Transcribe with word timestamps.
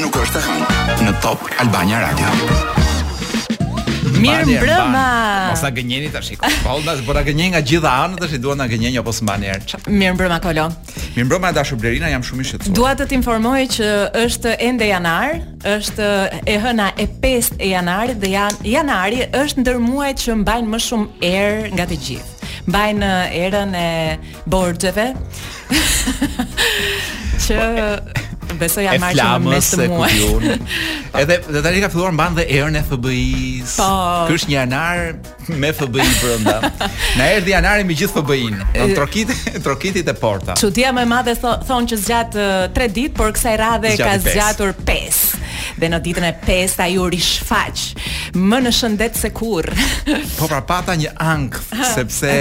nuk 0.00 0.10
është 0.20 0.40
e 0.40 0.40
hënë 0.44 0.66
në 1.06 1.12
Top 1.22 1.42
Albania 1.62 2.00
Radio. 2.02 2.26
Mirë 4.16 4.46
mbrëma. 4.48 5.02
Mos 5.52 5.62
a 5.66 5.68
gënjeni 5.76 6.08
tash 6.12 6.30
iko. 6.34 6.42
Paulda 6.64 6.92
po, 6.96 7.00
po, 7.00 7.04
po 7.10 7.14
ta 7.18 7.22
gënjej 7.26 7.48
nga 7.52 7.60
gjitha 7.70 7.90
anët 8.06 8.18
tash 8.24 8.34
i 8.34 8.36
duan 8.42 8.58
ta 8.62 8.66
gënjej 8.70 8.94
apo 9.00 9.12
s'mban 9.14 9.42
erë. 9.46 9.62
Mirë 9.92 10.14
mbrëma 10.16 10.38
Kolo. 10.42 10.66
Mirë 11.16 11.26
mbrëma 11.28 11.48
dashur 11.56 11.78
Blerina, 11.80 12.08
jam 12.12 12.24
shumë 12.26 12.42
i 12.42 12.44
shqetësuar. 12.50 12.76
Dua 12.76 12.92
të 12.98 13.04
t'informoj 13.12 13.60
informoj 13.62 13.76
që 13.76 13.88
është 14.24 14.50
ende 14.68 14.86
janar, 14.90 15.30
është 15.76 16.06
e 16.42 16.44
hëna 16.66 16.86
e 16.98 17.06
5 17.24 17.28
e 17.60 17.66
janarit 17.74 18.18
dhe 18.22 18.28
jan 18.34 18.54
janari 18.76 19.20
është 19.36 19.58
ndër 19.64 19.76
muajt 19.86 20.16
që 20.24 20.30
mbajnë 20.44 20.68
më 20.74 20.78
shumë 20.88 21.08
erë 21.32 21.60
nga 21.76 21.84
të 21.92 21.96
gjithë. 22.08 22.30
Mbajnë 22.66 23.06
eh, 23.12 23.42
erën 23.46 23.72
e 23.78 23.90
borxheve. 24.50 25.08
që 27.46 27.58
po, 27.58 27.66
Besoj 28.60 28.86
ja 28.86 28.94
marrë 29.00 29.26
me 29.42 29.56
mes 29.56 29.70
të 29.74 29.88
muaj. 29.90 30.12
edhe 31.22 31.40
edhe 31.42 31.62
tani 31.66 31.82
ka 31.82 31.90
filluar 31.92 32.14
mban 32.14 32.38
dhe 32.38 32.46
erën 32.46 32.78
e 32.78 32.84
FBI-s. 32.86 33.76
Po. 33.80 33.90
Ky 34.30 34.38
është 34.38 34.52
një 34.54 34.62
anar 34.66 35.02
me 35.48 35.72
FBI 35.72 36.06
brenda. 36.22 36.70
Na 37.16 37.24
erdhi 37.30 37.52
janari 37.52 37.84
me 37.86 37.94
gjithë 37.96 38.22
FBI-n, 38.22 38.58
trokit, 38.96 39.30
trokitit 39.64 40.08
e 40.08 40.14
porta. 40.18 40.54
Çutia 40.60 40.92
më 40.96 41.06
e 41.06 41.10
madhe 41.10 41.34
thonë 41.40 41.66
thon 41.68 41.88
që 41.90 41.98
zgjat 42.04 42.38
3 42.76 42.76
uh, 42.76 42.94
ditë, 42.98 43.14
por 43.18 43.34
kësaj 43.36 43.56
radhe 43.60 43.94
ka 44.00 44.16
zgjatur 44.24 44.74
5. 44.86 45.24
Dhe 45.76 45.90
në 45.92 46.00
ditën 46.04 46.26
e 46.28 46.32
5 46.46 46.80
ai 46.86 46.94
u 47.00 47.04
rishfaq, 47.12 47.84
më 48.36 48.60
në 48.66 48.72
shëndet 48.78 49.18
se 49.18 49.30
kurr. 49.34 49.70
po 50.36 50.48
pra 50.48 50.60
pata 50.62 50.96
një 50.96 51.14
ank 51.20 51.58
sepse 51.94 52.32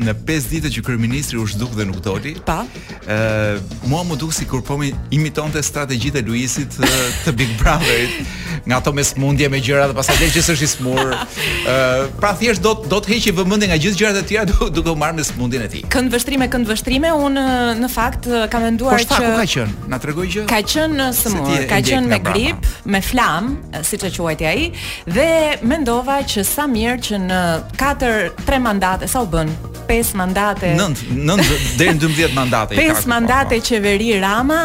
në 0.00 0.14
5 0.26 0.46
ditë 0.54 0.70
që 0.78 0.82
kryeministri 0.86 1.36
u 1.36 1.44
zhduk 1.46 1.74
dhe 1.76 1.84
nuk 1.84 2.00
doli. 2.04 2.36
Pa. 2.46 2.64
ë 3.06 3.14
uh, 3.14 3.88
mua 3.88 4.02
më 4.04 4.16
duk 4.16 4.32
sikur 4.32 4.62
po 4.64 4.78
imitonte 5.10 5.62
strategjitë 5.62 6.18
e 6.18 6.22
Luisit 6.26 6.78
uh, 6.78 6.88
të 7.24 7.32
Big 7.36 7.50
Brotherit 7.58 8.24
nga 8.66 8.76
ato 8.78 8.92
me 8.92 9.04
smundje 9.04 9.48
me 9.48 9.60
gjëra 9.60 9.88
dhe 9.88 9.94
pastaj 9.94 10.16
që 10.32 10.42
s'është 10.44 10.64
i 10.64 10.70
smur. 10.70 11.04
ë 11.04 11.12
uh, 11.12 12.06
pra 12.20 12.32
thjesht 12.40 12.62
do 12.64 12.72
do 12.88 12.98
të 13.04 13.10
heqë 13.12 13.32
vëmendje 13.36 13.66
nga 13.68 13.76
gjithë 13.82 13.98
gjërat 14.00 14.20
e 14.20 14.22
tjera 14.28 14.58
duke 14.76 14.90
u 14.94 14.98
marrë 14.98 15.18
me 15.18 15.24
smundin 15.26 15.62
e 15.64 15.68
tij. 15.72 15.82
Kënd 15.92 16.12
vështrime, 16.14 16.46
kënd 16.52 16.68
vështrime, 16.70 17.10
un 17.26 17.36
në 17.84 17.90
fakt 17.92 18.28
kam 18.52 18.64
menduar 18.64 18.96
që 18.96 19.00
Po 19.02 19.04
shtaku 19.04 19.32
ka 19.34 19.46
qenë, 19.54 19.88
na 19.92 19.98
tregoj 20.02 20.26
gjë. 20.34 20.44
Ka 20.50 20.60
qenë 20.74 21.00
në 21.02 21.08
smor, 21.18 21.50
ka 21.70 21.80
qenë 21.90 22.10
me 22.14 22.18
grip, 22.30 22.66
me 22.94 23.02
flam, 23.04 23.52
siç 23.86 24.06
e 24.08 24.12
quajti 24.16 24.48
ai, 24.50 24.70
dhe 25.08 25.28
mendova 25.70 26.20
që 26.32 26.44
sa 26.46 26.64
mirë 26.70 26.96
që 27.08 27.20
në 27.28 27.42
4-3 27.80 28.62
mandate 28.64 29.10
sa 29.12 29.22
u 29.24 29.28
bën 29.32 29.52
5 29.90 30.14
mandate 30.20 30.72
9 30.78 31.10
9 31.18 31.46
deri 31.78 31.92
në 31.96 32.02
12 32.04 32.34
mandate 32.36 32.78
5 32.78 33.08
mandate 33.10 33.58
po. 33.58 33.66
qeveri 33.68 34.10
Rama 34.22 34.62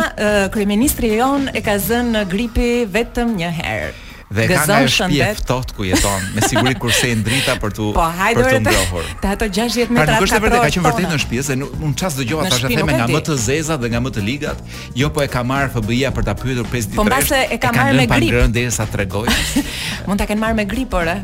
kryeministri 0.54 1.14
jon 1.17 1.50
e 1.58 1.62
ka 1.66 1.78
zënë 1.88 2.26
gripi 2.34 2.72
vetëm 2.86 3.34
një 3.42 3.50
herë 3.62 3.94
dhe 4.30 4.48
ka 4.50 4.58
nga 4.66 4.78
shpi 4.90 5.22
e 5.22 5.34
ftoht 5.38 5.70
ku 5.78 5.86
jeton, 5.86 6.22
me 6.34 6.42
siguri 6.42 6.73
kur 6.76 6.90
se 6.92 7.09
e 7.14 7.18
ndrita 7.20 7.56
për 7.62 7.73
të 7.78 7.81
po, 7.94 8.06
për 8.36 8.48
të 8.58 8.62
ngrohur. 8.73 9.06
Te 9.22 9.28
ato 9.30 9.45
60 9.45 9.94
metra 9.94 9.94
katror. 9.94 9.94
Pra 9.94 10.16
nuk 10.16 10.26
është 10.26 10.40
vërtet 10.45 10.58
ka 10.58 10.72
qenë 10.73 10.86
vërtet 10.88 11.09
në 11.14 11.20
shtëpi, 11.22 11.42
se 11.48 11.56
nuk 11.59 11.73
un 11.86 11.94
ças 12.00 12.17
dëgjova 12.17 12.48
tash 12.50 12.66
theme 12.66 12.90
nga 12.98 13.08
më 13.12 13.22
të 13.30 13.38
zeza 13.48 13.78
dhe 13.78 13.88
nga 13.94 14.00
më 14.06 14.09
të 14.17 14.22
ligat, 14.28 14.66
jo 14.98 15.12
po 15.14 15.22
e 15.22 15.28
ka 15.30 15.44
marr 15.45 15.70
FBI-a 15.76 16.12
për 16.16 16.23
ta 16.26 16.34
pyetur 16.42 16.66
5 16.73 16.92
ditë 16.92 16.98
Po 16.98 17.06
mbase 17.06 17.44
e 17.54 17.58
ka 17.62 17.70
marr 17.76 17.94
me 17.94 18.06
grip. 18.09 18.32
Ka 18.34 18.42
ngrënë 18.42 18.58
derisa 18.58 18.86
tregoj. 18.90 19.30
Mund 20.09 20.20
ta 20.22 20.26
kenë 20.26 20.42
marr 20.42 20.58
me 20.58 20.66
grip 20.66 20.94
orë. 20.98 21.20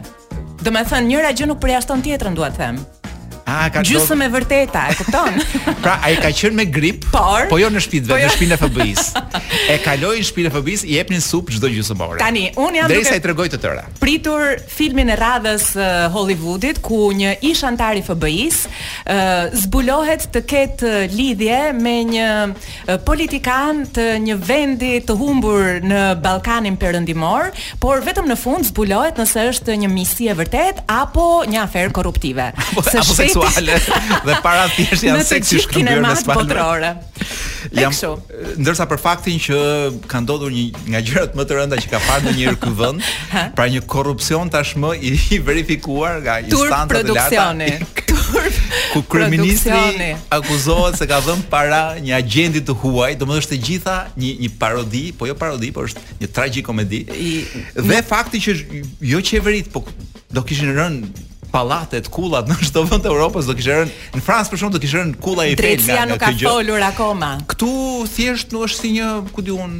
Do 0.61 0.69
me 0.69 0.85
thënë, 0.85 1.07
njëra 1.09 1.33
gjë 1.41 1.49
nuk 1.49 1.59
përjashton 1.63 2.05
dua 2.35 2.53
të 2.53 2.57
them 2.61 2.77
A 3.51 3.69
ka 3.69 3.81
e 3.83 4.27
vërteta, 4.31 4.87
e 4.89 4.93
kupton? 4.95 5.33
pra 5.83 5.97
ai 6.05 6.15
ka 6.15 6.31
qenë 6.31 6.55
me 6.55 6.65
grip, 6.71 7.03
por 7.11 7.49
po 7.51 7.57
jo 7.59 7.67
në 7.73 7.81
shtëpi, 7.83 8.07
po 8.07 8.17
jo... 8.19 8.27
në 8.27 8.33
shtëpinë 8.35 8.55
e 8.55 8.59
FBI-s. 8.61 9.11
E 9.71 9.75
kaloi 9.83 10.21
në 10.21 10.27
shtëpinë 10.29 10.51
e 10.51 10.55
FBI-s, 10.55 10.85
i 10.87 10.95
jepnin 10.95 11.21
sup 11.23 11.51
çdo 11.51 11.67
gjysëm 11.71 12.03
ore. 12.05 12.19
Tani 12.21 12.45
un 12.61 12.77
jam 12.77 12.87
Derisa 12.91 13.11
duke 13.17 13.19
i 13.19 13.23
tregoj 13.25 13.49
të 13.53 13.59
tëra. 13.63 13.83
Pritur 13.99 14.53
filmin 14.71 15.11
e 15.11 15.17
radhës 15.19 15.67
uh, 15.75 16.07
Hollywoodit 16.15 16.79
ku 16.85 17.09
një 17.15 17.35
ish 17.51 17.65
antar 17.67 17.99
i 17.99 18.05
FBI-s 18.07 18.61
uh, 18.69 19.51
zbulohet 19.65 20.29
të 20.33 20.43
ketë 20.51 20.93
lidhje 21.11 21.59
me 21.81 21.95
një 22.07 22.29
uh, 22.47 22.95
politikan 23.07 23.83
të 23.95 24.07
një 24.29 24.39
vendi 24.47 24.93
të 25.09 25.17
humbur 25.19 25.81
në 25.83 26.05
Ballkanin 26.23 26.79
Perëndimor, 26.81 27.51
por 27.83 27.99
vetëm 28.07 28.31
në 28.31 28.39
fund 28.39 28.71
zbulohet 28.71 29.19
nëse 29.19 29.47
është 29.55 29.79
një 29.83 29.91
misi 29.91 30.31
e 30.31 30.39
vërtet 30.39 30.85
apo 30.91 31.29
një 31.51 31.65
afer 31.67 31.91
korruptive. 31.91 32.51
Se 32.91 32.99
apo, 33.01 33.40
seksuale 33.41 33.77
dhe 34.25 34.35
para 34.45 34.65
thjesht 34.75 35.03
janë 35.05 35.23
seksi 35.25 35.61
shkëmbyer 35.65 36.01
në 36.03 36.13
spalë. 36.21 36.91
Jam 37.77 37.93
kështu. 37.93 38.11
Ndërsa 38.61 38.87
për 38.89 38.99
faktin 39.01 39.37
që 39.41 39.59
ka 40.11 40.19
ndodhur 40.25 40.51
një 40.51 40.85
nga 40.91 41.01
gjërat 41.07 41.35
më 41.37 41.45
të 41.49 41.57
rënda 41.57 41.77
që 41.81 41.91
ka 41.93 41.99
parë 42.05 42.23
ndonjëherë 42.27 42.59
ky 42.63 42.71
vend, 42.79 43.05
pra 43.57 43.67
një 43.71 43.83
korrupsion 43.91 44.49
tashmë 44.53 44.89
i 45.09 45.39
verifikuar 45.45 46.19
nga 46.25 46.39
instancat 46.45 47.01
e 47.01 47.19
larta. 47.19 47.51
ku 48.93 49.01
kryeministri 49.11 50.05
akuzohet 50.31 50.95
se 50.95 51.07
ka 51.09 51.17
dhënë 51.25 51.49
para 51.51 51.81
një 51.99 52.13
agjenti 52.15 52.61
të 52.63 52.75
huaj, 52.79 53.17
domethënë 53.19 53.43
është 53.43 53.57
e 53.57 53.59
gjitha 53.67 53.95
një 54.19 54.29
një 54.45 54.51
parodi, 54.61 55.01
po 55.19 55.27
jo 55.27 55.35
parodi, 55.39 55.71
por 55.75 55.89
është 55.89 56.05
një 56.21 56.29
tragjikomedi. 56.37 57.01
dhe 57.75 57.99
fakti 58.07 58.39
që 58.45 58.55
jo 59.11 59.19
qeverit, 59.31 59.67
po 59.75 59.83
do 60.31 60.43
kishin 60.47 60.71
rënë 60.77 61.27
pallatet, 61.51 62.07
kullat 62.15 62.49
në 62.51 62.57
çdo 62.69 62.85
vend 62.89 63.03
të 63.05 63.11
Evropës 63.11 63.49
do 63.49 63.55
kishte 63.57 63.77
rënë. 63.81 63.97
Në 64.15 64.23
Francë 64.25 64.53
për 64.53 64.61
shkak 64.61 64.75
do 64.77 64.81
kishte 64.83 65.01
rënë 65.01 65.19
kulla 65.23 65.45
i 65.51 65.57
Eiffel 65.57 65.93
nga 65.95 66.07
nuk 66.13 66.21
ka 66.23 66.31
folur 66.39 66.85
akoma. 66.87 67.33
Ktu 67.51 67.73
thjesht 68.15 68.55
nuk 68.55 68.67
është 68.67 68.79
si 68.85 68.93
një, 68.97 69.09
ku 69.35 69.43
diun, 69.45 69.75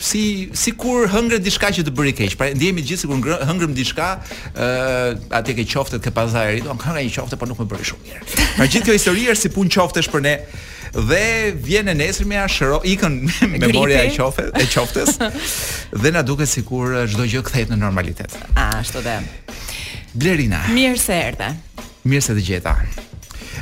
si 0.00 0.22
sikur 0.56 1.10
hëngre 1.12 1.38
diçka 1.44 1.70
që 1.76 1.84
të 1.86 1.92
bëri 1.96 2.14
keq. 2.16 2.38
Pra 2.40 2.50
ndjehemi 2.56 2.84
gjithë 2.86 3.04
sikur 3.04 3.44
hëngrem 3.48 3.74
diçka, 3.76 4.08
ë 4.56 4.68
uh, 4.70 5.38
atje 5.40 5.58
ke 5.60 5.66
qoftë 5.74 6.00
të 6.06 6.14
pazarit, 6.16 6.64
do 6.66 6.76
kanë 6.80 7.04
një 7.06 7.14
qoftë, 7.18 7.40
por 7.40 7.50
nuk 7.52 7.60
më 7.60 7.68
bëri 7.74 7.90
shumë 7.92 8.08
mirë. 8.08 8.26
Pra 8.56 8.66
gjithë 8.68 8.88
kjo 8.88 8.96
histori 8.96 9.28
është 9.34 9.44
si 9.48 9.54
pun 9.58 9.70
qoftësh 9.76 10.08
për 10.14 10.24
ne 10.28 10.36
dhe 10.90 11.54
vjen 11.62 11.86
e 11.86 11.92
nesër 11.94 12.26
me 12.26 12.40
ashero 12.42 12.80
ikën 12.82 13.20
memoria 13.52 14.00
e 14.08 14.08
qofte 14.16 14.48
e 14.58 14.64
qoftes 14.72 15.20
dhe 15.22 16.10
na 16.16 16.24
duket 16.26 16.50
sikur 16.50 16.88
eh, 16.90 17.06
çdo 17.12 17.28
gjë 17.30 17.44
kthehet 17.46 17.70
në 17.70 17.78
normalitet. 17.84 18.34
ashtu 18.58 18.98
dhe. 19.06 19.20
Blerina. 20.12 20.62
Mirë 20.74 20.98
se 20.98 21.14
erdhe. 21.16 21.52
Mirë 22.08 22.24
se 22.24 22.34
të 22.36 22.42
gjeta. 22.46 22.72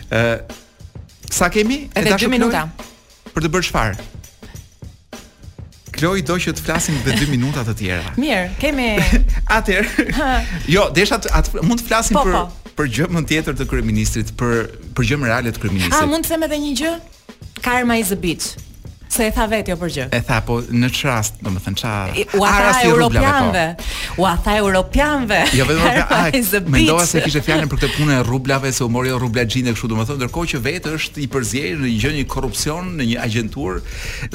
Ë, 0.09 0.21
uh, 0.21 1.11
sa 1.33 1.49
kemi? 1.53 1.83
Edhe 1.97 2.15
2 2.17 2.31
minuta. 2.33 2.67
Për 3.35 3.45
të 3.45 3.51
bërë 3.53 3.67
çfarë? 3.69 4.07
Kloj 5.99 6.21
do 6.23 6.37
që 6.39 6.53
të 6.57 6.63
flasim 6.65 6.95
dhe 7.05 7.17
2 7.19 7.29
minuta 7.33 7.65
të 7.67 7.75
tjera. 7.81 8.13
Mirë, 8.23 8.47
kemi. 8.63 8.89
Atëherë. 9.57 10.65
jo, 10.73 10.87
desha 10.95 11.19
të 11.27 11.65
mund 11.67 11.83
të 11.83 11.91
flasim 11.91 12.17
po, 12.19 12.25
për 12.25 12.39
po. 12.39 12.73
për 12.81 12.91
gjë 12.97 13.11
më 13.17 13.25
tjetër 13.33 13.59
të 13.61 13.69
kryeministrit, 13.73 14.33
për 14.39 14.65
për 14.97 15.11
gjë 15.11 15.21
më 15.25 15.31
reale 15.33 15.53
të 15.53 15.63
kryeministrit. 15.67 15.99
A 16.01 16.09
mund 16.09 16.25
të 16.27 16.33
them 16.37 16.49
edhe 16.49 16.63
një 16.65 16.73
gjë? 16.81 16.97
Karma 17.61 17.99
is 18.01 18.15
a 18.15 18.17
bitch. 18.17 18.55
Se 19.09 19.25
e 19.29 19.33
tha 19.33 19.47
vetë 19.49 19.73
jo 19.73 19.77
për 19.81 19.93
gjë. 19.95 20.05
E 20.15 20.19
tha 20.25 20.37
po 20.45 20.59
në 20.69 20.89
ç'rast, 20.93 21.39
domethënë 21.45 21.81
ç'a 21.81 21.93
arasi 22.47 22.91
europianëve. 22.91 23.63
U 24.21 24.27
a 24.29 24.35
tha 24.45 24.59
europianëve. 24.61 25.39
Jo 25.57 25.65
vetëm 25.69 26.13
ai. 26.15 26.43
Mendova 26.75 27.07
se 27.09 27.23
kishte 27.25 27.41
fjalën 27.47 27.71
për 27.73 27.81
këtë 27.83 27.91
punë 27.97 28.17
e 28.19 28.27
rublave, 28.29 28.73
se 28.77 28.85
u 28.85 28.91
mori 28.93 29.13
rrublaxhin 29.15 29.63
xhinë 29.65 29.75
kështu 29.79 29.91
domethënë, 29.95 30.19
ndërkohë 30.21 30.51
që 30.53 30.61
vetë 30.69 30.93
është 30.99 31.25
i 31.25 31.29
përzier 31.33 31.81
në 31.81 31.89
një 31.89 31.99
gjë 32.05 32.13
një 32.19 32.27
korrupsion 32.37 32.93
në 33.01 33.09
një 33.15 33.19
agjentur 33.25 33.81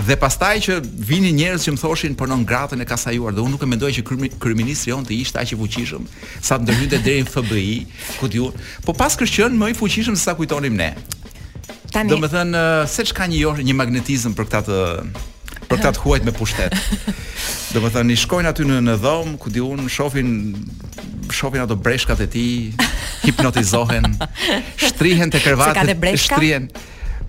dhe 0.01 0.17
pastaj 0.21 0.55
që 0.67 0.79
vinin 1.11 1.37
njerëz 1.37 1.67
që 1.69 1.75
më 1.77 1.83
thoshin 1.83 2.17
po 2.17 2.27
non 2.33 2.43
gratën 2.49 2.81
e 2.83 2.89
kasajuar 2.89 3.37
dhe 3.37 3.45
unë 3.45 3.53
nuk 3.53 3.63
e 3.63 3.69
mendoja 3.69 3.99
që 3.99 4.05
kryeministri 4.41 4.95
on 4.97 5.05
të 5.07 5.19
ishte 5.21 5.41
aq 5.43 5.53
i 5.53 5.59
fuqishëm 5.61 6.07
sa 6.49 6.57
ndërhyjte 6.63 6.99
deri 7.05 7.27
në 7.27 7.33
FBI, 7.35 7.75
ku 8.19 8.31
diu. 8.33 8.49
Po 8.87 8.97
pas 8.97 9.13
kështu 9.21 9.51
më 9.53 9.73
i 9.75 9.77
fuqishëm 9.77 10.17
se 10.17 10.25
sa 10.25 10.35
kujtonim 10.39 10.79
ne. 10.81 10.93
Tani... 11.93 12.09
Do 12.09 12.17
me 12.17 12.27
thënë, 12.31 12.61
eh, 12.73 12.85
se 12.89 13.03
që 13.09 13.15
ka 13.19 13.27
një, 13.29 13.39
josh, 13.43 13.61
një 13.67 13.75
magnetizm 13.77 14.33
për 14.37 14.47
këtë 14.49 14.63
të 14.67 14.79
për 15.69 15.79
këtë 15.83 15.91
të 15.97 16.01
huajt 16.03 16.25
me 16.27 16.33
pushtet. 16.33 16.73
Do 17.75 17.81
me 17.83 17.91
thënë, 17.93 18.13
i 18.13 18.17
shkojnë 18.23 18.49
aty 18.49 18.65
në, 18.69 18.79
në 18.87 18.95
dhomë, 19.03 19.35
ku 19.41 19.53
di 19.53 19.61
unë, 19.63 19.85
shofin 19.93 20.31
shohin 21.33 21.63
ato 21.63 21.77
breshkat 21.85 22.23
e 22.25 22.27
tij, 22.33 22.87
hipnotizohen, 23.27 24.09
shtrihen 24.87 25.31
te 25.33 25.41
krevati, 25.45 26.17
shtrihen 26.25 26.67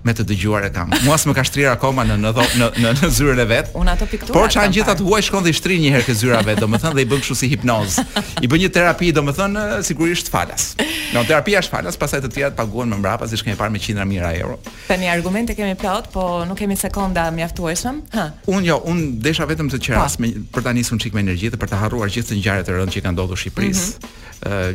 me 0.05 0.13
të 0.13 0.25
dëgjuar 0.29 0.67
e 0.67 0.71
kam. 0.73 0.91
Mua 1.05 1.17
më 1.17 1.33
ka 1.33 1.43
shtrirë 1.49 1.71
akoma 1.73 2.03
në 2.05 2.15
në 2.21 2.31
në 2.35 2.91
në, 2.99 3.09
zyrën 3.13 3.41
e 3.41 3.45
vet. 3.49 3.71
Unë 3.77 3.95
ato 3.95 4.07
piktura. 4.09 4.35
Por 4.37 4.51
çan 4.53 4.71
gjithat 4.73 5.01
huaj 5.01 5.23
shkon 5.27 5.43
dhe 5.47 5.53
i 5.53 5.57
shtrin 5.57 5.81
një 5.81 5.91
herë 5.95 6.05
ke 6.05 6.13
zyra 6.19 6.43
vet, 6.45 6.61
domethën 6.61 6.93
dhe 6.93 7.01
i 7.01 7.07
bën 7.09 7.23
kështu 7.23 7.37
si 7.41 7.49
hipnoz. 7.51 7.97
I 8.41 8.47
bën 8.51 8.61
një 8.65 8.69
terapi, 8.75 9.09
domethën 9.17 9.57
sigurisht 9.87 10.29
falas. 10.33 10.73
Në 10.77 11.15
no, 11.17 11.23
terapia 11.25 11.61
është 11.63 11.73
falas, 11.73 11.97
pastaj 11.97 12.21
të 12.25 12.31
tjerat 12.35 12.57
paguhen 12.59 12.93
më 12.93 12.99
mbrapa, 13.01 13.27
si 13.31 13.39
kemi 13.41 13.57
parë 13.57 13.73
me 13.75 13.81
qindra 13.81 14.05
mijëra 14.05 14.31
euro. 14.43 14.59
Tani 14.89 15.09
argumente 15.09 15.55
kemi 15.57 15.75
plot, 15.79 16.11
po 16.13 16.43
nuk 16.45 16.59
kemi 16.59 16.77
sekonda 16.77 17.25
mjaftueshëm. 17.33 18.03
Hm. 18.13 18.37
Unë 18.51 18.69
jo, 18.69 18.79
unë 18.91 19.07
desha 19.25 19.47
vetëm 19.49 19.71
të 19.73 19.81
qeras 19.89 20.19
po. 20.19 20.25
me 20.25 20.29
për 20.53 20.65
ta 20.67 20.73
nisur 20.75 21.01
çik 21.01 21.13
me 21.17 21.23
energji 21.25 21.49
dhe 21.49 21.57
për 21.57 21.73
të 21.73 21.81
harruar 21.81 22.11
gjithë 22.13 22.37
ngjarjet 22.39 22.69
e 22.69 22.77
rëndë 22.77 22.95
që 22.97 23.03
kanë 23.07 23.15
ndodhur 23.17 23.37
në 23.37 23.41
Shqipëri. 23.41 23.71
Mm 23.73 23.81
-hmm 23.89 24.24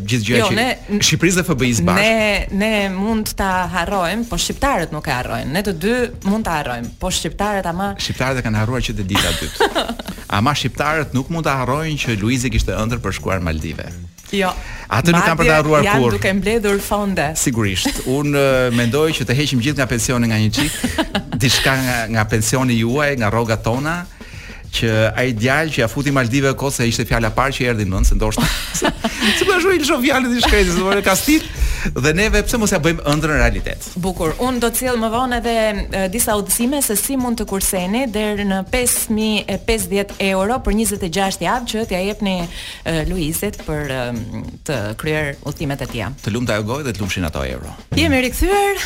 gjithë 0.04 0.26
gjëja 0.28 0.40
jo, 0.44 0.46
që 0.50 1.00
Shqipërisë 1.04 1.40
dhe 1.40 1.44
FBI-s 1.48 1.80
bashkë. 1.84 2.00
Ne 2.00 2.58
ne 2.58 2.92
mund 2.94 3.32
ta 3.38 3.50
harrojmë, 3.72 4.24
po 4.30 4.38
shqiptarët 4.40 4.92
nuk 4.94 5.08
e 5.08 5.12
harrojnë. 5.16 5.50
Ne 5.54 5.62
të 5.66 5.74
dy 5.82 5.94
mund 6.28 6.46
ta 6.46 6.56
harrojmë, 6.58 6.92
po 7.00 7.10
shqiptarët 7.12 7.68
ama 7.70 7.90
Shqiptarët 8.00 8.40
e 8.42 8.46
kanë 8.46 8.60
harruar 8.62 8.82
që 8.86 8.96
të 8.98 9.08
ditë 9.12 9.26
aty. 9.32 9.50
ama 10.40 10.54
shqiptarët 10.56 11.12
nuk 11.16 11.30
mund 11.32 11.46
ta 11.48 11.58
harrojnë 11.60 12.00
që 12.02 12.16
Luizi 12.22 12.50
kishte 12.54 12.76
ëndër 12.80 13.02
për 13.04 13.18
shkuar 13.20 13.44
Maldive. 13.44 13.88
Jo. 14.30 14.52
Atë 14.94 15.10
nuk 15.12 15.24
kanë 15.26 15.38
për 15.40 15.48
ta 15.50 15.56
harruar 15.58 15.84
kurrë. 15.84 15.92
Janë 15.92 16.12
duke 16.16 16.32
mbledhur 16.40 16.80
fonde. 16.86 17.26
Sigurisht. 17.38 18.02
Unë 18.10 18.44
mendoj 18.78 19.08
që 19.18 19.26
të 19.28 19.36
heqim 19.42 19.60
gjithë 19.64 19.80
nga 19.82 19.88
pensioni 19.90 20.30
nga 20.30 20.38
një 20.38 20.52
çik, 20.56 20.96
diçka 21.42 21.74
nga 21.84 21.96
nga 22.14 22.24
pensioni 22.30 22.78
juaj, 22.80 23.12
nga 23.20 23.28
rrogat 23.34 23.64
tona, 23.66 24.00
që 24.74 24.90
ai 25.18 25.30
djalë 25.36 25.72
që 25.74 25.82
ia 25.84 25.88
futi 25.90 26.12
Maldive 26.14 26.52
kose 26.58 26.86
ishte 26.90 27.06
fjala 27.08 27.30
parë 27.34 27.56
që 27.58 27.68
erdhi 27.72 27.86
në 27.90 28.02
se 28.10 28.18
ndoshta. 28.18 28.46
Si 28.76 29.46
do 29.48 29.54
ajo 29.56 29.74
i 29.76 29.82
lëshoj 29.82 29.98
fjalën 30.04 30.34
di 30.36 30.42
shkretë, 30.46 30.76
do 30.78 30.94
të 31.00 31.06
ka 31.08 31.16
stil 31.22 31.44
dhe 31.92 32.12
neve 32.14 32.42
pse 32.46 32.58
mos 32.60 32.72
ja 32.74 32.78
bëjmë 32.82 33.04
ëndrrën 33.08 33.38
realitet. 33.40 33.90
Bukur. 34.02 34.34
Un 34.44 34.58
do 34.60 34.68
të 34.70 34.80
cilë 34.82 34.96
më 35.00 35.10
vonë 35.14 35.36
edhe 35.40 36.02
disa 36.12 36.34
udhëzime 36.38 36.80
se 36.84 36.96
si 36.98 37.16
mund 37.20 37.38
të 37.40 37.46
kurseni 37.48 38.02
deri 38.12 38.44
në 38.48 38.60
5050 38.72 40.14
euro 40.30 40.58
për 40.64 40.76
26 40.80 41.40
javë 41.46 41.68
që 41.72 41.84
t'ia 41.90 42.00
jepni 42.08 42.34
Luizit 43.08 43.60
për 43.66 43.94
të 44.68 44.78
kryer 45.00 45.32
udhimet 45.48 45.84
e 45.86 45.88
tij. 45.90 46.06
Të 46.24 46.34
lumta 46.34 46.58
ajo 46.58 46.66
gojë 46.70 46.88
dhe 46.88 46.94
të 46.98 47.02
lumshin 47.04 47.28
ato 47.28 47.44
euro. 47.48 47.72
Jemi 47.96 48.20
rikthyer. 48.26 48.82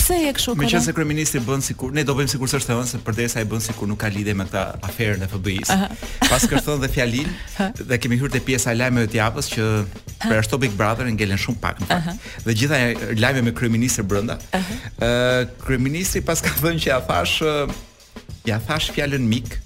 Pse 0.00 0.20
je 0.22 0.32
kështu? 0.38 0.56
Meqense 0.62 0.94
kryeministri 0.96 1.42
bën 1.44 1.64
sikur 1.66 1.92
ne 1.96 2.04
do 2.06 2.16
bëjmë 2.18 2.32
sikur 2.36 2.50
se 2.52 2.60
është 2.62 2.76
ëndrrë, 2.76 3.02
përderisa 3.06 3.42
ai 3.42 3.48
bën 3.52 3.64
sikur 3.68 3.90
nuk 3.90 4.00
ka 4.02 4.12
lidhje 4.12 4.36
me 4.36 4.48
këtë 4.48 4.64
aferën 4.88 5.26
e 5.26 5.30
FBI-s. 5.32 5.74
Pas 6.32 6.48
kërthon 6.50 6.80
dhe 6.84 6.90
fjalin 6.92 7.28
dhe 7.92 7.98
kemi 8.00 8.20
hyrë 8.20 8.36
te 8.38 8.42
pjesa 8.46 8.72
e 8.72 8.78
lajmeve 8.80 9.10
të 9.12 9.20
javës 9.20 9.52
që 9.54 9.68
për 10.22 10.38
ashtu 10.40 10.58
Big 10.62 10.74
Brother 10.78 11.08
ngelen 11.10 11.40
shumë 11.40 11.60
pak 11.62 11.80
në 11.82 11.88
fakt 11.90 12.21
dhe 12.46 12.54
gjitha 12.54 12.76
lajme 13.18 13.42
me 13.48 13.52
kryeministrin 13.56 14.06
brenda. 14.06 14.38
Ëh, 14.52 14.56
uh 14.56 14.64
-huh. 14.64 15.48
kryeministri 15.66 16.20
pas 16.20 16.40
ka 16.40 16.50
thënë 16.60 16.78
që 16.82 16.88
ja 16.94 17.00
thash 17.00 17.42
ja 18.46 18.58
thash 18.68 18.90
fjalën 18.96 19.22
mik. 19.34 19.58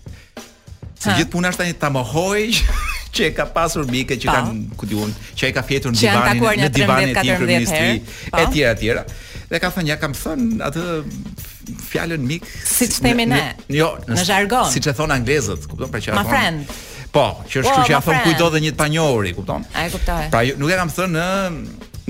Se 1.01 1.11
gjithë 1.17 1.31
puna 1.31 1.49
është 1.51 1.57
tani 1.63 1.73
ta 1.75 1.91
mohoj 1.91 2.43
që 3.15 3.21
e 3.25 3.31
ka 3.33 3.45
pasur 3.53 3.85
mike 3.91 4.15
që 4.17 4.27
kanë 4.35 4.77
ku 4.77 4.87
diun, 4.87 5.15
që 5.37 5.45
ai 5.47 5.53
ka 5.53 5.63
fjetur 5.63 5.93
në 5.93 6.01
divanin 6.01 6.65
në 6.65 6.69
divanin 6.71 7.09
e 7.09 7.15
tij 7.21 7.37
kryeministri 7.41 8.01
e 8.01 8.01
po. 8.47 8.53
tjera 8.53 8.71
e 8.73 8.79
tjera. 8.81 9.05
Dhe 9.51 9.59
ka 9.59 9.71
thënë 9.71 9.89
ja 9.89 9.97
kam 9.97 10.13
thënë 10.13 10.65
atë 10.67 10.83
fjalën 11.91 12.19
mik 12.21 12.43
siç 12.79 12.99
themi 13.05 13.27
ne. 13.27 13.55
Jo, 13.69 13.97
në, 14.09 14.25
jargon. 14.29 14.69
Siç 14.73 14.87
e 14.87 14.93
thon 14.93 15.11
anglezët, 15.13 15.67
kupton 15.69 15.91
për 15.93 16.01
që 16.05 16.15
My 16.19 16.25
friend. 16.29 16.67
Po, 17.13 17.43
që 17.49 17.61
është 17.61 17.73
kjo 17.73 17.83
po, 17.83 17.89
që 17.89 17.93
ja 17.93 18.01
thon 18.01 18.19
kujdo 18.27 18.47
dhe 18.55 18.61
një 18.65 18.71
të 18.73 18.77
panjohuri, 18.83 19.35
kupton? 19.37 19.65
Ai 19.75 19.89
kuptoj 19.91 20.31
Pra 20.31 20.43
nuk 20.59 20.71
e 20.71 20.77
kam 20.81 20.91
thënë 20.91 21.13
në 21.15 21.27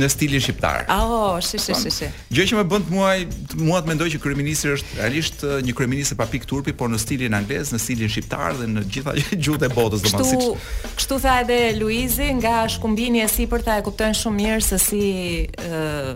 në 0.00 0.08
stilin 0.12 0.42
shqiptar. 0.42 0.82
Oh, 0.92 1.38
si 1.44 1.58
si 1.60 1.74
si 1.80 1.90
si. 1.94 2.08
Gjë 2.34 2.46
që 2.50 2.58
më 2.58 2.64
bën 2.72 2.84
të 2.86 2.92
muaj, 2.94 3.22
të 3.52 3.60
muat 3.64 3.86
mendoj 3.88 4.08
që 4.14 4.20
kryeministri 4.22 4.74
është 4.76 4.98
realisht 5.00 5.44
një 5.66 5.74
kryeminist 5.78 6.16
pa 6.18 6.26
pikë 6.28 6.48
turpi, 6.50 6.74
por 6.76 6.90
në 6.92 7.00
stilin 7.02 7.36
anglez, 7.38 7.72
në 7.72 7.80
stilin 7.82 8.12
shqiptar 8.12 8.56
dhe 8.60 8.68
në 8.74 8.84
gjitha 8.92 9.16
gjuhët 9.46 9.64
e 9.68 9.70
botës 9.76 10.04
domosdoshmë. 10.04 10.42
Kështu, 10.42 10.92
kështu 11.00 11.20
tha 11.24 11.38
edhe 11.44 11.60
Luizi 11.80 12.28
nga 12.40 12.60
shkumbini 12.76 13.24
e 13.24 13.30
sipërta 13.32 13.78
e 13.80 13.86
kupton 13.88 14.12
shumë 14.12 14.40
mirë 14.40 14.66
se 14.68 14.80
si 14.86 15.02
ë 15.46 16.14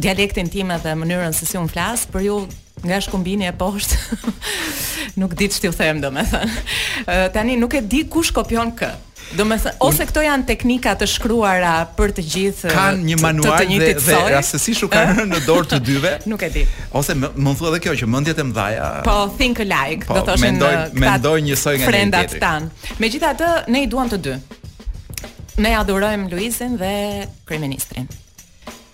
dialektin 0.00 0.48
tim 0.48 0.70
edhe 0.72 0.94
mënyrën 0.96 1.34
se 1.36 1.46
si 1.46 1.58
un 1.60 1.68
flas, 1.68 2.06
Për 2.08 2.26
ju 2.28 2.40
nga 2.86 2.96
shkumbini 3.04 3.44
e 3.44 3.52
poshtë 3.52 4.32
nuk 5.20 5.34
di 5.36 5.50
ç'ti 5.52 5.68
u 5.68 5.74
them 5.76 6.00
domethënë. 6.00 7.30
Tani 7.36 7.58
nuk 7.60 7.74
e 7.76 7.84
di 7.84 8.06
kush 8.08 8.32
kopjon 8.32 8.72
k. 8.72 8.88
Do 9.30 9.46
ose 9.86 10.04
këto 10.10 10.22
janë 10.24 10.46
teknika 10.48 10.96
të 10.98 11.06
shkruara 11.12 11.74
për 11.94 12.10
të 12.16 12.22
gjithë 12.32 12.72
kanë 12.74 13.04
një 13.06 13.18
manual 13.20 13.62
dhe, 13.70 13.92
dhe 14.02 14.16
rastësisht 14.34 14.82
u 14.86 14.88
kanë 14.90 15.26
në 15.30 15.42
dorë 15.46 15.68
të 15.74 15.78
dyve. 15.86 16.12
Nuk 16.32 16.42
e 16.42 16.48
di. 16.54 16.64
Ose 16.98 17.14
më, 17.14 17.30
më 17.38 17.52
thua 17.60 17.70
edhe 17.70 17.80
kjo 17.84 17.94
që 18.02 18.08
mendjet 18.10 18.42
e 18.42 18.46
mëdha. 18.48 18.88
Po 19.06 19.16
think 19.38 19.62
alike, 19.62 20.08
po, 20.08 20.18
do 20.18 20.24
thoshin. 20.32 20.48
Mendoj 20.48 20.72
uh, 20.80 20.88
mendoj 20.98 21.36
njësoj 21.46 21.76
nga 21.84 21.92
njëri 21.92 22.14
tjetri. 22.16 22.42
Tan. 22.42 22.66
Megjithatë, 23.02 23.52
ne 23.70 23.84
i 23.86 23.90
duam 23.92 24.10
të 24.10 24.18
dy. 24.26 24.34
Ne 25.62 25.76
adhurojmë 25.78 26.26
Luizin 26.32 26.74
dhe 26.80 26.92
kryeministrin. 27.46 28.10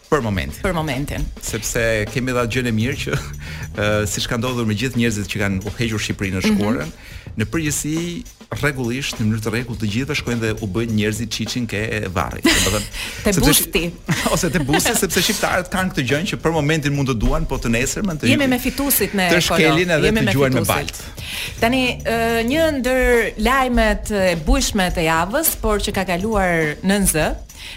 Për 0.07 0.21
momentin. 0.23 0.61
Për 0.63 0.75
momentin. 0.77 1.25
Sepse 1.43 1.81
kemi 2.13 2.33
dha 2.37 2.45
gjën 2.47 2.69
e 2.71 2.77
mirë 2.77 2.97
që 3.01 3.17
ë 3.17 3.19
uh, 3.25 4.01
siç 4.11 4.29
ka 4.31 4.37
ndodhur 4.39 4.69
me 4.69 4.77
gjithë 4.79 5.01
njerëzit 5.01 5.33
që 5.33 5.41
kanë 5.47 5.65
u 5.67 5.73
hequr 5.81 5.99
Shqipërinë 6.03 6.39
në 6.43 6.51
shkuarën, 6.51 6.85
mhm 6.93 7.15
në 7.41 7.47
përgjithësi 7.53 8.57
rregullisht 8.61 9.19
në 9.19 9.27
mënyrë 9.27 9.43
të 9.45 9.51
rregullt 9.53 9.81
të 9.83 9.89
gjithë 9.93 10.17
shkojnë 10.21 10.41
dhe 10.43 10.51
u 10.65 10.69
bëjnë 10.73 10.95
njerëzit 11.01 11.33
çiçin 11.37 11.67
ke 11.71 11.81
varri. 12.15 12.43
Domethënë 12.47 13.35
te 13.37 13.43
busti 13.45 13.83
ose 14.35 14.51
te 14.55 14.63
busti 14.69 14.95
sepse 14.97 15.23
shqiptarët 15.27 15.69
kanë 15.73 15.93
këtë 15.93 16.05
gjë 16.09 16.21
që 16.33 16.39
për 16.45 16.55
momentin 16.55 16.95
mund 16.97 17.11
të 17.13 17.19
duan, 17.23 17.45
po 17.51 17.59
të 17.61 17.73
nesërmën 17.75 18.23
të 18.23 18.31
jemi 18.33 18.49
me 18.55 18.61
fitusit 18.63 19.13
në 19.19 19.29
kolon. 19.29 19.37
Të 19.37 19.49
shkelin 19.51 19.95
edhe 19.99 20.15
të 20.17 20.27
gjuajnë 20.33 20.63
me 20.63 20.65
balt. 20.71 21.03
Tani 21.61 21.83
një 22.49 22.69
ndër 22.81 23.15
lajmet 23.45 24.15
e 24.23 24.27
bujshme 24.49 24.89
të 24.97 25.07
javës, 25.11 25.53
por 25.61 25.85
që 25.85 25.97
ka 25.99 26.07
kaluar 26.09 26.73
në 26.87 27.03
Z, 27.13 27.29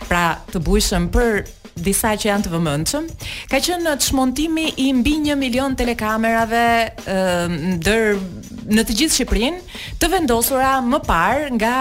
pra 0.09 0.23
të 0.53 0.61
bujshëm 0.67 1.09
për 1.13 1.41
disa 1.83 2.13
që 2.19 2.29
janë 2.29 2.45
të 2.47 2.51
vëmendshëm. 2.53 3.07
Ka 3.51 3.59
qenë 3.63 3.85
në 3.85 3.93
çmontimi 4.05 4.65
i 4.85 4.89
mbi 4.95 5.15
1 5.33 5.39
milion 5.41 5.75
telekamerave 5.79 6.63
ndër 7.05 8.17
në 8.75 8.85
të 8.85 8.97
gjithë 8.99 9.17
Shqipërinë, 9.19 9.61
të 10.01 10.11
vendosura 10.13 10.75
më 10.85 11.01
parë 11.07 11.51
nga 11.57 11.75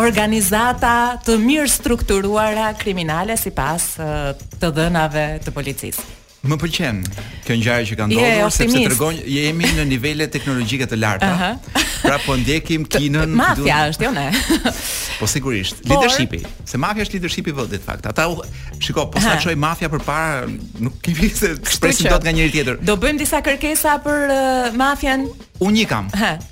organizata 0.00 0.94
të 1.26 1.38
mirë 1.42 1.66
strukturuara 1.72 2.70
kriminale 2.78 3.36
sipas 3.40 3.92
të 3.98 4.72
dhënave 4.78 5.28
të 5.44 5.54
policisë. 5.56 6.16
Më 6.40 6.56
pëlqen 6.56 7.00
kjo 7.44 7.54
ngjarje 7.60 7.86
që 7.90 7.96
ka 8.00 8.04
ndodhur 8.08 8.24
yeah, 8.24 8.46
sepse 8.48 8.78
tregon 8.88 9.18
jemi 9.28 9.68
në 9.76 9.82
nivele 9.90 10.24
teknologjike 10.32 10.86
të 10.88 10.96
larta. 10.96 11.28
Uh 11.28 11.42
-huh. 11.42 11.82
Pra 12.06 12.16
po 12.26 12.36
ndjekim 12.40 12.86
kinën. 12.88 13.26
Mafia 13.36 13.82
është 13.90 14.04
jo 14.06 14.10
ne. 14.14 14.26
po 15.20 15.26
sigurisht, 15.26 15.82
Por... 15.82 15.90
leadershipi. 15.98 16.40
Se 16.64 16.78
mafia 16.80 17.04
është 17.04 17.12
leadershipi 17.18 17.52
vë 17.52 17.68
det 17.70 17.82
fakt. 17.84 18.06
Ata 18.08 18.28
u... 18.30 18.40
shiko, 18.80 19.10
po 19.10 19.20
sa 19.20 19.36
çoj 19.42 19.54
mafia 19.56 19.88
përpara, 19.88 20.48
nuk 20.78 20.94
kemi 21.02 21.28
se 21.28 21.48
presim 21.80 22.08
dot 22.10 22.24
nga 22.24 22.32
njëri 22.32 22.50
tjetër. 22.50 22.76
Do 22.80 22.96
bëjmë 22.96 23.18
disa 23.18 23.40
kërkesa 23.42 24.00
për 24.04 24.18
uh, 24.32 24.74
mafian 24.76 25.26
Unë 25.60 25.76
një 25.82 25.86
kam. 25.90 26.06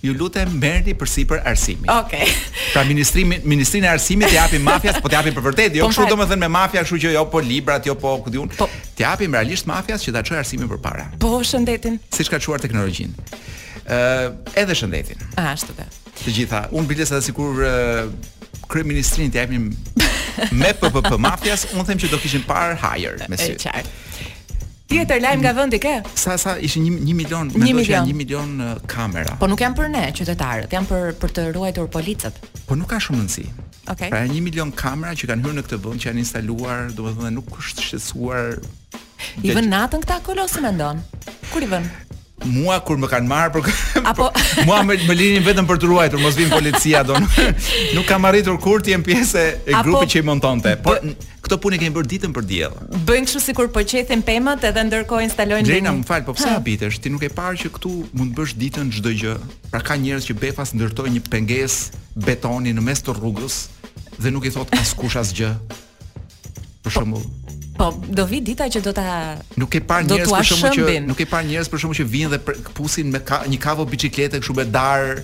Ju 0.05 0.12
lutem 0.16 0.50
merrni 0.60 0.93
përsipër 0.99 1.40
arsimin. 1.49 1.88
Okej. 1.88 2.28
Okay. 2.28 2.64
Pra 2.75 2.82
ministrimi, 2.84 3.38
ministrinë 3.49 3.88
e 3.88 3.93
arsimit 3.94 4.34
i 4.34 4.37
japim 4.37 4.60
mafias, 4.66 4.99
po 5.00 5.08
t'japim 5.08 5.32
për 5.37 5.46
vërtet, 5.46 5.78
jo 5.78 5.87
po 5.87 5.93
kështu 5.94 6.08
domethënë 6.12 6.43
me 6.44 6.50
mafia, 6.52 6.82
kështu 6.84 6.99
që 7.06 7.12
jo 7.14 7.22
po 7.32 7.40
librat, 7.40 7.87
jo 7.88 7.94
po 7.99 8.12
ku 8.26 8.32
diun. 8.34 8.52
Po. 8.58 8.69
realisht 8.99 9.66
mafias 9.66 10.05
që 10.05 10.12
ta 10.12 10.22
çojë 10.28 10.43
arsimin 10.43 10.69
përpara. 10.69 11.06
Po, 11.25 11.31
shëndetin. 11.44 11.96
Siç 12.12 12.28
ka 12.28 12.37
çuar 12.38 12.58
teknologjinë. 12.60 13.16
Ë, 13.88 13.96
uh, 13.96 14.34
edhe 14.60 14.76
shëndetin. 14.76 15.22
Ashtu 15.40 15.72
të. 15.78 15.88
Të 16.19 16.34
gjitha. 16.40 16.62
Unë 16.76 16.90
bilesa 16.90 17.16
sa 17.20 17.24
sikur 17.24 17.65
uh, 17.65 18.10
kryeministrin 18.69 19.31
t'japim 19.32 19.70
me 20.53 20.74
PPP 20.82 21.17
mafias, 21.19 21.65
unë 21.74 21.88
them 21.88 21.98
që 22.05 22.12
do 22.12 22.20
kishin 22.22 22.44
par 22.46 22.77
higher 22.82 23.17
me 23.29 23.41
sy. 23.41 23.55
Është 23.56 23.70
qartë. 23.72 23.96
Tjetër 24.89 25.21
lajm 25.21 25.41
nga 25.45 25.53
vendi 25.53 25.77
ke? 25.85 25.91
Sa 26.17 26.33
sa 26.41 26.55
ishin 26.57 26.87
1 26.89 27.13
milion, 27.17 27.51
mendoj 27.53 27.85
se 27.85 27.93
janë 27.93 28.09
1 28.09 28.17
milion 28.17 28.55
kamera. 28.89 29.35
Po 29.37 29.45
nuk 29.45 29.61
janë 29.61 29.77
për 29.77 29.91
ne, 29.93 30.05
qytetarët, 30.17 30.73
janë 30.73 30.89
për 30.93 31.11
për 31.21 31.35
të 31.37 31.45
ruajtur 31.59 31.91
policët. 31.93 32.41
Po 32.65 32.73
nuk 32.81 32.89
ka 32.89 32.97
shumë 32.97 33.21
rëndësi. 33.21 33.45
Okej. 33.51 33.85
Okay. 33.93 34.09
Pra 34.15 34.23
1 34.25 34.41
milion 34.47 34.73
kamera 34.73 35.13
që 35.13 35.29
kanë 35.29 35.45
hyrë 35.45 35.59
në 35.61 35.67
këtë 35.69 35.83
vend 35.85 36.01
që 36.01 36.09
janë 36.11 36.25
instaluar, 36.25 36.89
domethënë 36.97 37.35
nuk 37.37 37.53
është 37.61 37.85
shqetësuar. 37.91 38.63
I 39.45 39.53
vën 39.61 39.69
natën 39.77 40.07
këta 40.09 40.23
kolosë 40.25 40.65
mendon. 40.65 41.05
Kur 41.53 41.69
i 41.69 41.69
vën? 41.75 41.91
mua 42.47 42.79
kur 42.85 42.99
më 43.03 43.09
kanë 43.11 43.27
marrë 43.29 43.55
për 43.55 43.73
apo 44.11 44.29
mua 44.69 44.83
më, 44.87 44.99
më 45.09 45.17
linin 45.19 45.45
vetëm 45.47 45.67
për 45.69 45.81
të 45.83 45.91
ruajtur, 45.91 46.23
mos 46.23 46.37
vin 46.39 46.51
policia 46.53 47.03
don. 47.07 47.25
Nuk 47.97 48.07
kam 48.09 48.25
arritur 48.29 48.59
kur 48.63 48.83
të 48.85 48.93
jem 48.95 49.05
pjesë 49.07 49.43
e 49.43 49.75
apo, 49.75 49.89
grupi 49.89 50.11
që 50.15 50.23
i 50.23 50.27
montonte. 50.29 50.75
Po 50.85 50.95
këtë 51.49 51.59
punë 51.65 51.79
e 51.79 51.83
kemi 51.83 51.97
bërë 51.97 52.11
ditën 52.13 52.33
për 52.37 52.47
diell. 52.51 52.79
Bëjnë 53.09 53.31
kështu 53.31 53.43
sikur 53.49 53.71
po 53.75 53.83
qethen 53.91 54.23
pemët 54.27 54.65
edhe 54.69 54.83
ndërkohë 54.89 55.27
instalojnë. 55.29 55.67
Gjena, 55.71 55.95
më 55.97 56.07
fal, 56.09 56.25
po 56.27 56.35
pse 56.37 56.53
habitesh 56.53 56.99
Ti 57.03 57.13
nuk 57.15 57.25
e 57.27 57.33
parë 57.33 57.59
që 57.65 57.71
këtu 57.79 57.93
mund 58.13 58.35
të 58.35 58.41
bësh 58.43 58.57
ditën 58.63 58.93
çdo 58.99 59.13
gjë. 59.23 59.35
Pra 59.73 59.81
ka 59.87 59.97
njerëz 59.99 60.29
që 60.31 60.39
befas 60.43 60.75
ndërtojnë 60.77 61.17
një 61.19 61.25
pengesë 61.33 62.01
betoni 62.27 62.75
në 62.77 62.85
mes 62.91 63.03
të 63.05 63.17
rrugës 63.19 63.61
dhe 64.19 64.33
nuk 64.35 64.49
i 64.51 64.55
thot 64.55 64.75
askush 64.77 65.19
asgjë. 65.23 65.55
Për 66.85 66.95
shembull, 66.99 67.25
Po, 67.79 67.93
do 68.11 68.25
vi 68.27 68.41
dita 68.43 68.67
që 68.67 68.81
do 68.82 68.91
ta 68.91 69.39
Nuk 69.56 69.77
e 69.79 69.81
par 69.87 70.03
njerëz 70.03 70.32
për 70.32 70.47
shkakun 70.49 70.89
që 70.91 70.97
nuk 71.06 71.20
e 71.23 71.27
par 71.31 71.44
njerëz 71.47 71.69
për 71.70 71.79
shkakun 71.82 71.99
që 72.01 72.06
vijnë 72.11 72.31
dhe 72.32 72.56
pusin 72.75 73.06
me 73.15 73.20
ka, 73.23 73.39
një 73.47 73.58
kavo 73.63 73.85
biçiklete 73.87 74.41
kështu 74.43 74.56
me 74.58 74.65
dar 74.75 75.20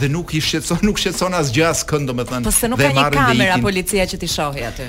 dhe 0.00 0.08
nuk 0.10 0.32
i 0.34 0.40
shqetëson, 0.42 0.82
nuk 0.82 0.98
shqetëson 0.98 1.36
as 1.38 1.52
gjë 1.54 1.68
as 1.68 1.84
kënd, 1.86 2.10
domethënë. 2.10 2.42
Po 2.48 2.54
se 2.56 2.70
nuk 2.72 2.82
ka 2.82 2.90
një 2.96 3.04
kamera 3.14 3.60
policia 3.62 4.08
që 4.10 4.18
ti 4.24 4.30
shohi 4.34 4.66
aty. 4.66 4.88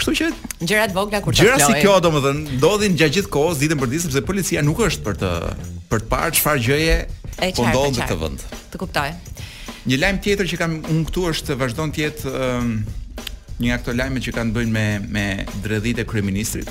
Kështu 0.00 0.14
që 0.22 0.30
gjërat 0.70 0.96
vogla 0.96 1.20
kur 1.24 1.36
të 1.36 1.44
Gjëra 1.44 1.60
si 1.64 1.76
kjo 1.84 1.96
domethënë 2.08 2.56
ndodhin 2.56 2.96
gjatë 3.00 3.18
gjithë 3.18 3.32
kohës 3.36 3.60
ditën 3.60 3.80
për 3.82 3.92
ditë 3.92 4.06
sepse 4.08 4.24
policia 4.30 4.64
nuk 4.64 4.80
është 4.88 5.04
për 5.10 5.20
të 5.22 5.34
për 5.92 6.04
të 6.06 6.10
parë 6.14 6.34
çfarë 6.38 6.64
gjëje 6.70 7.00
po 7.56 7.68
ndodh 7.72 7.90
në 7.92 7.96
këtë 8.04 8.18
vend. 8.22 8.46
Të 8.72 8.82
kuptoj. 8.84 9.08
Një 9.90 10.00
lajm 10.04 10.20
tjetër 10.24 10.48
që 10.54 10.58
kam 10.62 10.78
un 10.94 11.02
këtu 11.08 11.28
është 11.34 11.56
vazhdon 11.64 11.92
të 11.96 12.04
jetë 12.06 12.32
um, 12.46 12.70
një 13.60 13.70
nga 13.72 13.78
këto 13.80 13.92
lajme 13.96 14.20
që 14.24 14.34
kanë 14.36 14.54
bënë 14.56 14.72
me 14.72 14.84
me 15.16 15.24
dredhitë 15.64 16.04
kryeministrit 16.10 16.68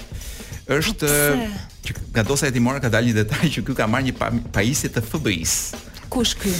është 0.75 1.09
po 1.09 1.59
që 1.85 1.95
nga 2.15 2.23
dosa 2.25 2.47
e 2.49 2.53
timore 2.55 2.81
ka 2.81 2.91
dalë 2.93 3.11
një 3.11 3.17
detaj 3.23 3.49
që 3.57 3.63
ky 3.67 3.75
ka 3.77 3.87
marrë 3.89 4.09
një 4.11 4.13
pajisje 4.53 4.89
të 4.95 5.03
FBI-s. 5.05 5.55
Kush 6.09 6.31
ky? 6.41 6.53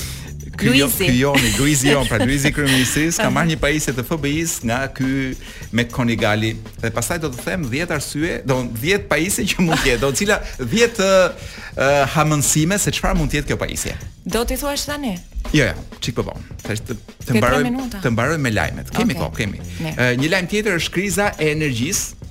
Ky 0.56 0.72
jo, 0.78 0.86
ky 0.94 1.08
Joni, 1.18 1.50
Luizi 1.60 1.90
Jon, 1.90 2.06
pra 2.08 2.20
Luizi 2.26 2.52
kryeministis 2.54 3.18
ka 3.22 3.32
marrë 3.34 3.56
një 3.56 3.60
pajisje 3.64 3.96
të 3.98 4.06
FBI-s 4.06 4.60
nga 4.70 4.84
ky 4.94 5.34
me 5.74 5.88
Konigali. 5.90 6.54
Dhe 6.78 6.94
pastaj 6.94 7.18
do 7.26 7.32
të 7.34 7.42
them 7.48 7.66
10 7.74 7.96
arsye, 7.98 8.38
do 8.46 8.62
10 8.78 9.10
pajisje 9.10 9.48
që 9.56 9.66
mund 9.66 9.82
të 9.82 9.96
jetë, 9.96 10.04
do 10.06 10.14
cila 10.22 10.38
10 10.62 11.02
uh, 11.02 12.04
hamësime 12.14 12.78
se 12.78 12.94
çfarë 13.00 13.18
mund 13.24 13.34
të 13.34 13.42
jetë 13.42 13.54
kjo 13.56 13.60
pajisje. 13.66 13.98
Do 14.26 14.42
t'i 14.44 14.58
thuash 14.58 14.86
tani? 14.90 15.14
Jo, 15.54 15.68
jo, 15.70 15.76
çik 16.02 16.16
po 16.18 16.24
bëj. 16.26 16.40
Po. 16.48 16.56
Tash 16.66 16.82
të 16.88 16.96
të 17.28 17.36
mbaroj 17.38 17.70
të 18.02 18.12
mbaroj 18.16 18.38
me 18.42 18.52
lajmet. 18.54 18.90
Kemi 18.96 19.14
kohë, 19.18 19.28
po, 19.30 19.38
kemi. 19.38 19.60
Uh, 19.92 20.08
një 20.18 20.32
lajm 20.34 20.48
tjetër 20.50 20.80
është 20.80 20.94
kriza 20.96 21.28
e 21.38 21.52
energjisë. 21.54 22.30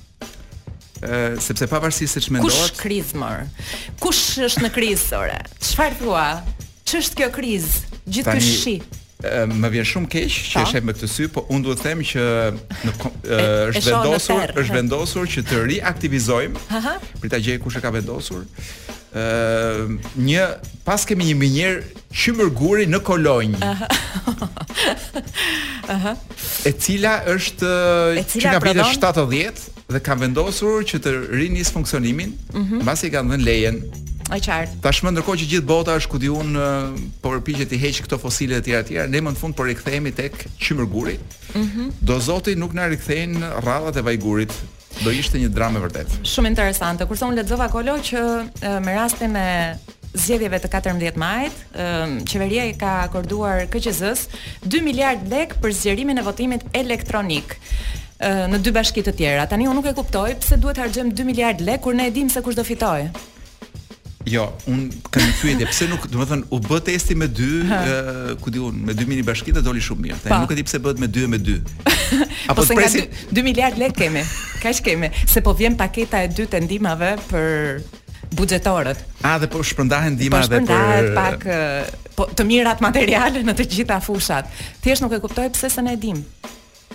Uh, 1.05 1.37
sepse 1.45 1.69
pavarësisht 1.71 2.19
se 2.19 2.23
ç'mendohet. 2.27 2.59
Kush 2.59 2.75
krizë, 2.81 3.21
mor? 3.21 3.45
Kush 4.03 4.25
është 4.49 4.65
në 4.67 4.73
krizë 4.75 5.21
ore? 5.21 5.39
Çfarë 5.63 6.01
thua? 6.03 6.25
Ç'është 6.89 7.23
kjo 7.23 7.31
krizë? 7.39 7.85
Gjithë 8.19 8.37
ky 8.41 8.47
shi 8.51 8.75
më 9.61 9.69
vjen 9.75 9.87
shumë 9.91 10.11
keq 10.13 10.37
që 10.53 10.63
e 10.63 10.65
shef 10.71 10.85
me 10.87 10.95
këtë 10.97 11.09
sy, 11.11 11.27
po 11.33 11.45
un 11.53 11.65
duhet 11.65 11.81
të 11.81 11.89
them 11.89 12.03
që 12.05 12.27
në 12.55 13.43
është 13.73 13.85
vendosur, 13.95 14.53
është 14.63 14.77
vendosur 14.79 15.31
që 15.35 15.45
të 15.49 15.61
riaktivizojmë. 15.69 16.67
Për 17.23 17.33
ta 17.35 17.41
gjej 17.41 17.59
kush 17.63 17.79
e 17.81 17.85
ka 17.85 17.93
vendosur. 17.95 18.45
Ë 19.15 19.25
uh, 19.25 19.93
një 20.27 20.45
pas 20.85 21.05
kemi 21.07 21.29
një 21.29 21.37
minjer 21.39 21.77
qymër 22.11 22.49
guri 22.59 22.87
në 22.91 22.99
Kolonjë. 23.07 23.61
Aha. 23.63 24.41
Aha. 25.95 26.17
E 26.67 26.73
cila 26.83 27.21
është 27.35 27.71
e 28.19 28.27
cila 28.33 28.51
që 28.57 28.57
nga 28.57 28.73
vitet 28.73 29.63
70 29.63 29.71
dhe 29.95 30.01
kanë 30.03 30.27
vendosur 30.27 30.83
që 30.91 30.99
të 31.05 31.13
rinis 31.39 31.71
funksionimin 31.75 32.33
mhm. 32.35 32.83
mbas 32.83 32.83
mm 32.83 32.83
-hmm. 32.83 33.07
i 33.11 33.15
kanë 33.17 33.31
dhënë 33.33 33.49
lejen 33.51 33.79
Ai 34.33 34.39
çart. 34.41 34.71
Tashmë 34.81 35.11
ndërkohë 35.13 35.39
që 35.43 35.47
gjithë 35.51 35.67
bota 35.69 35.91
është 35.99 36.11
kujtuar 36.15 36.49
uh, 36.57 36.95
po 37.23 37.29
përpiqet 37.35 37.69
të 37.71 37.77
heqë 37.85 38.03
këto 38.07 38.17
fosile 38.25 38.57
të 38.57 38.65
tjera 38.65 38.83
të 38.83 38.89
tjera, 38.89 39.05
ne 39.13 39.19
më 39.27 39.31
në 39.35 39.37
fund 39.41 39.53
po 39.59 39.63
rikthehemi 39.69 40.11
tek 40.21 40.35
qymërguri. 40.65 41.17
Mhm. 41.65 41.85
Do 42.09 42.15
Zoti 42.27 42.53
nuk 42.63 42.73
na 42.79 42.85
rikthejnë 42.93 43.45
rradhat 43.65 43.97
e 44.01 44.03
vajgurit. 44.09 44.53
Do 45.05 45.11
ishte 45.21 45.37
një 45.43 45.51
dramë 45.57 45.81
vërtet. 45.85 46.09
Shumë 46.33 46.51
interesante. 46.55 47.01
Kurse 47.09 47.25
unë 47.29 47.39
lexova 47.43 47.67
kolo 47.75 47.93
që 48.09 48.21
me 48.85 48.93
rastin 49.01 49.33
e 49.49 49.51
zgjedhjeve 50.23 50.59
të 50.63 50.69
14 50.73 51.21
majit, 51.25 51.55
qeveria 52.31 52.65
i 52.71 52.75
ka 52.83 52.91
akorduar 53.07 53.59
KQZ-s 53.73 54.23
2 54.65 54.83
miliard 54.89 55.21
lek 55.35 55.51
për 55.63 55.71
zgjerimin 55.83 56.19
e 56.23 56.27
votimit 56.31 56.63
elektronik 56.83 57.49
në 58.23 58.61
dy 58.63 58.71
bashki 58.73 59.03
të 59.03 59.15
tjera. 59.19 59.47
Tani 59.51 59.67
unë 59.67 59.75
nuk 59.79 59.87
e 59.91 59.95
kuptoj 59.97 60.29
pse 60.41 60.57
duhet 60.61 60.77
të 60.79 60.85
harxojmë 60.85 61.15
2 61.19 61.25
miliard 61.29 61.61
lekë 61.67 61.83
kur 61.89 61.95
ne 61.99 62.07
e 62.07 62.11
dimë 62.15 62.31
se 62.37 62.43
kush 62.47 62.55
do 62.59 62.63
fitojë. 62.65 63.09
Jo, 64.25 64.47
un 64.73 64.87
kam 65.13 65.27
thënë 65.43 65.67
pse 65.69 65.85
nuk, 65.91 66.07
do 66.09 66.23
të 66.23 66.31
thënë 66.31 66.47
u 66.57 66.61
bë 66.65 66.79
testi 66.87 67.15
me 67.21 67.27
2, 67.29 68.39
ku 68.43 68.51
diun, 68.55 68.79
me 68.87 68.95
2 68.97 69.05
mini 69.11 69.25
bashkitë 69.27 69.61
doli 69.67 69.83
shumë 69.85 70.07
mirë. 70.07 70.21
Tani 70.25 70.41
nuk 70.45 70.55
e 70.55 70.61
di 70.61 70.65
pse 70.65 70.81
bëhet 70.81 71.03
me 71.03 71.11
2 71.11 71.27
e 71.29 71.33
me 71.35 71.41
2. 71.43 71.59
Apo 72.55 72.63
të 72.65 72.79
presi 72.79 73.03
2 73.37 73.45
miliard 73.45 73.79
lekë 73.83 73.99
kemi. 74.05 74.23
Kaç 74.63 74.81
kemi? 74.87 75.11
Se 75.29 75.43
po 75.45 75.53
vjen 75.59 75.77
paketa 75.77 76.23
e 76.25 76.31
dytë 76.33 76.63
e 76.63 76.65
ndihmave 76.65 77.13
për 77.29 77.85
buxhetorët. 78.35 79.03
A 79.29 79.37
dhe 79.43 79.49
po 79.53 79.61
shpërndahen 79.63 80.15
ndihma 80.17 80.41
dhe 80.49 80.63
po 80.63 80.67
për 80.71 81.13
Po 81.13 81.15
pak 81.19 82.11
po 82.15 82.29
të 82.31 82.45
mirat 82.47 82.81
materiale 82.83 83.43
në 83.45 83.55
të 83.59 83.69
gjitha 83.75 84.01
fushat. 84.01 84.49
Thjesht 84.83 85.03
nuk 85.05 85.13
e 85.13 85.21
kuptoj 85.21 85.51
pse 85.57 85.71
s'na 85.75 85.93
e 85.93 85.99
dim. 86.01 86.25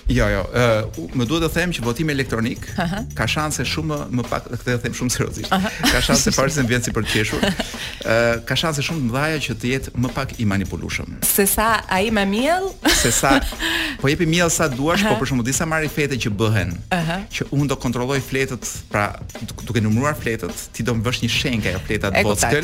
Jo, 0.10 0.26
jo, 0.32 0.42
ë 0.58 0.66
uh, 0.82 1.12
më 1.20 1.26
duhet 1.30 1.44
të 1.46 1.50
them 1.54 1.72
që 1.78 1.84
votimi 1.86 2.14
elektronik 2.16 2.64
uh 2.72 2.80
-huh. 2.80 3.02
ka 3.16 3.28
shanse 3.30 3.62
shumë 3.72 3.98
më 4.18 4.24
pak, 4.30 4.48
këtë 4.62 4.72
e 4.74 4.78
them 4.86 4.94
shumë 5.00 5.12
seriozisht. 5.16 5.52
Uh 5.54 5.60
-huh. 5.62 5.74
Ka 5.94 6.02
shanse 6.02 6.32
fare 6.34 6.50
se 6.50 6.64
mbien 6.66 6.84
si 6.84 6.92
për 6.92 7.04
të 7.06 7.10
qeshur. 7.14 7.40
ë 7.42 8.14
uh, 8.14 8.46
ka 8.46 8.56
shanse 8.56 8.82
shumë 8.88 9.00
të 9.04 9.08
mëdha 9.14 9.40
që 9.46 9.54
të 9.62 9.66
jetë 9.74 9.92
më 10.04 10.10
pak 10.16 10.30
i 10.42 10.46
manipulueshëm. 10.54 11.10
Se 11.36 11.46
sa 11.46 11.70
ai 11.98 12.10
më 12.18 12.24
miell? 12.34 12.66
Se 13.04 13.12
sa 13.12 13.32
po 14.02 14.08
jepi 14.08 14.26
miell 14.26 14.50
sa 14.50 14.68
duash, 14.68 15.04
uh 15.04 15.08
-huh. 15.10 15.14
po 15.18 15.24
për 15.26 15.28
shkak 15.30 15.46
disa 15.50 15.66
marifete 15.66 16.16
që 16.24 16.30
bëhen. 16.42 16.72
Ëh. 16.72 17.00
Uh 17.00 17.04
-huh. 17.08 17.20
Që 17.36 17.42
un 17.52 17.68
do 17.68 17.76
kontrolloj 17.76 18.20
fletët, 18.30 18.64
pra 18.92 19.04
duke 19.68 19.80
numëruar 19.82 20.16
fletët, 20.24 20.56
ti 20.74 20.84
do 20.84 20.92
më 20.94 21.02
vësh 21.06 21.20
një 21.24 21.32
shenjë 21.40 21.68
ajo 21.70 21.80
fletat 21.88 22.12
të 22.14 22.24
votës 22.24 22.64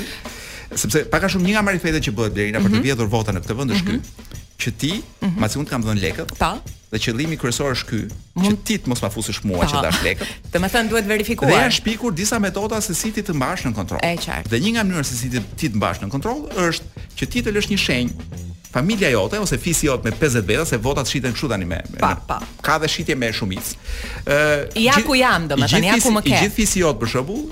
Sepse 0.82 1.00
pak 1.14 1.24
a 1.24 1.28
shumë 1.30 1.46
një 1.48 1.52
nga 1.54 1.62
marifetet 1.62 2.02
që 2.06 2.12
bëhet 2.18 2.34
deri 2.38 2.52
na 2.52 2.60
për 2.60 2.70
të 2.72 2.78
mhm. 2.78 2.86
vjedhur 2.88 3.08
vota 3.16 3.32
në 3.32 3.40
këtë 3.44 3.54
vend 3.60 3.72
është 3.76 3.90
mhm. 3.92 4.02
ky 4.02 4.44
që 4.58 4.72
ti 4.80 4.92
mm 4.96 5.28
-hmm. 5.28 5.58
unë 5.60 5.66
të 5.68 5.70
kam 5.72 5.84
dhënë 5.84 6.02
lekët. 6.06 6.32
Po. 6.40 6.52
Dhe 6.92 7.00
qëllimi 7.02 7.36
kryesor 7.42 7.74
është 7.76 7.88
ky, 7.90 8.00
që 8.46 8.54
ti 8.64 8.78
të 8.80 8.90
mos 8.92 9.02
ma 9.04 9.10
fusësh 9.12 9.42
mua 9.44 9.68
që 9.68 9.82
dash 9.84 10.02
lekët. 10.06 10.30
Do 10.54 10.62
më 10.64 10.70
thënë 10.74 10.92
duhet 10.94 11.08
verifikuar. 11.10 11.52
Dhe 11.52 11.58
janë 11.66 11.76
shpikur 11.80 12.14
disa 12.16 12.40
metoda 12.40 12.80
se 12.82 12.96
si 12.96 13.12
ti 13.12 13.22
të 13.26 13.36
mbash 13.36 13.66
në 13.68 13.74
kontroll. 13.76 14.00
Është 14.00 14.32
qartë. 14.32 14.52
Dhe 14.54 14.60
një 14.64 14.72
nga 14.78 14.84
mënyrat 14.88 15.08
se 15.12 15.18
si 15.20 15.28
ti 15.34 15.42
ti 15.60 15.72
të 15.74 15.82
mbash 15.82 16.00
në 16.06 16.10
kontroll 16.14 16.46
është 16.68 17.08
që 17.20 17.30
ti 17.34 17.44
të 17.46 17.56
lësh 17.58 17.70
një 17.74 17.80
shenjë 17.88 18.44
familja 18.76 19.08
jote 19.10 19.38
ose 19.40 19.56
fisi 19.58 19.88
jot 19.88 20.04
me 20.04 20.12
50 20.12 20.42
veta 20.50 20.66
se 20.68 20.76
votat 20.84 21.08
shiten 21.08 21.32
kështu 21.34 21.48
tani 21.48 21.64
me, 21.66 21.78
me 21.94 21.98
pa, 22.00 22.10
pa. 22.28 22.42
ka 22.62 22.74
dhe 22.82 22.90
shitje 22.92 23.16
me 23.16 23.30
shumicë. 23.32 23.78
Ë 24.26 24.82
ja 24.84 24.98
ku 25.00 25.16
jam 25.16 25.46
domethënë 25.48 25.88
ja 25.88 25.96
ku 26.04 26.12
më 26.12 26.22
ke. 26.26 26.30
I 26.30 26.34
gjithë 26.42 26.56
fisi 26.58 26.82
jot 26.84 27.00
për 27.00 27.12
shembull, 27.14 27.46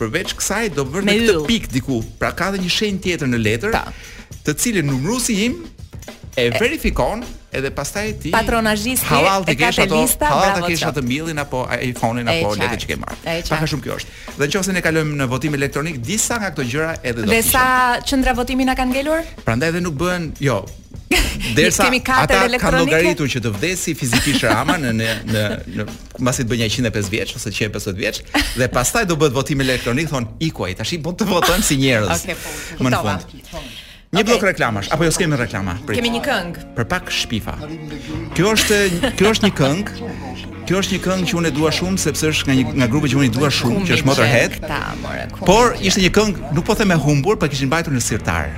përveç 0.00 0.32
kësaj 0.40 0.70
do 0.78 0.86
vërë 0.88 1.06
në 1.10 1.16
këtë 1.26 1.44
pikë 1.50 1.70
diku, 1.76 2.00
pra 2.16 2.32
ka 2.32 2.48
dhe 2.56 2.62
një 2.64 2.72
shenjë 2.76 3.02
tjetër 3.04 3.28
në 3.28 3.42
letër, 3.44 3.76
ta. 3.76 3.92
të 4.48 4.56
cilën 4.62 4.88
numruesi 4.92 5.36
im 5.50 5.60
e 6.34 6.50
verifikon 6.60 7.22
edhe 7.52 7.70
pastaj 7.74 8.12
ti 8.22 8.30
patronazhisti 8.30 9.06
e 9.50 9.54
ka 9.54 9.70
kesh 9.70 9.78
lista 9.90 10.30
halal 10.30 10.60
të 10.62 10.68
kesh 10.70 10.84
atë 10.90 11.02
mbjellin 11.06 11.40
apo 11.42 11.64
iPhone-in 11.74 12.30
apo 12.30 12.52
letë 12.58 12.78
që 12.84 12.90
ke 12.92 12.96
marrë. 13.00 13.20
Pak 13.50 13.64
a 13.66 13.70
shumë 13.70 13.86
kjo 13.86 13.96
është. 13.98 14.18
Dhe 14.38 14.46
nëse 14.50 14.76
ne 14.76 14.82
kalojmë 14.84 15.18
në 15.22 15.26
votim 15.32 15.56
elektronik, 15.58 15.98
disa 16.06 16.38
nga 16.38 16.52
këto 16.54 16.68
gjëra 16.70 16.92
edhe 17.02 17.16
do 17.22 17.26
të. 17.26 17.32
Dhe 17.34 17.40
sa 17.50 17.64
qendra 18.06 18.36
votimi 18.38 18.68
na 18.68 18.76
kanë 18.78 18.94
ngelur? 18.98 19.26
Prandaj 19.44 19.72
edhe 19.74 19.82
nuk 19.82 19.98
bëhen, 20.00 20.30
jo, 20.44 20.60
Dersa 21.58 21.88
Ata 21.90 22.36
kanë 22.62 22.78
llogaritur 22.84 23.26
që 23.30 23.40
të 23.42 23.50
vdesi 23.56 23.94
fizikisht 23.98 24.44
Rama 24.46 24.76
në 24.78 24.92
në 24.94 25.08
në, 25.32 25.42
në 25.74 25.86
mbasi 26.22 26.44
të 26.46 26.60
105 26.68 27.10
vjeç 27.10 27.34
ose 27.34 27.50
150 27.50 27.98
vjeç 27.98 28.20
dhe 28.60 28.68
pastaj 28.70 29.08
do 29.10 29.18
bëhet 29.18 29.34
votim 29.34 29.64
elektronik, 29.66 30.06
thon 30.12 30.30
ikuaj, 30.38 30.78
tash 30.84 30.94
i 30.94 31.02
bën 31.02 31.18
të 31.18 31.26
votojmë 31.34 31.66
si 31.66 31.80
njerëz. 31.82 32.14
Okej, 32.14 32.38
okay, 32.38 32.42
po. 32.46 32.86
Më 32.86 32.94
në 32.94 33.02
fund. 33.10 33.78
Një 34.10 34.24
blok 34.26 34.42
reklamash, 34.42 34.88
apo 34.90 35.04
jo 35.06 35.10
s'kemi 35.14 35.36
reklama? 35.38 35.76
Kemi 35.86 36.10
një 36.10 36.20
këngë. 36.24 36.62
Për 36.74 36.86
pak 36.90 37.12
shpifa. 37.14 37.52
Kjo 38.34 38.54
është 38.56 38.78
kjo 39.20 39.30
është 39.36 39.44
një 39.44 39.50
këngë. 39.60 40.14
Kjo 40.66 40.80
është 40.80 40.96
një 40.96 41.02
këngë 41.04 41.28
që 41.30 41.36
unë 41.38 41.52
e 41.52 41.54
dua 41.54 41.70
shumë 41.76 42.00
sepse 42.08 42.32
është 42.32 42.48
nga 42.48 42.56
një 42.58 42.64
nga 42.80 42.88
grupi 42.90 43.12
që 43.12 43.20
unë 43.20 43.28
i 43.28 43.32
dua 43.36 43.52
shumë, 43.54 43.84
që 43.86 43.94
është 44.00 44.08
Motorhead. 44.08 44.56
Por 45.46 45.78
ishte 45.78 46.02
një 46.02 46.10
këngë, 46.18 46.50
nuk 46.58 46.66
po 46.66 46.74
them 46.80 46.90
e 46.90 46.98
humbur, 47.06 47.38
por 47.38 47.52
kishin 47.54 47.70
mbajtur 47.70 47.94
në 47.94 48.02
sirtar. 48.08 48.50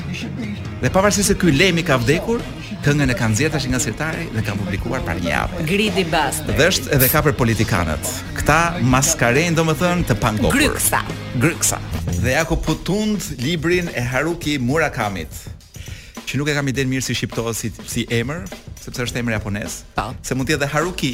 Dhe 0.81 0.89
pavarësisht 0.89 1.35
se 1.35 1.37
ky 1.37 1.53
Lemi 1.53 1.85
ka 1.85 2.01
vdekur, 2.01 2.41
këngën 2.83 3.13
e 3.13 3.15
kanë 3.15 3.35
nxjerrë 3.37 3.55
tash 3.55 3.67
nga 3.71 3.79
sirtari 3.81 4.25
dhe 4.35 4.43
kanë 4.43 4.59
publikuar 4.63 5.03
para 5.07 5.21
një 5.23 5.31
javë. 5.31 5.65
Gridi 5.69 6.03
Bast. 6.11 6.49
Dhe 6.49 6.67
është 6.67 6.91
edhe 6.97 7.09
ka 7.13 7.21
për 7.29 7.35
politikanët. 7.39 8.09
Kta 8.41 8.59
maskarejnë 8.91 9.55
domethën 9.59 10.03
të 10.09 10.17
pangopur. 10.19 10.57
Gryksa. 10.59 11.03
Gryksa. 11.43 11.79
Dhe 12.25 12.35
ja 12.37 12.43
ku 12.49 12.59
putund 12.59 13.23
librin 13.39 13.87
e 13.95 14.03
Haruki 14.03 14.57
Murakamit. 14.59 15.31
Që 16.27 16.39
nuk 16.41 16.51
e 16.51 16.57
kam 16.57 16.69
i 16.73 16.75
den 16.75 16.91
mirë 16.91 17.07
si 17.07 17.15
shqiptohet 17.19 17.57
si, 17.61 17.71
si 17.93 18.03
emër, 18.11 18.47
sepse 18.83 19.05
është 19.07 19.21
emër 19.23 19.37
japonez. 19.39 19.83
Po. 19.95 20.09
Se 20.27 20.35
mund 20.35 20.49
të 20.51 20.57
jetë 20.57 20.71
Haruki 20.73 21.13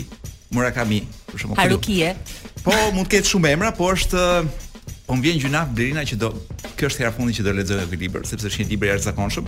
Murakami, 0.57 1.03
për 1.35 1.43
shkakun. 1.45 1.59
Haruki 1.61 1.99
e. 2.09 2.15
Po, 2.65 2.73
mund 2.97 3.11
të 3.11 3.19
ketë 3.19 3.35
shumë 3.35 3.51
emra, 3.53 3.75
po 3.77 3.91
është 3.93 4.23
po 5.09 5.17
më 5.17 5.25
vjen 5.25 5.39
gjynaf 5.47 5.71
Blerina 5.73 6.03
që 6.05 6.19
do 6.21 6.29
kjo 6.77 6.91
është 6.91 7.01
hera 7.01 7.13
fundi 7.17 7.33
që 7.39 7.45
do 7.47 7.55
lexoj 7.57 7.81
këtë 7.89 8.01
libër 8.03 8.27
sepse 8.29 8.51
është 8.51 8.61
një 8.65 8.73
libër 8.75 8.89
i 8.89 8.91
jashtëzakonshëm. 8.93 9.47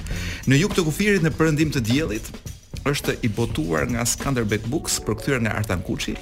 Në 0.48 0.58
jug 0.62 0.72
të 0.76 0.84
kufirit 0.86 1.26
në 1.26 1.32
perëndim 1.36 1.72
të 1.74 1.82
diellit 1.84 2.30
është 2.88 3.18
i 3.26 3.28
botuar 3.36 3.84
nga 3.92 4.06
Skanderbeg 4.08 4.64
Books, 4.72 4.96
përkthyer 5.04 5.42
nga 5.44 5.52
Artan 5.60 5.82
Kuçi, 5.84 6.14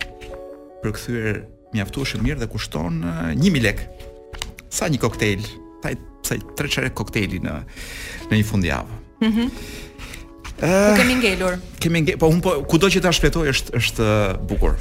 përkthyer 0.83 1.45
mjaftueshëm 1.71 2.25
mirë 2.26 2.42
dhe 2.42 2.50
kushton 2.50 2.99
1000 3.38 3.62
lek. 3.62 3.85
Sa 4.75 4.90
një 4.90 4.99
koktejl, 5.07 5.47
sa 5.87 5.95
sa 6.28 6.35
tre 6.59 6.68
çare 6.68 6.90
koktejli 6.92 7.38
në 7.45 7.54
në 8.33 8.40
një 8.40 8.49
fundjavë. 8.50 8.99
Mhm. 9.23 9.30
Mm 9.30 9.35
-hmm. 9.35 10.97
kemi 10.99 11.14
ngelur. 11.23 11.54
Kemi 11.80 12.00
ngelur, 12.02 12.18
po 12.18 12.26
un 12.26 12.40
po 12.40 12.50
kudo 12.71 12.87
që 12.88 13.00
ta 13.00 13.12
shpletoj 13.14 13.47
është 13.54 13.71
është 13.80 14.07
bukur. 14.50 14.75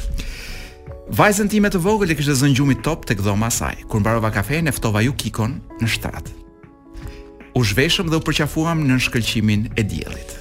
Vajzën 1.08 1.48
time 1.48 1.70
të 1.72 1.80
vogël 1.80 2.12
e 2.12 2.16
kishte 2.20 2.34
zënë 2.36 2.58
gjumi 2.58 2.74
top 2.84 3.06
tek 3.08 3.22
dhoma 3.24 3.48
saj. 3.54 3.86
Kur 3.88 4.02
mbarova 4.04 4.28
kafeën 4.28 4.68
e 4.68 4.72
ftova 4.76 5.00
ju 5.06 5.14
Kikon 5.16 5.54
në 5.80 5.88
shtrat. 5.88 6.28
U 7.56 7.64
zhveshëm 7.64 8.10
dhe 8.12 8.18
u 8.20 8.24
përqafuam 8.28 8.82
në 8.84 8.98
shkëlqimin 9.06 9.70
e 9.80 9.86
diellit. 9.88 10.34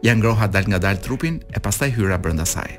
Ja 0.00 0.14
ngroha 0.16 0.48
dal 0.48 0.64
nga 0.72 0.78
dal 0.80 0.96
trupin 1.04 1.42
e 1.52 1.60
pastaj 1.60 1.92
hyra 1.98 2.16
brenda 2.18 2.46
saj. 2.48 2.78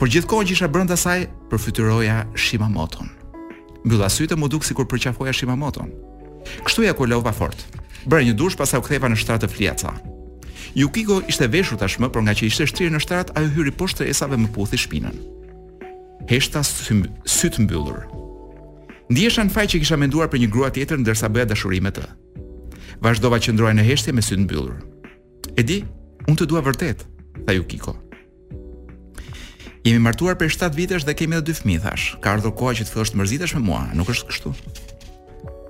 Por 0.00 0.08
gjithkohon 0.08 0.48
që 0.48 0.54
isha 0.56 0.68
brenda 0.68 0.96
saj, 0.96 1.26
përfytyroja 1.52 2.22
Shimamoto. 2.32 3.04
Mbylla 3.84 4.08
sytë 4.08 4.38
më 4.40 4.48
duk 4.48 4.64
sikur 4.64 4.88
përqafoja 4.88 5.34
Shimamoto. 5.36 5.84
Kështu 6.64 6.86
ja 6.88 6.96
kolova 6.96 7.34
fort. 7.36 7.60
Bëra 8.08 8.24
një 8.24 8.32
dush 8.38 8.56
pastaj 8.56 8.80
u 8.80 8.86
ktheva 8.88 9.12
në 9.12 9.18
shtrat 9.20 9.44
të 9.44 9.52
fliaca. 9.52 9.92
Yukiko 10.72 11.20
ishte 11.28 11.50
veshur 11.52 11.76
tashmë, 11.76 12.08
por 12.08 12.24
nga 12.24 12.32
që 12.32 12.46
ishte 12.48 12.64
shtrirë 12.70 12.94
në 12.96 13.02
shtrat, 13.04 13.34
ajo 13.36 13.52
hyri 13.52 13.74
poshtë 13.76 14.08
esave 14.08 14.38
me 14.40 14.48
puthi 14.54 14.78
shpinën 14.80 15.18
heshta 16.28 16.60
sy 16.64 17.48
të 17.48 17.62
mbyllur. 17.64 18.04
Ndjesha 19.10 19.44
në 19.46 19.50
faj 19.54 19.66
që 19.72 19.80
kisha 19.82 19.98
menduar 19.98 20.28
për 20.30 20.42
një 20.44 20.50
grua 20.52 20.68
tjetër 20.74 21.00
ndërsa 21.02 21.30
bëja 21.32 21.48
dashuri 21.50 21.80
me 21.82 21.90
të. 21.94 22.04
Vazhdova 23.02 23.40
që 23.42 23.54
ndroja 23.56 23.74
në 23.78 23.86
heshtje 23.88 24.14
me 24.14 24.22
sy 24.22 24.36
të 24.36 24.44
mbyllur. 24.44 24.76
E 25.58 25.64
di, 25.66 25.80
unë 26.28 26.36
të 26.38 26.48
dua 26.50 26.62
vërtet, 26.62 27.02
tha 27.46 27.54
ju 27.56 27.64
Kiko. 27.66 27.96
Jemi 29.86 30.02
martuar 30.04 30.36
për 30.38 30.52
7 30.54 30.76
vitesh 30.76 31.06
dhe 31.08 31.16
kemi 31.16 31.38
edhe 31.38 31.46
dy 31.50 31.56
fëmijë, 31.56 31.82
thash. 31.86 32.06
Ka 32.22 32.36
ardhur 32.36 32.52
koha 32.54 32.74
që 32.76 32.84
të 32.86 32.92
fillosh 32.92 33.14
të 33.14 33.18
mërzitesh 33.22 33.54
me 33.56 33.62
mua, 33.64 33.86
nuk 33.96 34.10
është 34.12 34.28
kështu. 34.28 34.52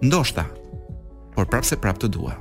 Ndoshta, 0.04 0.44
por 1.36 1.46
prapse 1.48 1.78
prap 1.80 2.02
të 2.02 2.10
dua. 2.12 2.34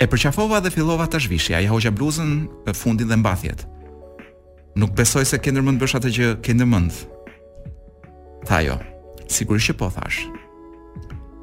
E 0.00 0.06
përqafova 0.08 0.62
dhe 0.64 0.72
fillova 0.72 1.06
të 1.10 1.20
zhvishja, 1.26 1.60
ja 1.60 1.70
hoqa 1.70 1.92
bluzën, 1.92 2.32
fundin 2.80 3.10
dhe 3.10 3.18
mbathjet. 3.20 3.66
Nuk 4.76 4.92
besoj 4.96 5.24
se 5.24 5.38
ke 5.40 5.52
ndërmend 5.54 5.80
bësh 5.80 5.96
atë 5.96 6.10
që 6.12 6.28
ke 6.44 6.52
ndërmend. 6.56 6.92
Tha 8.48 8.60
ajo. 8.60 8.76
Sigurisht 9.30 9.72
që 9.72 9.76
po 9.80 9.88
thash. 9.92 10.26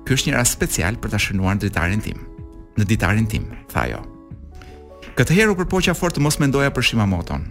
Ky 0.06 0.14
është 0.18 0.30
një 0.30 0.36
rast 0.38 0.58
special 0.58 0.98
për 1.02 1.14
ta 1.16 1.20
shënuar 1.22 1.58
ditarin 1.62 2.02
tim. 2.04 2.22
Në 2.78 2.86
ditarin 2.90 3.30
tim, 3.30 3.48
tha 3.72 3.88
ajo. 3.90 4.02
Këtë 5.18 5.38
herë 5.38 5.54
u 5.54 5.58
përpoqa 5.62 5.96
fort 5.98 6.18
të 6.18 6.22
mos 6.26 6.38
mendoja 6.44 6.70
për 6.76 6.84
Shimamoton. 6.90 7.48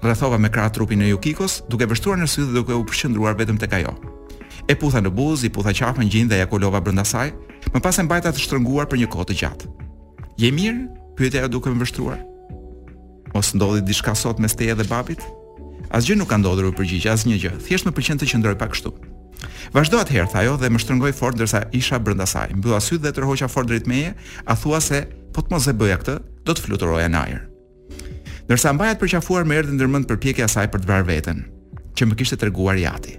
Rrethova 0.00 0.38
me 0.40 0.48
krah 0.48 0.70
trupin 0.72 1.02
e 1.04 1.10
Yukikos, 1.10 1.60
duke 1.68 1.84
vështruar 1.90 2.22
në 2.22 2.30
sy 2.32 2.46
dhe 2.46 2.56
duke 2.56 2.72
u 2.78 2.86
përqendruar 2.88 3.36
vetëm 3.38 3.60
tek 3.60 3.74
ajo. 3.82 3.92
E 4.70 4.76
putha 4.78 5.02
në 5.02 5.12
buzë, 5.12 5.50
i 5.50 5.52
putha 5.52 5.74
qafën 5.76 6.08
gjin 6.08 6.30
dhe 6.30 6.40
ja 6.40 6.48
kolova 6.48 6.80
brenda 6.80 7.04
saj, 7.04 7.34
më 7.74 7.84
pas 7.84 8.00
e 8.00 8.06
mbajta 8.06 8.32
të 8.32 8.42
shtrënguar 8.46 8.88
për 8.88 9.02
një 9.02 9.10
kohë 9.12 9.28
të 9.32 9.38
gjatë. 9.44 9.70
"Je 10.40 10.50
mirë?" 10.50 11.36
ajo 11.42 11.48
duke 11.52 11.68
më 11.70 11.84
vështruar 11.84 12.20
mos 13.34 13.52
ndodhi 13.54 13.82
diçka 13.86 14.14
sot 14.14 14.38
mes 14.40 14.54
teje 14.58 14.74
dhe 14.78 14.86
babit? 14.90 15.22
Asgjë 15.90 16.16
nuk 16.20 16.28
ka 16.30 16.38
ndodhur 16.38 16.70
u 16.70 16.74
përgjigj 16.76 17.08
asnjë 17.12 17.38
gjë. 17.44 17.52
Thjesht 17.66 17.86
më 17.88 17.92
pëlqen 17.96 18.20
të 18.20 18.28
qëndroj 18.30 18.56
pak 18.60 18.74
kështu. 18.74 18.92
Vazhdo 19.74 19.98
atëherë 19.98 20.30
tha 20.30 20.42
ajo 20.44 20.54
dhe 20.60 20.70
më 20.70 20.80
shtrëngoi 20.82 21.12
fort 21.16 21.38
derisa 21.38 21.64
isha 21.76 21.98
brenda 21.98 22.26
saj. 22.30 22.54
Mbylla 22.58 22.80
syt 22.84 23.02
dhe 23.02 23.12
tërhoqa 23.16 23.48
fort 23.50 23.70
drejt 23.70 23.88
meje, 23.90 24.12
a 24.46 24.54
thua 24.54 24.80
se 24.84 25.02
po 25.34 25.42
të 25.42 25.54
mos 25.54 25.66
e 25.70 25.74
bëja 25.80 25.98
këtë, 26.02 26.16
do 26.46 26.54
të 26.54 26.64
fluturoja 26.66 27.08
në 27.10 27.22
ajër. 27.24 27.42
Ndërsa 28.46 28.72
mbajat 28.76 29.00
përqafuar 29.02 29.46
më 29.48 29.58
erdhi 29.62 29.78
ndërmend 29.78 30.08
përpjekja 30.10 30.48
saj 30.50 30.68
për 30.74 30.84
të 30.84 30.90
vrarë 30.90 31.08
veten, 31.10 31.42
që 31.98 32.08
më 32.10 32.18
kishte 32.20 32.38
treguar 32.42 32.78
Jati. 32.82 33.18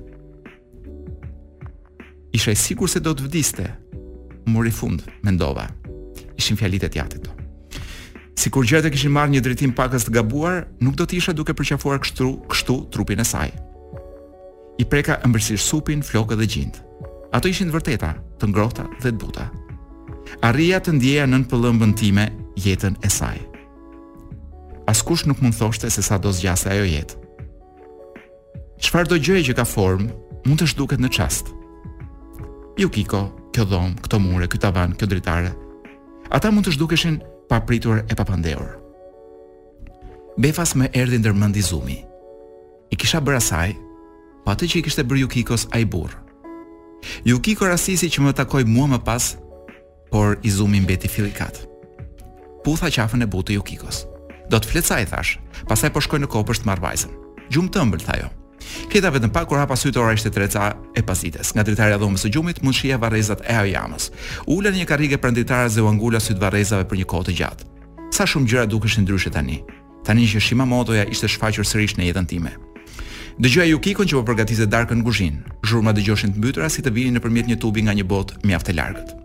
Isha 2.36 2.52
i 2.56 2.60
sigurt 2.60 2.92
se 2.94 3.04
do 3.04 3.16
të 3.16 3.28
vdiste. 3.28 3.68
Mori 4.52 4.72
fund, 4.72 5.04
mendova. 5.24 5.68
Ishin 6.40 6.58
fjalitë 6.60 6.88
e 6.92 6.96
Jatit. 7.00 7.28
Të 7.28 7.41
sikur 8.42 8.66
gjërat 8.66 8.90
e 8.90 8.92
kishin 8.96 9.14
marrë 9.14 9.36
një 9.38 9.42
drejtim 9.46 9.74
pakës 9.78 10.08
të 10.08 10.16
gabuar, 10.18 10.66
nuk 10.82 10.98
do 10.98 11.06
të 11.06 11.20
isha 11.22 11.34
duke 11.38 11.54
përqafuar 11.58 12.02
kështu, 12.02 12.28
kështu 12.50 12.76
trupin 12.94 13.22
e 13.22 13.26
saj. 13.28 13.52
I 14.82 14.86
preka 14.90 15.20
ëmbërsisht 15.28 15.62
supin, 15.62 16.02
flokët 16.02 16.42
dhe 16.42 16.48
gjindë. 16.50 16.82
Ato 17.38 17.48
ishin 17.52 17.70
të 17.70 17.76
vërteta, 17.76 18.16
të 18.42 18.50
ngrohta 18.50 18.88
dhe 19.04 19.12
të 19.12 19.20
buta. 19.22 19.46
Arria 20.48 20.82
të 20.82 20.96
ndjeja 20.98 21.28
nën 21.30 21.46
pëllëmbën 21.52 21.94
time 22.02 22.26
jetën 22.60 22.98
e 23.06 23.10
saj. 23.14 23.38
Askush 24.90 25.28
nuk 25.30 25.40
mund 25.44 25.56
thoshte 25.60 25.92
se 25.94 26.02
sa 26.04 26.18
do 26.18 26.34
zgjasë 26.34 26.72
ajo 26.74 26.88
jetë. 26.90 27.20
Çfarë 28.82 29.12
do 29.12 29.20
gjëje 29.22 29.52
që 29.52 29.58
ka 29.60 29.66
formë, 29.70 30.10
mund 30.48 30.60
të 30.64 30.72
shduket 30.74 31.04
në 31.04 31.12
çast. 31.14 31.54
Yukiko, 32.82 33.28
kjo 33.54 33.68
dhomë, 33.70 34.00
këto 34.02 34.20
mure, 34.24 34.50
kjo 34.50 34.60
tavanë, 34.66 34.98
kjo 34.98 35.12
dritare. 35.12 35.52
Ata 36.34 36.50
mund 36.50 36.66
të 36.66 36.74
shdukeshin 36.80 37.20
papritur 37.52 38.06
e 38.12 38.14
papandeur. 38.16 38.80
Befas 40.42 40.72
me 40.74 40.88
erdi 40.92 41.18
ndër 41.20 41.34
Izumi 41.34 41.62
zumi. 41.62 41.98
I 42.92 42.96
kisha 42.96 43.20
bërë 43.20 43.40
asaj, 43.44 43.70
po 44.46 44.52
atë 44.52 44.66
që 44.72 44.76
i 44.80 44.84
kishte 44.88 45.04
bërë 45.04 45.22
Jukikos 45.26 45.68
a 45.76 45.80
i 45.84 45.86
burë. 45.86 46.16
Jukiko 47.26 47.68
rasisi 47.68 48.08
që 48.08 48.20
më 48.24 48.32
takoj 48.40 48.64
mua 48.64 48.88
më 48.88 49.00
pas, 49.04 49.36
por 50.12 50.40
i 50.44 50.50
zumi 50.52 50.80
mbeti 50.82 51.08
filikat. 51.12 51.66
Pu 52.64 52.78
tha 52.80 52.88
qafën 52.88 53.26
e 53.26 53.32
butë 53.34 53.58
Jukikos. 53.60 54.06
Do 54.52 54.60
të 54.60 54.70
fletësaj, 54.72 55.04
thash, 55.12 55.32
pasaj 55.68 55.92
po 55.96 56.00
shkoj 56.04 56.24
në 56.24 56.32
kopërsh 56.32 56.62
të 56.64 56.68
marr 56.72 56.80
Gjumë 56.80 57.12
të 57.12 57.50
Gjumë 57.52 57.70
të 57.76 57.84
mbëllë, 57.90 58.08
thajë. 58.08 58.24
jo. 58.32 58.41
Keta 58.92 59.12
vetëm 59.12 59.32
pak 59.34 59.48
kur 59.50 59.60
hapa 59.60 59.76
sytë 59.80 60.00
ora 60.00 60.14
ishte 60.18 60.32
treca 60.34 60.72
e 60.98 61.02
pasdites. 61.06 61.54
Nga 61.56 61.64
dritarja 61.68 61.98
e 61.98 62.02
dhomës 62.02 62.26
së 62.26 62.32
gjumit 62.36 62.62
mund 62.64 62.78
shihej 62.78 63.00
varrezat 63.02 63.44
e 63.50 63.56
Ajamës. 63.58 64.10
Ula 64.52 64.72
në 64.72 64.82
një 64.84 64.90
karrige 64.90 65.20
pranë 65.22 65.40
dritarës 65.42 65.78
dhe 65.78 65.86
u 65.86 65.90
angula 65.90 66.20
syt 66.22 66.40
varrezave 66.42 66.86
për 66.90 67.02
një 67.02 67.08
kohë 67.12 67.30
të 67.30 67.38
gjatë. 67.40 67.70
Sa 68.16 68.28
shumë 68.28 68.50
gjëra 68.52 68.68
dukeshin 68.70 69.06
ndryshe 69.06 69.32
tani. 69.34 69.62
Tani 70.06 70.28
që 70.28 70.42
Shimamotoja 70.44 71.08
ishte 71.14 71.30
shfaqur 71.32 71.68
sërish 71.68 71.98
në 72.00 72.10
jetën 72.12 72.28
time. 72.32 72.54
Dëgjoja 73.42 73.70
ju 73.72 73.80
kikon 73.80 74.10
që 74.12 74.20
po 74.20 74.26
përgatiste 74.32 74.68
darkën 74.70 75.00
në 75.02 75.08
kuzhinë. 75.08 75.44
Zhurma 75.66 75.94
dëgjoshin 75.96 76.36
të 76.36 76.42
mbytura 76.42 76.70
si 76.74 76.84
të 76.84 76.92
vinin 76.94 77.16
nëpërmjet 77.18 77.50
një 77.50 77.58
tubi 77.64 77.86
nga 77.86 77.96
një 77.96 78.06
bot 78.12 78.36
mjaft 78.46 78.70
e 78.70 78.76
largët. 78.78 79.16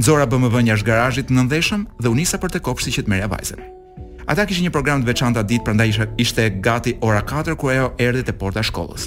Nxora 0.00 0.26
bmw 0.28 0.62
jashtë 0.70 0.88
garazhit 0.88 1.30
në 1.32 1.46
ndeshëm 1.48 1.86
dhe 2.00 2.12
u 2.12 2.14
nisa 2.16 2.40
për 2.40 2.56
te 2.56 2.60
kopshti 2.64 2.96
që 2.98 3.04
të 3.06 3.12
merrja 3.14 3.28
vajzën. 3.32 3.62
Ata 4.26 4.42
kishin 4.46 4.66
një 4.66 4.72
program 4.74 5.02
të 5.02 5.06
veçantë 5.06 5.38
atë 5.38 5.50
ditë, 5.52 5.64
prandaj 5.68 5.86
ishte, 5.92 6.06
ishte 6.18 6.44
gati 6.64 6.96
ora 7.06 7.20
4 7.22 7.54
kur 7.54 7.70
ajo 7.72 7.90
erdhi 8.02 8.24
te 8.26 8.34
porta 8.34 8.58
e 8.60 8.66
shkollës. 8.66 9.04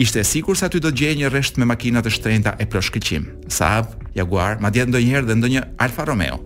Ishte 0.00 0.20
e 0.20 0.24
sigurt 0.24 0.60
se 0.60 0.68
aty 0.68 0.78
do 0.78 0.92
të 0.92 1.00
gjej 1.00 1.16
një 1.18 1.30
rresht 1.32 1.58
me 1.58 1.66
makina 1.66 1.98
të 2.00 2.12
shtrenjta 2.14 2.52
e 2.62 2.66
ploshkëqim, 2.70 3.24
shkëlqim. 3.26 3.48
Saab, 3.50 3.90
Jaguar, 4.14 4.60
madje 4.62 4.86
ndonjëherë 4.86 5.26
dhe 5.32 5.36
ndonjë 5.40 5.64
Alfa 5.86 6.06
Romeo. 6.08 6.38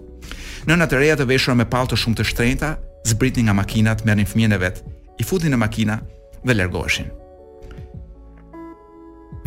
Nëna 0.66 0.88
të 0.88 1.02
reja 1.02 1.18
të 1.20 1.28
veshura 1.28 1.56
me 1.60 1.68
pallto 1.76 1.96
shumë 2.00 2.16
të 2.22 2.26
shtrenjta, 2.30 2.70
zbritni 3.06 3.44
nga 3.46 3.54
makinat, 3.60 4.04
merrnin 4.08 4.30
fëmijën 4.32 4.56
e 4.56 4.62
vet, 4.64 4.80
i 5.20 5.28
futin 5.28 5.52
në 5.52 5.60
makina 5.60 5.98
dhe 6.42 6.56
largoheshin. 6.56 7.12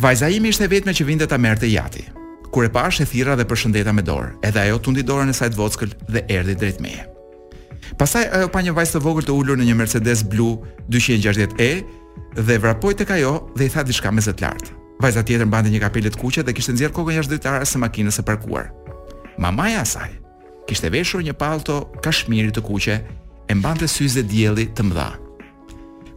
Vajza 0.00 0.30
ime 0.30 0.54
ishte 0.54 0.64
e 0.64 0.70
vetme 0.76 0.94
që 0.94 1.08
vinte 1.10 1.26
ta 1.26 1.42
merrte 1.42 1.66
jati. 1.74 2.06
Kur 2.54 2.64
e 2.64 2.72
pash 2.72 3.02
e 3.02 3.08
thirra 3.12 3.34
dhe 3.36 3.48
përshëndeta 3.50 3.92
me 3.98 4.06
dorë, 4.06 4.36
edhe 4.46 4.62
ajo 4.62 4.78
tundi 4.78 5.02
dorën 5.02 5.34
e 5.34 5.34
saj 5.34 5.50
të 5.52 5.58
vockël 5.58 5.92
dhe 6.06 6.22
erdhi 6.30 6.54
drejt 6.54 6.78
meje. 6.80 7.08
Pastaj 7.98 8.26
ajo 8.32 8.48
pa 8.52 8.62
një 8.62 8.74
vajzë 8.76 8.96
të 8.98 9.02
vogël 9.04 9.26
të 9.28 9.34
ulur 9.34 9.58
në 9.60 9.66
një 9.68 9.76
Mercedes 9.78 10.22
blu 10.26 10.50
260E 10.92 11.68
dhe 12.38 12.56
vrapoi 12.62 12.94
tek 12.98 13.10
ajo 13.16 13.34
dhe 13.56 13.66
i 13.68 13.72
tha 13.72 13.84
diçka 13.86 14.10
me 14.12 14.22
zë 14.24 14.34
të 14.38 14.46
lartë. 14.46 14.74
Vajza 14.98 15.22
tjetër 15.22 15.46
mbante 15.46 15.70
një 15.70 15.80
kapele 15.84 16.10
të 16.10 16.18
kuqe 16.18 16.42
dhe 16.42 16.52
kishte 16.56 16.74
nxjerr 16.74 16.92
kokën 16.96 17.18
jashtë 17.20 17.32
dritares 17.36 17.70
së 17.70 17.82
makinës 17.82 18.18
së 18.18 18.24
parkuar. 18.26 18.72
Mamaja 19.38 19.84
e 19.84 19.86
saj 19.92 20.10
kishte 20.68 20.90
veshur 20.92 21.22
një 21.24 21.36
palto 21.38 21.84
kashmiri 22.04 22.50
të 22.52 22.64
kuqe 22.66 22.96
e 23.48 23.54
mbante 23.56 23.86
syze 23.88 24.22
dielli 24.26 24.66
të 24.74 24.88
mëdha. 24.88 25.10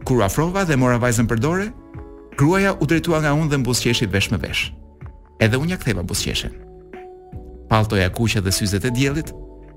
Kur 0.02 0.24
afrova 0.26 0.64
dhe 0.68 0.74
mora 0.76 0.98
vajzën 1.00 1.30
për 1.30 1.38
dorë, 1.44 1.68
gruaja 2.40 2.74
u 2.82 2.88
drejtua 2.90 3.22
nga 3.22 3.32
unë 3.38 3.50
dhe 3.52 3.62
mbusqeshi 3.62 4.10
vesh 4.10 4.32
me 4.34 4.40
vesh. 4.42 4.64
Edhe 5.40 5.60
unë 5.62 5.76
ja 5.76 5.78
ktheva 5.78 6.02
mbusqeshin. 6.02 6.58
Paltoja 7.70 8.10
e 8.10 8.12
kuqe 8.14 8.42
dhe 8.42 8.50
syzet 8.52 8.84
e 8.84 8.90
diellit 8.90 9.30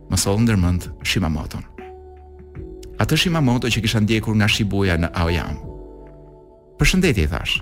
më 0.09 0.17
ndërmend 0.41 0.89
Shimamoton. 1.05 1.65
Atë 3.03 3.17
shi 3.19 3.29
mamoto 3.31 3.67
që 3.71 3.81
kisha 3.83 3.99
ndjekur 4.03 4.35
nga 4.37 4.47
Shibuya 4.51 4.95
në 4.99 5.09
Aoyama. 5.19 5.57
Përshëndetje 6.79 7.25
i 7.25 7.29
thash. 7.31 7.55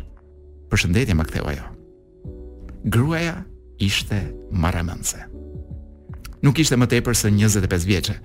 Përshëndetje 0.69 1.15
më 1.17 1.25
ktheu 1.29 1.47
ajo. 1.51 1.65
Gruaja 2.93 3.35
ishte 3.81 4.19
marramëndse. 4.51 5.23
Nuk 6.43 6.59
ishte 6.59 6.77
më 6.77 6.87
tepër 6.91 7.17
se 7.17 7.31
25 7.31 7.87
vjeçë. 7.89 8.15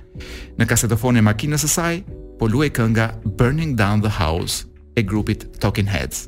Në 0.60 0.68
kasetofonin 0.68 1.22
e 1.22 1.26
makinës 1.28 1.64
së 1.64 1.70
saj 1.74 1.98
po 2.40 2.48
luaj 2.50 2.68
kënga 2.76 3.06
Burning 3.40 3.76
Down 3.78 4.04
the 4.04 4.12
House 4.20 4.66
e 4.98 5.04
grupit 5.04 5.46
Talking 5.62 5.88
Heads. 5.88 6.26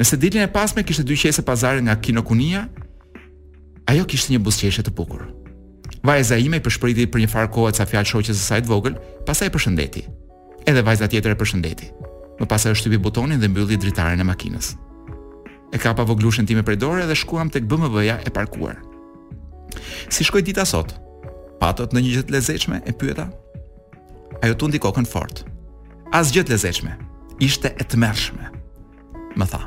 Në 0.00 0.06
sedilin 0.08 0.46
e 0.46 0.50
pasme 0.52 0.82
kishte 0.86 1.04
dy 1.06 1.18
qese 1.20 1.44
pazare 1.46 1.82
nga 1.84 1.94
Kinokunia. 2.00 2.66
Ajo 3.90 4.06
kishte 4.06 4.32
një 4.34 4.42
buzëqeshje 4.42 4.86
të 4.86 4.94
bukur. 4.98 5.28
Vajza 6.04 6.36
ime 6.40 6.56
i 6.60 6.64
përshpëriti 6.64 7.04
për 7.12 7.20
një 7.24 7.28
farë 7.30 7.50
kohë 7.52 7.72
ca 7.76 7.84
fjalë 7.88 8.08
shoqes 8.08 8.36
së 8.38 8.44
saj 8.44 8.62
të 8.64 8.70
vogël, 8.72 8.94
pastaj 9.28 9.50
e 9.50 9.54
përshëndeti. 9.56 10.02
Edhe 10.70 10.80
vajza 10.86 11.08
tjetër 11.12 11.34
e 11.34 11.38
përshëndeti. 11.40 11.90
Më 12.40 12.46
pas 12.48 12.64
ajo 12.66 12.78
shtypi 12.80 12.96
butonin 13.04 13.40
dhe 13.42 13.50
mbylli 13.52 13.76
dritaren 13.80 14.20
e 14.22 14.28
makinës. 14.28 14.70
E 15.74 15.78
kapa 15.78 16.06
voglushën 16.08 16.48
time 16.48 16.64
prej 16.64 16.78
dore 16.80 17.04
dhe 17.06 17.14
shkuam 17.16 17.52
tek 17.52 17.68
BMW-ja 17.68 18.16
e 18.24 18.32
parkuar. 18.32 18.78
Si 20.08 20.24
shkoi 20.24 20.42
dita 20.46 20.64
sot? 20.64 20.96
Patot 21.60 21.92
në 21.92 22.00
një 22.00 22.14
gjë 22.14 22.24
të 22.30 22.34
lezetshme 22.36 22.80
e 22.88 22.96
pyeta. 22.96 23.28
Ajo 24.40 24.56
tundi 24.56 24.80
kokën 24.80 25.04
fort. 25.06 25.44
As 26.16 26.32
gjë 26.32 26.46
të 26.48 26.56
lezetshme. 26.56 26.96
Ishte 27.44 27.74
e 27.76 27.84
tmerrshme. 27.84 28.48
Më 29.36 29.50
tha. 29.52 29.62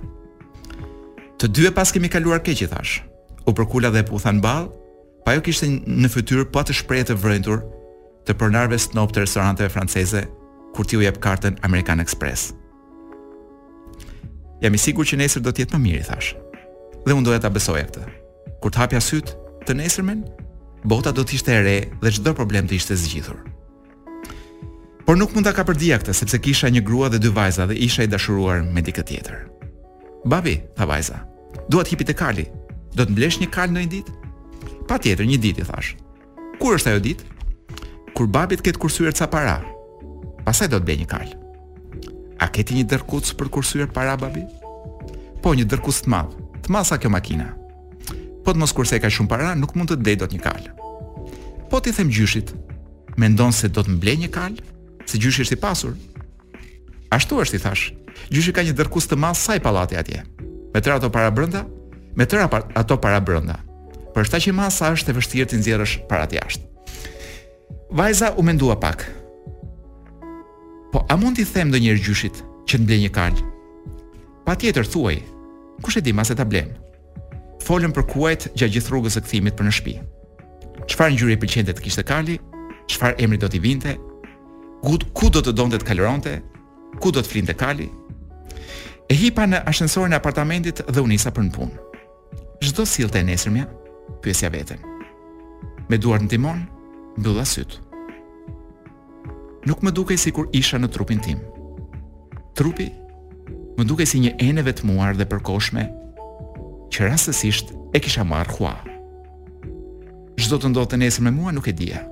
Të 1.38 1.54
dy 1.54 1.70
e 1.70 1.76
pas 1.78 1.94
kemi 1.94 2.10
kaluar 2.10 2.42
keq 2.42 2.66
i 2.66 2.72
thash. 2.74 3.04
U 3.46 3.54
përkula 3.54 3.94
dhe 3.94 4.02
e 4.02 4.06
në 4.10 4.42
ballë 4.42 4.82
pa 5.24 5.34
jo 5.36 5.42
kishte 5.44 5.68
në 5.70 6.10
fytyrë 6.12 6.50
pa 6.52 6.64
të 6.68 6.76
shprejë 6.82 7.10
të 7.12 7.16
vërëndur 7.24 7.62
të 8.28 8.36
përnarve 8.40 8.78
snop 8.80 9.12
të 9.16 9.24
restoranteve 9.26 9.72
franceze 9.72 10.24
kur 10.76 10.88
ti 10.88 10.98
u 11.00 11.04
jep 11.04 11.20
kartën 11.24 11.58
American 11.68 12.02
Express. 12.04 12.54
Jam 14.64 14.74
i 14.76 14.80
sigur 14.80 15.08
që 15.08 15.20
nesër 15.20 15.44
do 15.44 15.52
të 15.52 15.64
jetë 15.66 15.76
më 15.76 15.84
mirë, 15.84 16.06
thash. 16.08 16.34
Dhe 17.06 17.14
unë 17.14 17.26
doja 17.28 17.42
ta 17.44 17.52
e 17.52 17.84
këtë. 17.90 18.04
Kur 18.64 18.72
të 18.72 18.80
hapja 18.80 19.00
sytë 19.02 19.66
të 19.68 19.74
nesërmen, 19.76 20.24
bota 20.84 21.12
do 21.12 21.24
të 21.24 21.36
ishte 21.40 21.52
e 21.52 21.62
re 21.62 21.78
dhe 22.04 22.12
çdo 22.12 22.34
problem 22.34 22.68
të 22.68 22.78
ishte 22.80 22.96
zgjidhur. 22.96 23.38
Por 25.06 25.18
nuk 25.20 25.36
mund 25.36 25.46
ta 25.46 25.52
kapërdia 25.54 26.00
këtë, 26.00 26.16
sepse 26.16 26.40
kisha 26.40 26.72
një 26.72 26.82
grua 26.88 27.12
dhe 27.12 27.20
dy 27.20 27.30
vajza 27.32 27.68
dhe 27.68 27.76
isha 27.76 28.04
i 28.08 28.10
dashuruar 28.10 28.64
me 28.64 28.82
dikë 28.82 29.04
tjetër. 29.04 29.46
Babi, 30.26 30.62
tha 30.78 30.86
vajza, 30.88 31.20
duat 31.70 31.88
hipit 31.92 32.10
e 32.10 32.14
te 32.14 32.52
Do 32.94 33.06
të 33.06 33.10
mblesh 33.10 33.40
një 33.42 33.50
kal 33.50 33.70
në 33.74 33.80
një 33.82 33.90
ditë? 33.90 34.23
Pa 34.88 35.00
tjetër, 35.00 35.26
një 35.28 35.40
dit, 35.40 35.58
i 35.60 35.68
thash. 35.68 35.96
Kur 36.60 36.76
është 36.78 36.92
ajo 36.92 37.04
dit? 37.04 37.22
Kur 38.14 38.28
babit 38.28 38.62
ketë 38.64 38.80
kursyër 38.80 39.16
ca 39.16 39.28
para. 39.32 39.58
Pastaj 40.44 40.70
do 40.74 40.80
të 40.80 40.88
bëj 40.90 40.98
një 41.04 41.08
kalë. 41.10 41.38
A 42.44 42.50
ti 42.52 42.76
një 42.76 42.86
dërkuc 42.92 43.32
për 43.40 43.50
kursyër 43.50 43.88
para, 43.96 44.18
babi? 44.20 44.44
Po, 45.42 45.56
një 45.56 45.68
dërkuc 45.72 46.04
të 46.04 46.12
madhë. 46.14 46.34
Të 46.64 46.72
madhë 46.76 46.90
sa 46.90 47.00
kjo 47.00 47.10
makina. 47.14 47.48
Po 48.44 48.52
të 48.52 48.60
mos 48.60 48.76
kursej 48.76 49.00
ka 49.00 49.12
shumë 49.12 49.32
para, 49.32 49.54
nuk 49.56 49.72
mund 49.76 49.92
të 49.94 50.00
dej 50.04 50.16
do 50.22 50.28
të 50.28 50.36
një 50.38 50.44
kalë. 50.44 50.72
Po 51.72 51.80
të 51.80 51.92
i 51.92 51.96
them 51.96 52.12
gjyshit. 52.12 52.52
Mendon 53.16 53.56
se 53.56 53.72
do 53.72 53.84
të 53.84 53.96
mblej 53.98 54.18
një 54.26 54.30
kalë? 54.36 54.66
Se 55.08 55.18
gjyshi 55.20 55.46
është 55.48 55.58
i 55.58 55.62
pasur. 55.64 55.96
Ashtu 57.14 57.40
është 57.44 57.60
i 57.60 57.64
thash. 57.64 57.86
Gjyshi 58.32 58.54
ka 58.56 58.64
një 58.68 58.76
dërkuc 58.78 59.08
të 59.08 59.20
madh 59.20 59.40
sa 59.40 59.56
i 59.58 59.64
pallati 59.64 60.00
atje. 60.00 60.24
Me 60.74 60.82
tëra 60.82 61.00
ato 61.00 61.10
para 61.12 61.32
brenda, 61.32 61.64
Me 62.16 62.28
tëra 62.30 62.46
ato 62.78 62.98
para 63.02 63.18
brenda 63.26 63.56
por 64.14 64.30
sa 64.30 64.38
që 64.42 64.54
masa 64.56 64.94
është 64.94 65.10
e 65.12 65.16
vështirë 65.18 65.50
të 65.50 65.58
nxjerrësh 65.60 65.94
para 66.10 66.28
të 66.30 66.38
jashtë. 66.40 66.70
Vajza 67.98 68.32
u 68.40 68.46
mendua 68.46 68.78
pak. 68.82 69.04
Po 70.94 71.02
a 71.10 71.16
mund 71.18 71.38
t'i 71.38 71.46
them 71.50 71.72
ndonjëherë 71.74 72.04
gjyshit 72.06 72.42
që 72.70 72.76
të 72.78 72.82
mblej 72.84 73.00
një 73.04 73.12
kal? 73.16 73.38
Patjetër 74.46 74.88
thuaj, 74.94 75.18
kush 75.82 75.98
e 75.98 76.04
di 76.06 76.14
masa 76.14 76.38
ta 76.38 76.46
blem? 76.46 76.70
Folëm 77.66 77.94
për 77.96 78.06
kuajt 78.14 78.48
gjatë 78.54 78.76
gjithë 78.78 78.92
rrugës 78.94 79.18
së 79.18 79.24
kthimit 79.26 79.58
për 79.58 79.68
në 79.68 79.74
shtëpi. 79.74 79.96
Çfarë 80.94 81.16
ngjyrë 81.16 81.36
i 81.38 81.42
pëlqente 81.44 81.74
të 81.74 81.84
kishte 81.86 82.06
kali? 82.06 82.36
Çfarë 82.92 83.22
emri 83.24 83.40
do 83.42 83.50
t'i 83.50 83.62
vinte? 83.64 83.96
Ku 84.84 84.98
ku 85.16 85.30
do 85.32 85.40
të 85.42 85.54
donte 85.56 85.80
të 85.80 85.88
kaloronte? 85.90 86.34
Ku 87.00 87.12
do 87.16 87.24
të 87.24 87.32
flinte 87.32 87.56
kali? 87.58 87.88
E 89.10 89.14
hipa 89.16 89.46
në 89.48 89.64
ashensorin 89.70 90.14
e 90.14 90.20
apartamentit 90.20 90.84
dhe 90.92 91.02
u 91.02 91.08
nisa 91.08 91.32
për 91.32 91.48
në 91.48 91.54
punë. 91.56 91.88
Çdo 92.64 92.84
sillte 92.90 93.22
nesërmja, 93.24 93.64
pyesja 94.22 94.50
vetën. 94.54 94.80
Me 95.92 95.98
duar 96.00 96.24
në 96.24 96.30
timon, 96.34 96.64
mbylla 97.20 97.46
sytë. 97.48 97.80
Nuk 99.68 99.84
më 99.86 99.94
dukej 99.96 100.18
sikur 100.20 100.50
isha 100.56 100.80
në 100.80 100.90
trupin 100.92 101.22
tim. 101.24 101.40
Trupi 102.58 102.90
më 103.78 103.86
dukej 103.90 104.08
si 104.08 104.20
një 104.24 104.36
enë 104.44 104.66
vetmuar 104.68 105.16
dhe 105.18 105.26
përkohshme 105.28 105.86
që 106.94 107.08
rastësisht 107.10 107.72
e 107.96 108.02
kisha 108.04 108.26
marrë 108.28 108.58
hua. 108.58 108.74
Çdo 110.38 110.60
të 110.60 110.74
ndodhte 110.74 111.00
nesër 111.00 111.24
me 111.28 111.32
mua 111.34 111.54
nuk 111.56 111.68
e 111.72 111.74
dija. 111.74 112.04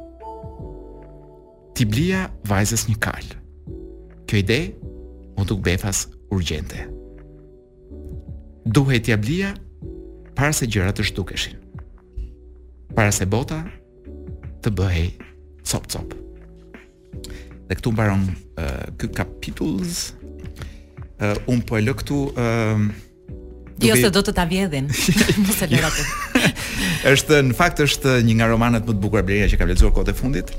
Tiblia 1.77 2.25
vajzës 2.47 2.88
një 2.89 2.97
kal. 3.04 3.27
Kjo 4.27 4.39
ide 4.41 4.60
më 5.36 5.45
duke 5.49 5.65
befas 5.65 6.06
urgjente. 6.32 6.86
Duhet 8.71 9.04
t'ia 9.08 9.17
blija 9.19 9.51
para 10.38 10.54
se 10.56 10.67
gjërat 10.69 10.99
të 11.01 11.08
shtukeshin 11.12 11.61
para 12.95 13.12
se 13.15 13.25
bota 13.27 13.62
të 14.63 14.71
bëhej 14.77 15.08
cop 15.71 15.88
cop. 15.91 16.12
Dhe 17.67 17.77
këtu 17.80 17.93
mbaron 17.95 18.25
uh, 18.34 18.89
ky 18.99 19.10
kapitull. 19.15 19.80
Uh, 21.21 21.38
un 21.54 21.60
po 21.62 21.77
e 21.77 21.84
lë 21.86 21.93
këtu 22.01 22.17
ë 22.34 22.43
uh, 22.47 22.86
Jo 23.82 23.96
se 23.98 24.12
do 24.13 24.22
të 24.24 24.34
ta 24.38 24.44
vjedhin. 24.46 24.88
Mos 25.46 25.62
e 25.65 25.72
lëra 25.72 25.89
ti. 25.94 26.08
Është 27.12 27.38
në 27.48 27.56
fakt 27.58 27.80
është 27.82 28.20
një 28.26 28.36
nga 28.39 28.48
romanet 28.52 28.84
më 28.86 28.94
të 28.94 29.02
bukura 29.02 29.22
bleria 29.26 29.48
që 29.50 29.58
kam 29.58 29.70
lexuar 29.70 29.91
kohët 29.94 30.12
e 30.12 30.13
fundit, 30.17 30.50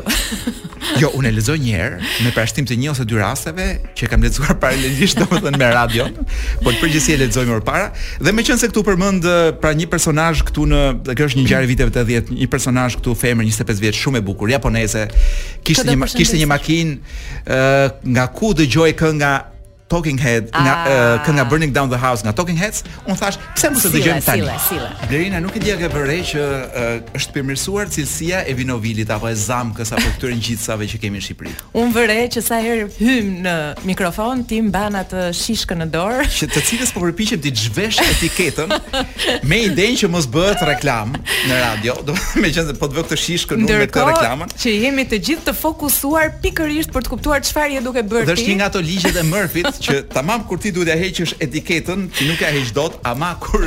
jo, 1.03 1.09
unë 1.19 1.29
e 1.29 1.35
lexoj 1.39 1.57
një 1.63 1.73
herë 1.75 2.11
me 2.27 2.31
përshtim 2.37 2.67
të 2.69 2.77
një 2.79 2.91
ose 2.93 3.05
dy 3.09 3.19
rasteve 3.19 3.67
që 3.99 4.09
kam 4.13 4.23
lexuar 4.23 4.55
paralelisht 4.63 5.19
domethënë 5.19 5.59
me 5.61 5.71
radion, 5.75 6.15
por 6.63 6.79
përgjithësi 6.79 7.17
e 7.17 7.19
lexoj 7.25 7.45
më 7.51 7.59
parë 7.67 7.91
dhe 8.23 8.35
më 8.37 8.47
qenë 8.49 8.61
se 8.63 8.71
këtu 8.71 8.85
përmend 8.87 9.27
uh, 9.27 9.41
pra 9.63 9.73
një 9.75 9.89
personazh 9.91 10.43
këtu 10.51 10.67
në, 10.71 10.81
kjo 11.11 11.29
është 11.31 11.41
një 11.41 11.45
ngjarje 11.49 11.71
viteve 11.71 11.95
80, 11.97 12.31
një 12.39 12.49
personazh 12.53 12.99
këtu 13.01 13.17
femër 13.23 13.49
25 13.51 13.83
vjeç 13.87 14.03
shumë 14.05 14.23
e 14.23 14.25
bukur, 14.31 14.51
japoneze, 14.55 15.05
kishte 15.67 15.87
një 15.93 16.11
kishte 16.15 16.39
një 16.43 16.49
makinë, 16.55 16.97
ë 17.43 17.59
uh, 17.59 17.72
nga 18.07 18.23
ku 18.35 18.49
dëgjoj 18.57 18.91
kënga 18.99 19.52
Talking 19.93 20.17
Head 20.19 20.49
nga 20.51 20.73
ah. 20.85 20.89
uh, 20.89 21.21
kënga 21.23 21.45
Burning 21.45 21.69
Down 21.73 21.85
the 21.89 21.97
House 22.01 22.25
nga 22.25 22.33
Talking 22.33 22.57
Heads, 22.57 22.81
un 23.05 23.13
thash, 23.19 23.37
pse 23.53 23.69
mos 23.69 23.83
e 23.85 23.91
dëgjojmë 23.93 24.23
tani? 24.25 24.49
Blerina 25.09 25.37
nuk 25.43 25.53
e 25.53 25.61
dia 25.61 25.75
a 25.77 25.81
ke 25.83 25.89
vërej 25.93 26.23
që 26.31 26.41
uh, 26.41 27.19
është 27.19 27.35
përmirësuar 27.35 27.91
cilësia 27.93 28.39
e 28.49 28.55
vinovilit 28.57 29.11
apo 29.13 29.29
e 29.29 29.35
zamkës 29.37 29.93
apo 29.93 30.09
këtyre 30.15 30.33
ngjitsave 30.39 30.87
që 30.89 30.99
kemi 31.03 31.21
në 31.21 31.25
Shqipëri. 31.27 31.53
Un 31.77 31.93
vërej 31.93 32.23
që 32.33 32.41
sa 32.47 32.57
herë 32.65 32.87
hym 32.95 33.29
në 33.45 33.53
mikrofon, 33.85 34.41
ti 34.49 34.63
mban 34.65 34.97
atë 35.03 35.27
shishkën 35.37 35.83
në 35.83 35.87
dorë, 35.93 36.25
që 36.41 36.49
të 36.55 36.65
cilës 36.71 36.95
po 36.97 37.03
përpiqem 37.05 37.43
ti 37.45 37.53
zhvesh 37.53 38.01
etiketën 38.07 38.73
me 39.51 39.61
idenë 39.67 39.99
që 40.01 40.09
mos 40.15 40.25
bëhet 40.33 40.65
reklam 40.71 41.13
në 41.19 41.61
radio, 41.67 41.99
do 42.09 42.17
me 42.41 42.49
qenë 42.49 42.71
se 42.73 42.77
po 42.81 42.89
të 42.89 42.97
vë 42.97 43.05
këtë 43.05 43.21
shishkën 43.27 43.61
në 43.69 43.79
me 43.83 43.89
këtë 43.93 44.07
reklamën. 44.09 44.57
Që 44.57 44.75
jemi 44.87 45.05
të 45.13 45.21
gjithë 45.29 45.47
të 45.51 45.57
fokusuar 45.61 46.33
pikërisht 46.41 46.93
për 46.95 47.05
të 47.05 47.13
kuptuar 47.13 47.45
çfarë 47.45 47.75
je 47.77 47.85
duke 47.85 48.01
bërë 48.03 48.25
ti. 48.25 48.33
Dhe 48.33 48.37
është 48.39 48.49
një 48.53 48.57
nga 48.61 48.71
ato 48.73 48.83
ligjet 48.83 49.19
e 49.19 49.25
Murphy 49.29 49.65
që 49.83 49.95
tamam 50.13 50.43
kur 50.47 50.59
ti 50.63 50.71
duhet 50.73 50.91
ja 50.91 50.95
heqësh 50.99 51.35
etiketën, 51.43 52.05
ti 52.15 52.27
nuk 52.29 52.39
ja 52.41 52.49
heq 52.55 52.69
dot, 52.75 52.95
ama 53.07 53.33
kur 53.43 53.65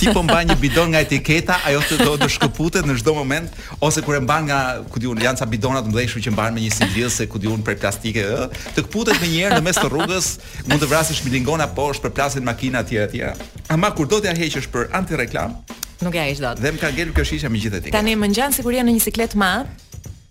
ti 0.00 0.08
po 0.14 0.22
mban 0.24 0.48
një 0.50 0.56
bidon 0.60 0.92
nga 0.94 1.02
etiketa, 1.04 1.58
ajo 1.68 1.82
të 1.88 1.98
do 2.02 2.14
të 2.20 2.28
shkëputet 2.36 2.88
në 2.88 2.96
çdo 3.02 3.14
moment, 3.18 3.50
ose 3.86 4.00
kur 4.06 4.16
e 4.16 4.22
mban 4.24 4.46
nga, 4.48 4.60
ku 4.92 5.02
diun, 5.02 5.20
janë 5.20 5.40
ca 5.42 5.48
bidona 5.52 5.82
të 5.84 5.92
mbledhshme 5.92 6.24
që 6.26 6.32
mban 6.36 6.56
me 6.56 6.64
një 6.64 6.72
sigjill 6.78 7.12
se 7.12 7.28
ku 7.30 7.40
diun 7.42 7.60
për 7.66 7.76
plastike, 7.82 8.24
ë, 8.24 8.48
të 8.78 8.86
kputet 8.88 9.20
më 9.20 9.30
njëherë 9.34 9.60
në 9.60 9.66
mes 9.68 9.80
të 9.82 9.90
rrugës, 9.92 10.30
mund 10.70 10.80
të 10.82 10.90
vrasësh 10.94 11.22
milingona 11.28 11.68
poshtë 11.76 12.06
për 12.08 12.16
plasin 12.16 12.48
makina 12.48 12.82
të 12.84 12.92
tjera 12.96 13.06
të 13.12 13.18
tjera. 13.18 13.52
Ama 13.76 13.92
kur 13.96 14.08
do 14.10 14.20
të 14.24 14.32
ja 14.32 14.36
heqësh 14.40 14.70
për 14.72 14.88
antireklam, 14.96 15.58
nuk 16.00 16.16
ja 16.16 16.24
heq 16.30 16.40
dot. 16.40 16.64
Dhe 16.64 16.72
më 16.74 16.80
ka 16.82 16.92
ngelur 16.94 17.14
kjo 17.18 17.28
shisha 17.34 17.52
me 17.52 17.60
gjithë 17.60 17.80
etiketën. 17.82 17.98
Tani 18.00 18.16
më 18.16 18.32
ngjan 18.32 18.56
janë 18.64 18.88
në 18.88 18.96
një 18.98 19.04
ciklet 19.10 19.36
mat 19.42 19.88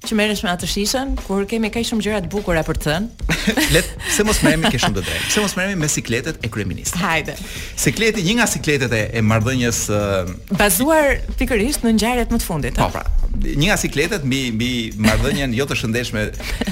që 0.07 0.15
merresh 0.15 0.45
me 0.45 0.51
atë 0.53 0.67
shishën 0.71 1.09
kur 1.25 1.43
kemi 1.49 1.67
kaq 1.73 1.83
shumë 1.89 2.03
gjëra 2.05 2.19
të 2.23 2.29
bukura 2.31 2.61
për 2.63 2.77
të 2.79 2.85
thënë. 2.85 3.25
Le 3.73 3.81
të 3.87 4.07
se 4.15 4.23
mos 4.23 4.39
merremi 4.45 4.69
ke 4.71 4.79
shumë 4.79 4.95
të 4.95 5.03
drejtë. 5.03 5.31
Se 5.33 5.41
mos 5.43 5.55
merremi 5.59 5.81
me 5.81 5.89
sikletet 5.91 6.39
e 6.47 6.51
kryeministit. 6.53 7.01
Hajde. 7.03 7.35
Sikleti, 7.79 8.23
një 8.23 8.37
nga 8.39 8.47
sikletet 8.47 8.95
e, 8.95 9.01
e 9.19 9.23
marrëdhënies 9.31 9.81
uh... 9.91 10.31
bazuar 10.55 11.17
pikërisht 11.41 11.83
në 11.83 11.93
ngjarjet 11.97 12.31
më 12.33 12.39
të 12.43 12.47
fundit. 12.47 12.79
Po, 12.79 12.87
pra. 12.95 13.03
Një 13.43 13.67
nga 13.73 13.77
sikletet 13.81 14.23
mbi 14.25 14.41
mbi 14.55 14.71
marrëdhënien 15.03 15.53
jo 15.59 15.67
të 15.69 15.79
shëndetshme 15.81 16.23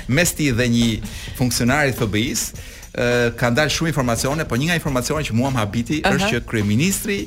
mes 0.07 0.35
ti 0.39 0.47
dhe 0.55 0.69
një 0.77 0.87
funksionari 1.41 1.93
të 1.97 2.07
FBI-s, 2.07 2.47
uh, 2.55 3.21
ka 3.37 3.51
ndalë 3.51 3.75
shumë 3.75 3.91
informacione, 3.91 4.47
po 4.47 4.55
një 4.55 4.71
nga 4.71 4.79
informacionet 4.79 5.27
që 5.27 5.35
mua 5.37 5.51
më 5.53 5.65
habiti 5.65 5.99
uh 5.99 6.07
-huh. 6.07 6.15
është 6.15 6.31
që 6.31 6.45
kryeministri 6.47 7.19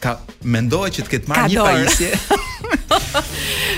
ka 0.00 0.18
mendohet 0.44 0.94
që 0.96 1.02
të 1.04 1.10
ketë 1.10 1.28
marrë 1.28 1.50
një 1.50 1.62
pajisje. 1.66 2.42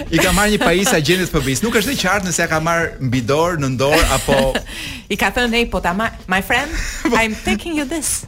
I 0.07 0.23
ka 0.23 0.31
marr 0.31 0.47
një 0.55 0.59
pajis 0.63 0.93
agjentit 0.95 1.33
FBI-s. 1.35 1.65
Nuk 1.67 1.75
është 1.81 1.97
e 1.97 1.97
qartë 1.99 2.29
nëse 2.29 2.39
ja 2.39 2.47
ka 2.51 2.61
marr 2.63 2.93
mbi 3.03 3.25
dorë, 3.27 3.59
në 3.63 3.71
dorë 3.81 4.03
apo 4.15 4.37
I 5.13 5.19
ka 5.19 5.33
thënë, 5.35 5.51
"Hey, 5.59 5.67
po 5.73 5.81
ta 5.83 5.91
marr, 5.99 6.15
my 6.31 6.39
friend, 6.47 6.71
po. 7.11 7.15
I'm 7.17 7.35
taking 7.35 7.75
you 7.75 7.85
this." 7.91 8.27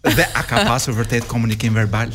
Dhe 0.00 0.24
a 0.32 0.42
ka 0.44 0.64
pasur 0.64 0.96
vërtet 0.96 1.28
komunikim 1.28 1.76
verbal? 1.76 2.14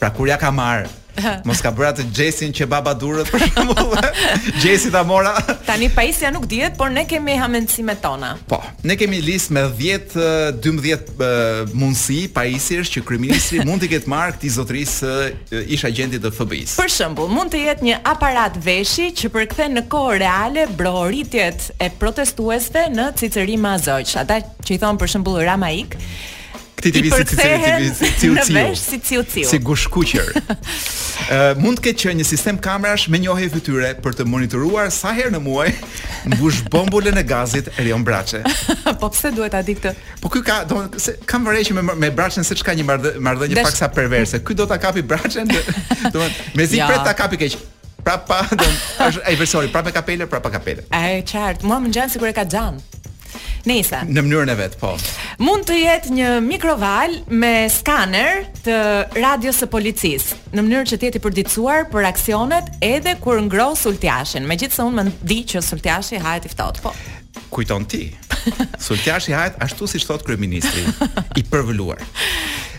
Pra 0.00 0.10
kur 0.10 0.26
ja 0.32 0.36
ka 0.40 0.50
marr, 0.50 0.88
Mos 1.48 1.60
ka 1.62 1.70
bërat 1.74 2.02
Jessin 2.14 2.52
që 2.54 2.66
baba 2.70 2.92
durët, 2.98 3.28
për 3.30 3.44
shembull. 3.48 3.94
Jessi 4.62 4.90
ta 4.92 5.02
mora. 5.06 5.32
Tani 5.66 5.88
paisja 5.94 6.30
nuk 6.32 6.46
dihet, 6.50 6.76
por 6.80 6.90
ne 6.92 7.06
kemi 7.08 7.36
hamendsimet 7.40 8.00
tona. 8.04 8.32
Po, 8.50 8.58
ne 8.86 8.96
kemi 9.00 9.20
listë 9.24 9.56
me 9.56 9.64
10-12 9.80 11.12
mundësi 11.78 12.22
paisjes 12.36 12.92
që 12.94 13.04
kryeministri 13.08 13.62
mund 13.68 13.84
të 13.84 13.92
ketë 13.94 14.12
marrë 14.12 14.36
këtë 14.38 14.52
zotrisë 14.56 15.12
ish 15.76 15.86
agjenti 15.90 16.20
të 16.22 16.32
FBI-s. 16.36 16.76
Për 16.80 16.92
shembull, 17.00 17.32
mund 17.34 17.54
të 17.54 17.64
jetë 17.66 17.88
një 17.90 18.00
aparat 18.14 18.58
veshi 18.64 19.10
që 19.20 19.32
përkthen 19.36 19.78
në 19.78 19.86
kohë 19.92 20.18
reale 20.24 20.66
brohoritjet 20.78 21.70
e 21.80 21.90
protestuesve 22.00 22.86
në 22.94 23.10
Cicërim 23.20 23.68
Azoq. 23.74 24.14
Ata 24.20 24.40
që 24.66 24.76
i 24.76 24.80
thon 24.82 24.98
për 25.00 25.12
shembull 25.16 25.42
Ramaik, 25.46 25.96
Këti 26.80 26.92
ti 26.96 27.00
visi 27.04 27.24
ti 27.28 27.48
visi 27.84 28.08
cilë 28.22 28.40
Në 28.40 28.52
vesh 28.70 28.80
si 28.88 28.98
cilë 29.04 29.24
cilë 29.34 29.48
Si 29.50 29.58
gushkuqër 29.60 30.30
uh, 30.32 31.40
Mund 31.62 31.82
këtë 31.84 32.00
që 32.04 32.14
një 32.20 32.24
sistem 32.24 32.56
kamerash 32.64 33.06
me 33.12 33.20
njohë 33.20 33.44
e 33.44 33.48
vëtyre 33.52 33.90
Për 34.00 34.16
të 34.20 34.24
monitoruar 34.32 34.88
sa 34.94 35.12
her 35.16 35.28
në 35.34 35.42
muaj 35.44 35.66
Në 36.30 36.38
bush 36.40 36.62
bombullën 36.72 37.20
e 37.20 37.24
gazit 37.28 37.68
e 37.74 37.84
rion 37.84 38.04
brace 38.06 38.40
Po 39.02 39.10
pse 39.12 39.32
duhet 39.36 39.56
a 39.58 39.60
diktë 39.66 39.92
Po 40.22 40.32
ky 40.32 40.40
ka 40.46 40.62
do, 40.68 40.80
se, 40.96 41.18
Kam 41.28 41.44
vërrej 41.50 41.68
që 41.68 41.76
me, 41.80 41.84
me 42.06 42.10
bracen 42.16 42.46
se 42.48 42.56
që 42.56 42.70
ka 42.70 42.74
një 42.80 42.86
mardhënjë 42.88 43.60
Desh... 43.60 43.68
pak 43.68 43.76
sa 43.76 43.90
perverse 43.92 44.40
Ky 44.40 44.56
do 44.62 44.68
të 44.70 44.80
kapi 44.86 45.04
bracen 45.14 45.52
dhe, 45.52 45.60
do, 46.16 46.24
Me 46.56 46.66
zi 46.70 46.80
ja. 46.80 46.88
për 46.94 47.04
të 47.10 47.14
kapi 47.20 47.42
keq 47.44 47.60
Prapa, 48.00 48.38
ai 49.28 49.34
versori, 49.36 49.68
prapë 49.68 49.90
kapelë, 49.92 50.24
prapë 50.32 50.54
kapelë. 50.54 50.86
Ai 50.96 51.18
qartë, 51.28 51.68
mua 51.68 51.76
më 51.84 51.90
ngjan 51.92 52.08
sikur 52.14 52.30
e 52.30 52.32
ka 52.34 52.46
xham. 52.48 52.78
Nëse. 53.68 53.98
Në 54.08 54.22
mënyrën 54.24 54.52
e 54.54 54.56
vet, 54.56 54.76
po. 54.80 54.94
Mund 55.44 55.66
të 55.68 55.76
jetë 55.82 56.14
një 56.16 56.28
mikroval 56.46 57.16
me 57.42 57.50
skaner 57.72 58.44
të 58.64 58.76
radios 59.20 59.60
së 59.60 59.68
policisë, 59.72 60.38
në 60.56 60.64
mënyrë 60.64 60.88
që 60.92 60.96
të 61.02 61.08
jetë 61.08 61.20
i 61.20 61.24
përditësuar 61.26 61.88
për 61.92 62.08
aksionet 62.08 62.70
edhe 62.86 63.16
kur 63.20 63.40
ngroh 63.44 63.74
sultiashin. 63.76 64.46
Megjithse 64.48 64.86
unë 64.86 65.00
mendoj 65.02 65.26
di 65.28 65.40
që 65.52 65.62
sultiashi 65.66 66.20
hahet 66.22 66.48
i 66.48 66.54
ftohtë, 66.54 66.84
po. 66.86 66.94
Kujton 67.50 67.84
ti. 67.90 68.04
Sultiashi 68.90 69.34
hahet 69.36 69.56
ashtu 69.62 69.84
siç 69.90 70.04
thot 70.08 70.22
kryeministri, 70.24 70.80
i 71.38 71.42
përvoluar. 71.50 71.98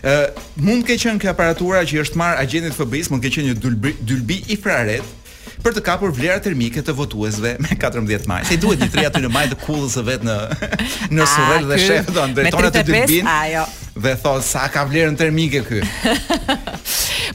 Ë, 0.02 0.16
uh, 0.16 0.46
mund 0.58 0.82
të 0.82 0.90
ketë 0.94 1.04
qenë 1.06 1.20
kjo 1.22 1.30
aparatura 1.30 1.82
që 1.88 2.00
është 2.02 2.18
marr 2.20 2.40
agjentit 2.42 2.74
FBI-s, 2.74 3.10
mund 3.12 3.22
të 3.22 3.28
ketë 3.28 3.36
qenë 3.36 3.52
një 3.52 3.60
dylbi 3.62 3.92
dylbi 4.10 4.38
i 4.50 4.58
fraret 4.58 5.18
për 5.64 5.76
të 5.78 5.82
kapur 5.86 6.12
vlera 6.14 6.40
termike 6.42 6.82
të 6.84 6.94
votuesve 6.98 7.54
me 7.62 7.76
14 7.78 8.26
maj. 8.30 8.40
Se 8.48 8.58
i 8.58 8.60
duhet 8.62 8.82
një 8.84 8.90
tri 8.92 9.06
aty 9.08 9.22
në 9.24 9.30
maj 9.32 9.46
të 9.52 9.58
kullës 9.62 9.94
së 9.96 10.04
vet 10.08 10.26
në 10.26 10.36
në 11.18 11.28
Surrel 11.34 11.70
dhe 11.70 11.80
shef 11.82 12.10
do 12.16 12.26
ndërtonë 12.34 12.72
të 12.78 12.84
dybin. 12.90 13.30
Ajo. 13.36 13.64
Dhe 13.92 14.14
thon 14.22 14.40
sa 14.44 14.66
ka 14.72 14.86
vlerën 14.88 15.16
termike 15.20 15.60
ky. 15.66 15.82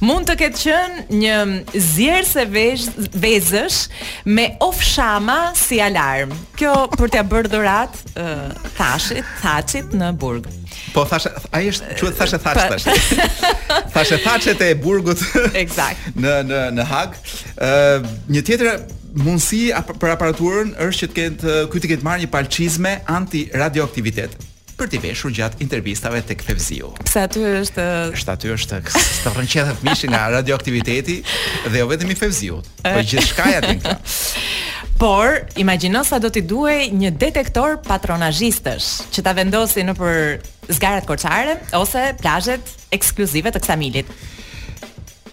Mund 0.03 0.27
të 0.29 0.35
ketë 0.41 0.61
qenë 0.61 1.21
një 1.21 1.37
zjerë 1.73 2.25
se 2.29 2.43
vezh, 2.53 2.87
vezësh 3.21 3.79
me 4.33 4.49
ofshama 4.61 5.39
si 5.57 5.79
alarm. 5.81 6.33
Kjo 6.57 6.73
për 6.97 7.13
t'ia 7.15 7.25
bërë 7.29 7.53
dhurat 7.53 7.97
uh, 8.13 8.47
thashit, 8.77 9.25
thashit 9.41 9.95
në 9.97 10.11
burgë. 10.21 10.53
Po 10.97 11.03
thashë, 11.05 11.29
ai 11.53 11.67
është 11.69 11.91
quhet 11.99 12.15
thashë 12.17 12.37
thashë 12.41 12.67
thash. 12.71 13.07
thashë 13.93 14.17
thashë 14.25 14.53
te 14.61 14.69
burgut. 14.81 15.19
Eksakt. 15.63 16.15
në 16.17 16.31
në 16.49 16.61
në 16.73 16.85
Hag. 16.89 17.11
Ë 17.61 17.69
një 18.33 18.41
tjetër 18.47 18.79
mundësi 19.21 19.61
për 20.01 20.13
aparaturën 20.15 20.71
është 20.81 21.03
që 21.03 21.09
të 21.11 21.19
kenë 21.19 21.59
ky 21.69 21.83
të 21.83 21.91
ketë 21.93 22.07
marrë 22.07 22.23
një 22.25 22.31
palçizme 22.33 22.95
anti 23.13 23.43
radioaktivitet 23.53 24.39
për 24.77 24.89
të 24.93 24.99
veshur 25.05 25.31
gjatë 25.33 25.61
intervistave 25.65 26.21
tek 26.25 26.41
Fevziu. 26.45 26.89
Pse 27.05 27.21
aty 27.27 27.45
është 27.61 27.85
është 28.17 28.33
aty 28.33 28.55
është 28.57 28.81
të 28.89 29.33
rrënqetë 29.35 29.77
mishi 29.85 30.09
nga 30.09 30.23
radioaktiviteti 30.39 31.19
dhe 31.73 31.81
jo 31.83 31.87
vetëm 31.93 32.13
i 32.13 32.17
Fevziut, 32.23 32.69
por 32.83 33.01
gjithçka 33.05 33.51
ja 33.53 33.61
tinka. 33.69 33.99
Por, 34.97 35.27
imagjino 35.61 35.99
sa 36.01 36.17
do 36.17 36.29
t'i 36.33 36.41
duhej 36.41 36.87
një 36.89 37.11
detektor 37.21 37.75
patronazhistësh 37.85 38.87
që 39.13 39.21
ta 39.27 39.33
vendosi 39.37 39.83
nëpër 39.85 40.41
zgarat 40.69 41.05
korçare 41.07 41.59
ose 41.73 42.11
plazhet 42.21 42.61
ekskluzive 42.91 43.51
të 43.53 43.61
Ksamilit. 43.63 44.09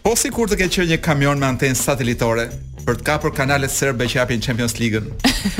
Po 0.04 0.12
si 0.20 0.30
kur 0.30 0.50
të 0.50 0.58
ke 0.60 0.66
qenë 0.70 0.92
një 0.94 0.98
kamion 1.04 1.40
me 1.40 1.46
antenë 1.48 1.78
satelitore 1.78 2.48
për 2.84 2.98
të 3.00 3.06
kapur 3.06 3.32
kanalet 3.32 3.72
serbe 3.72 4.04
që 4.04 4.18
japin 4.18 4.42
Champions 4.44 4.74
League-ën. 4.76 5.06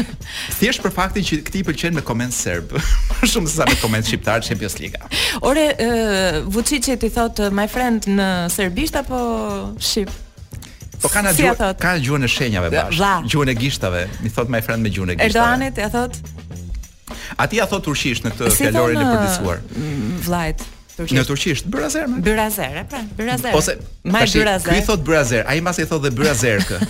Thjesht 0.58 0.82
për 0.84 0.92
faktin 0.92 1.24
që 1.24 1.38
këti 1.46 1.62
i 1.62 1.64
pëlqen 1.64 1.94
me 1.96 2.02
koment 2.04 2.34
serb, 2.36 2.74
më 3.22 3.30
shumë 3.32 3.48
se 3.48 3.62
sa 3.62 3.68
me 3.70 3.78
koment 3.80 4.04
shqiptar 4.04 4.44
Champions 4.44 4.76
League. 4.82 5.00
Ore, 5.40 5.70
ë, 5.72 6.42
i 7.06 7.10
thot 7.14 7.40
my 7.56 7.64
friend 7.72 8.04
në 8.10 8.28
serbisht 8.52 9.00
apo 9.00 9.22
shqip? 9.80 10.12
Po 11.00 11.08
kanë 11.12 11.32
si 11.36 11.44
gjuhën, 11.46 11.64
kanë 11.80 12.04
gjuhën 12.04 12.24
e 12.24 12.30
shenjave 12.32 12.68
bash, 12.72 13.00
gjuhën 13.28 13.50
e 13.52 13.56
gishtave, 13.60 14.06
mi 14.24 14.30
thot 14.32 14.52
my 14.52 14.60
friend 14.64 14.84
me 14.84 14.92
gjuhën 14.92 15.16
e 15.16 15.18
gishtave. 15.18 15.32
Erdoganit 15.32 15.82
ja 15.84 15.88
thot 15.92 16.20
A 17.36 17.46
ti 17.46 17.58
a 17.60 17.66
thot 17.68 17.84
turqisht 17.84 18.24
në 18.24 18.32
këtë 18.32 18.50
si 18.54 18.64
fjalorin 18.64 19.00
e 19.00 19.04
uh, 19.04 19.12
përdisuar? 19.12 19.62
Vlajt, 20.24 20.62
turqisht. 20.96 21.16
Në 21.18 21.24
turqisht, 21.28 21.66
bërazer. 21.74 22.06
Bërazer, 22.24 22.78
pra, 22.90 23.00
bërazer. 23.18 23.56
Ose, 23.58 23.74
ma 24.08 24.22
e 24.24 24.28
bërazer. 24.32 24.72
Këj 24.72 24.84
thot 24.88 25.02
bërazer, 25.06 25.44
a 25.50 25.56
i 25.58 25.64
mas 25.66 25.80
thot 25.90 26.04
dhe 26.06 26.12
bërazer 26.16 26.64
kë. 26.64 26.80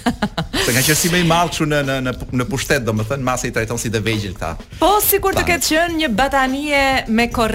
Se 0.64 0.74
nga 0.76 0.82
qërë 0.86 0.98
si 1.02 1.10
me 1.12 1.20
i 1.24 1.28
malë 1.28 1.54
që 1.58 1.66
në, 1.70 1.80
në, 1.90 2.14
në 2.40 2.48
pushtet, 2.50 2.84
do 2.86 2.94
më 2.96 3.08
thënë, 3.10 3.36
i 3.50 3.54
trajton 3.56 3.80
si 3.82 3.90
dhe 3.94 4.02
vejgjil 4.06 4.36
ta. 4.40 4.52
Po, 4.82 4.92
si 5.04 5.18
kur 5.22 5.34
të 5.36 5.46
ketë 5.50 5.70
qënë 5.72 5.98
një 6.02 6.12
batanie 6.18 6.84
me 7.10 7.28
ë 7.30 7.48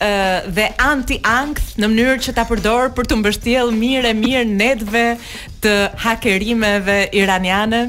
uh, 0.00 0.52
dhe 0.56 0.64
anti-ankth 0.80 1.74
në 1.80 1.88
mënyrë 1.92 2.20
që 2.28 2.32
ta 2.36 2.46
përdor 2.48 2.86
për 2.96 3.08
të 3.10 3.18
mbështjellë 3.20 3.74
mirë 3.82 4.12
e 4.12 4.14
mirë 4.22 4.46
netve 4.48 5.02
të 5.64 5.74
hakerimeve 6.06 7.02
iraniane. 7.20 7.82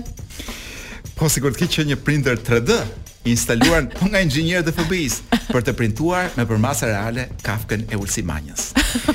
Po 1.15 1.29
sigurt 1.31 1.61
që 1.61 1.85
një 1.91 1.95
printer 2.01 2.35
3D 2.41 2.81
instaluar 3.25 3.85
po 3.87 4.05
nga 4.09 4.21
inxhinierët 4.23 4.65
e 4.71 4.73
FBI-s 4.73 5.19
për 5.51 5.65
të 5.67 5.73
printuar 5.77 6.29
me 6.37 6.45
përmasa 6.49 6.87
reale 6.89 7.27
kafkën 7.45 7.83
e 7.93 7.99
Ulsimanjës. 7.99 8.71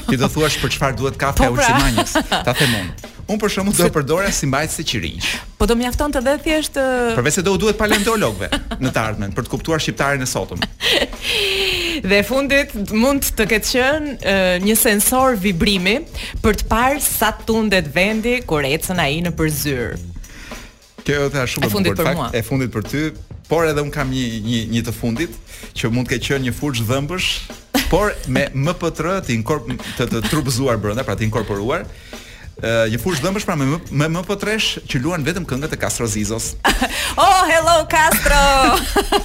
Ti 0.06 0.18
do 0.20 0.28
thuash 0.30 0.58
për 0.62 0.74
çfarë 0.76 0.98
duhet 1.00 1.18
kafka 1.18 1.48
po, 1.48 1.56
e 1.56 1.58
pra. 1.58 1.74
Ulsimanjës? 1.74 2.16
Ta 2.30 2.54
them 2.54 2.76
unë. 2.82 3.12
Unë 3.26 3.40
për 3.42 3.50
shkakun 3.52 3.74
do 3.80 3.86
e 3.88 3.94
përdora 3.96 4.30
si 4.30 4.46
mbajtës 4.46 4.78
e 4.80 5.10
Po 5.58 5.66
do 5.66 5.74
mjafton 5.74 6.12
të 6.12 6.20
dhe 6.22 6.34
thjesht 6.44 6.74
të... 6.78 6.82
Përveç 7.18 7.38
se 7.40 7.42
do 7.42 7.56
u 7.56 7.58
duhet 7.58 7.78
paleontologëve 7.80 8.48
në 8.78 8.90
të 8.94 9.00
ardhmen 9.02 9.32
për 9.34 9.42
të 9.42 9.50
kuptuar 9.56 9.82
shqiptarin 9.82 10.22
e 10.22 10.26
sotëm. 10.28 10.62
dhe 12.10 12.20
fundit 12.28 12.70
mund 12.92 13.26
të 13.34 13.48
ketë 13.50 13.72
qenë 13.74 14.62
një 14.62 14.76
sensor 14.78 15.34
vibrimi 15.42 15.96
për 16.44 16.60
të 16.60 16.68
parë 16.70 17.02
sa 17.02 17.32
tundet 17.48 17.90
vendi 17.96 18.38
kur 18.46 18.62
ecën 18.68 19.02
ai 19.02 19.18
në 19.26 19.34
përzyrë. 19.40 19.90
Kjo 21.06 21.26
është 21.26 21.46
shumë 21.56 21.66
e 21.66 21.66
bukur. 21.66 21.66
E 21.66 21.74
fundit 21.74 21.98
për 21.98 22.12
mua. 22.14 22.28
E 22.34 22.44
fundit 22.52 22.70
për 22.76 22.86
ty, 22.92 23.02
por 23.48 23.66
edhe 23.66 23.80
un 23.82 23.92
kam 23.94 24.10
një 24.10 24.26
një 24.46 24.60
një 24.74 24.84
të 24.88 24.94
fundit 24.96 25.36
që 25.78 25.90
mund 25.94 26.08
të 26.08 26.16
ketë 26.16 26.30
qenë 26.32 26.48
një 26.48 26.54
fushë 26.58 26.86
dhëmbësh, 26.88 27.28
por 27.92 28.14
me 28.34 28.46
MPT 28.54 29.10
të 29.28 29.36
inkorp 29.36 29.70
të, 29.98 30.08
të 30.10 30.22
trupzuar 30.30 30.78
brenda, 30.82 31.04
pra 31.06 31.14
të 31.14 31.26
inkorporuar 31.28 31.84
uh, 31.86 32.86
një 32.90 32.98
fushë 33.02 33.22
dëmbësh 33.26 33.46
pra 33.46 33.54
me 33.60 33.68
me 34.02 34.08
më 34.16 34.24
potresh 34.26 34.80
që 34.88 35.02
luan 35.04 35.24
vetëm 35.26 35.46
këngët 35.46 35.76
e 35.76 35.78
Castro 35.78 36.08
Zizos. 36.10 36.54
oh 37.26 37.42
hello 37.50 37.78
Castro. 37.92 38.42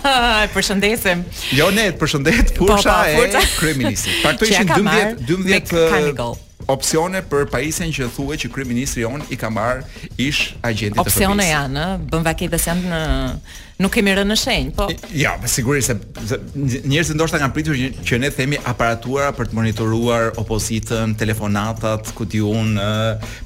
Ai 0.06 0.46
përshëndesim. 0.54 1.26
Jo 1.58 1.72
ne 1.74 1.90
përshëndet 2.02 2.54
fusha 2.60 2.94
po, 3.18 3.26
po, 3.26 3.26
e 3.26 3.44
kryeministit. 3.58 4.22
Pra 4.22 4.36
këto 4.38 4.52
ishin 4.52 4.70
12 5.26 5.28
12 5.34 6.26
opsione 6.70 7.24
për 7.26 7.48
pajisjen 7.52 7.90
që 7.92 8.06
thuhet 8.16 8.44
që 8.46 8.50
kryeministri 8.54 9.02
on 9.08 9.24
i 9.34 9.36
ka 9.36 9.50
marr 9.52 9.80
ish 10.22 10.52
agjenti 10.62 10.94
të 10.94 11.02
përgjithshëm. 11.02 11.26
Opsione 11.26 11.48
janë, 11.50 11.86
ëh, 11.98 12.06
bën 12.14 12.28
vaketë 12.28 12.60
janë 12.68 12.92
në 12.92 13.02
nuk 13.82 13.94
kemi 13.98 14.14
rënë 14.18 14.30
në 14.30 14.38
shenjë, 14.42 14.74
po. 14.78 14.86
Ja, 15.18 15.34
me 15.42 15.48
po 15.48 15.52
siguri 15.52 15.82
se 15.84 15.96
njerëzit 15.96 17.16
ndoshta 17.18 17.40
kanë 17.42 17.56
pritur 17.56 17.76
që 18.08 18.20
ne 18.22 18.30
themi 18.34 18.60
aparatura 18.70 19.32
për 19.36 19.50
të 19.52 19.58
monitoruar 19.58 20.36
opozitën, 20.42 21.16
telefonatat, 21.20 22.12
ku 22.18 22.28
diun, 22.30 22.76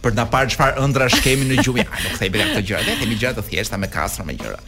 për 0.04 0.16
të 0.16 0.20
na 0.20 0.28
parë 0.32 0.54
çfarë 0.56 0.84
ëndra 0.84 1.08
shkemi 1.16 1.48
në 1.54 1.62
gjumë. 1.64 1.86
Ja, 1.86 1.90
nuk 2.04 2.20
thej 2.20 2.32
bëra 2.36 2.50
këtë 2.52 2.66
gjëra, 2.68 2.84
ne 2.90 2.98
themi 3.02 3.18
gjëra 3.22 3.36
të 3.40 3.46
thjeshta 3.50 3.80
me 3.82 3.90
kastra 3.94 4.28
me 4.28 4.36
gjëra. 4.38 4.60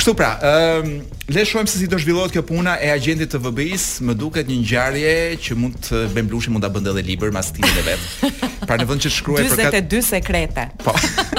Kështu 0.00 0.16
pra, 0.18 0.32
ëm 0.50 0.92
le 1.34 1.44
shohim 1.48 1.68
se 1.70 1.78
si 1.80 1.86
do 1.88 1.96
zhvillohet 2.00 2.32
kjo 2.34 2.42
puna 2.48 2.74
e 2.84 2.90
agjentit 2.92 3.30
të 3.32 3.40
VBI-s, 3.44 3.86
më 4.04 4.16
duket 4.20 4.48
një 4.50 4.58
ngjarje 4.62 5.14
që 5.44 5.56
mund 5.60 5.78
të 5.88 6.02
bëjmë 6.16 6.28
blushi 6.32 6.52
mund 6.52 6.64
ta 6.66 6.72
bënd 6.74 6.90
edhe 6.92 7.04
libër 7.08 7.32
mas 7.32 7.48
stilit 7.52 7.88
vet. 7.88 8.60
Pra 8.64 8.76
në 8.80 8.88
vend 8.88 9.04
që 9.06 9.12
shkruaj 9.18 9.46
për 9.54 9.64
42 9.64 10.04
sekrete. 10.12 10.66
Po. 10.84 10.92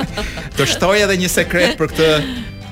Do 0.57 0.65
shtoj 0.69 0.97
edhe 1.05 1.17
një 1.21 1.29
sekret 1.37 1.73
për 1.79 1.89
këtë 1.93 2.09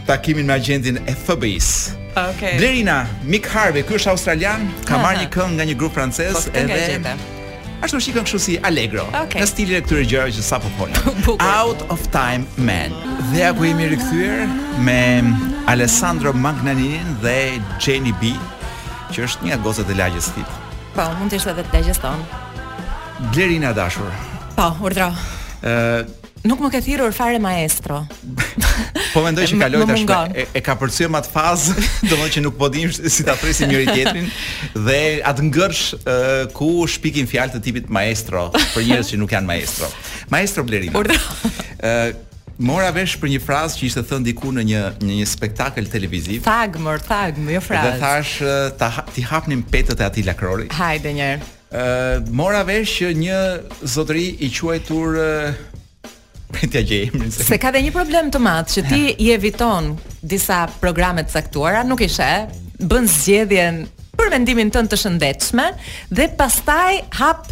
takimin 0.07 0.45
me 0.45 0.53
agentin 0.53 0.97
e 1.05 1.13
FBI-s. 1.15 1.91
Okej. 2.15 2.29
Okay. 2.35 2.57
Blerina 2.57 3.05
Mick 3.25 3.47
Harvey, 3.49 3.83
ky 3.83 3.95
është 3.97 4.11
australian, 4.13 4.67
ka 4.87 4.99
marrë 5.01 5.23
një 5.25 5.29
këngë 5.33 5.55
nga 5.57 5.67
një 5.71 5.77
grup 5.79 5.95
francez 5.97 6.35
po, 6.35 6.57
edhe 6.57 7.15
Ashtu 7.83 7.99
shikon 7.99 8.23
kështu 8.23 8.39
si 8.39 8.53
Allegro, 8.63 9.03
okay. 9.11 9.41
në 9.43 9.47
stilin 9.49 9.77
e 9.81 9.83
këtyre 9.83 10.03
gjërave 10.07 10.31
që 10.37 10.43
sapo 10.47 10.69
po 10.77 10.85
folën. 10.85 11.31
Out 11.59 11.81
of 11.91 12.05
time 12.15 12.45
man. 12.63 12.93
Dhe 13.33 13.41
apo 13.49 13.65
jemi 13.67 13.89
rikthyer 13.91 14.45
me 14.85 14.99
Alessandro 15.67 16.31
Magnanini 16.31 17.01
dhe 17.25 17.35
Jenny 17.83 18.13
B, 18.23 18.31
që 19.11 19.25
është 19.27 19.49
një 19.49 19.59
gazet 19.67 19.91
e 19.91 19.97
lagjes 19.99 20.31
tip. 20.31 20.53
Po, 20.95 21.09
mund 21.19 21.33
të 21.35 21.41
ishte 21.41 21.51
edhe 21.57 21.67
lagjes 21.75 21.99
ton. 21.99 22.23
Blerina 23.33 23.73
dashur. 23.75 24.07
Po, 24.55 24.69
urdhro. 24.87 25.11
Ë 25.65 25.79
uh, 25.99 26.19
Nuk 26.43 26.59
më 26.59 26.73
ke 26.73 26.79
thirrur 26.83 27.13
fare 27.15 27.37
maestro. 27.39 28.01
Po 29.13 29.21
mendoj 29.23 29.45
që 29.51 29.59
kaloj 29.61 29.83
tash 29.89 30.33
e, 30.41 30.47
e 30.57 30.61
ka 30.65 30.73
përcyer 30.79 31.11
më 31.13 31.19
atë 31.21 31.31
fazë, 31.35 31.77
domodin 32.09 32.33
që 32.37 32.41
nuk 32.47 32.55
po 32.57 32.69
dim 32.73 32.91
si 32.95 33.25
ta 33.27 33.35
presim 33.39 33.69
njëri 33.69 33.85
tjetrin 33.91 34.29
dhe 34.87 34.99
atë 35.29 35.45
ngërsh 35.49 35.85
ku 36.57 36.71
shpikin 36.95 37.29
fjalë 37.29 37.57
të 37.59 37.63
tipit 37.69 37.89
maestro 37.93 38.47
për 38.73 38.85
njerëz 38.89 39.11
që 39.13 39.19
nuk 39.23 39.33
janë 39.37 39.49
maestro. 39.51 39.89
Maestro 40.33 40.65
Blerina. 40.67 41.05
Ë 41.79 41.97
Mora 42.63 42.91
vesh 42.93 43.15
për 43.17 43.31
një 43.31 43.39
frazë 43.41 43.79
që 43.79 43.85
ishte 43.87 44.01
thënë 44.11 44.27
diku 44.27 44.51
në 44.53 44.61
një 44.69 44.81
në 45.01 45.15
një 45.17 45.23
spektakël 45.25 45.87
televiziv. 45.89 46.43
Tag, 46.45 46.77
mor, 46.85 47.01
tag, 47.01 47.39
më 47.41 47.55
jo 47.55 47.61
frazë. 47.65 47.89
Dhe 47.89 47.97
thash 47.97 48.75
ta 48.77 48.91
ti 49.09 49.23
hapnim 49.25 49.63
petët 49.73 49.97
e 49.97 50.05
atij 50.05 50.27
lakrori. 50.29 50.69
Hajde 50.77 51.15
një 51.17 51.25
herë. 51.31 51.49
Ë 51.73 52.35
mora 52.37 52.61
vesh 52.67 52.99
që 53.01 53.09
një 53.17 53.39
zotëri 53.95 54.27
i 54.45 54.51
quajtur 54.53 55.17
pritja 56.53 56.81
që 56.85 56.97
emrin. 57.09 57.33
Se 57.33 57.57
ka 57.61 57.71
dhe 57.73 57.81
një 57.87 57.93
problem 57.95 58.29
të 58.33 58.41
madh 58.43 58.71
që 58.75 58.83
ti 58.89 59.01
i 59.25 59.31
eviton 59.35 59.89
disa 60.21 60.61
programe 60.81 61.25
të 61.25 61.35
caktuara, 61.39 61.81
nuk 61.87 62.03
i 62.05 62.09
sheh, 62.11 62.45
bën 62.79 63.09
zgjedhjen 63.17 63.83
për 64.13 64.29
mendimin 64.29 64.69
tënd 64.71 64.91
të 64.91 64.99
shëndetshëm 65.01 65.61
dhe 66.15 66.29
pastaj 66.39 66.99
hap 67.17 67.47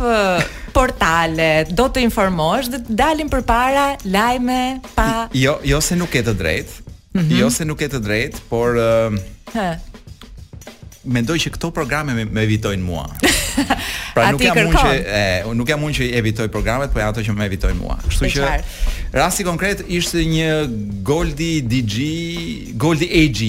portale, 0.76 1.52
do 1.74 1.90
të 1.92 2.04
informosh 2.06 2.70
dhe 2.72 2.84
të 2.86 2.98
dalin 3.02 3.32
përpara 3.34 3.88
lajme 4.06 4.60
pa 4.96 5.10
Jo, 5.34 5.58
jo 5.66 5.82
se 5.82 5.98
nuk 6.00 6.14
ke 6.16 6.24
të 6.26 6.38
drejtë. 6.40 6.80
Mm 7.14 7.20
-hmm. 7.26 7.40
Jo 7.42 7.50
se 7.50 7.66
nuk 7.68 7.80
ke 7.82 7.88
të 7.92 8.00
drejtë, 8.08 8.38
por 8.50 8.78
uh, 8.78 9.62
Mendoj 11.04 11.38
që 11.38 11.50
këto 11.52 11.72
programe 11.72 12.14
me, 12.14 12.26
me 12.26 12.42
evitojnë 12.44 12.84
mua. 12.84 13.06
Pra 14.14 14.32
nuk 14.32 14.44
jam 14.44 14.58
mund 14.60 14.76
që 14.76 14.94
e, 15.00 15.56
nuk 15.56 15.70
jam 15.72 15.80
mund 15.80 15.96
që 15.96 16.10
evitoj 16.20 16.48
programet, 16.52 16.92
po 16.92 17.00
janë 17.00 17.14
ato 17.14 17.24
që 17.24 17.36
më 17.38 17.48
evitojnë 17.48 17.80
mua. 17.80 17.96
Kështu 18.04 18.32
që 18.36 18.50
rasti 19.18 19.46
konkret 19.48 19.86
ishte 19.88 20.26
një 20.28 20.50
Goldi 21.08 21.52
DG, 21.72 22.76
Goldi 22.82 23.08
AG. 23.22 23.46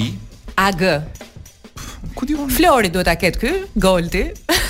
AG. 0.63 0.85
Ku 2.15 2.29
di 2.29 2.37
unë? 2.39 2.51
Flori 2.55 2.91
duhet 2.95 3.09
ta 3.11 3.17
ketë 3.19 3.41
ky, 3.43 3.53
Goldi. 3.83 4.29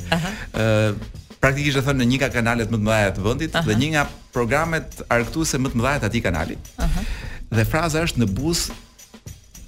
Ë 0.52 0.94
Praktikisht 1.42 1.74
e 1.74 1.80
thonë 1.82 1.98
në 1.98 2.04
një 2.06 2.16
nga 2.20 2.26
kanalet 2.30 2.68
më 2.70 2.78
të 2.78 2.84
mëdha 2.86 3.06
të 3.16 3.22
vendit 3.24 3.56
uh 3.56 3.58
-huh. 3.58 3.66
dhe 3.66 3.74
një 3.80 3.86
nga 3.96 4.02
programet 4.32 4.92
argëtuese 5.10 5.58
më 5.58 5.72
të 5.72 5.80
mëdha 5.80 5.94
të 5.98 6.06
atij 6.06 6.20
kanali. 6.22 6.56
Aha. 6.78 7.02
Uh 7.02 7.31
dhe 7.52 7.64
fraza 7.68 8.02
është 8.06 8.24
në 8.24 8.28
buz 8.38 8.66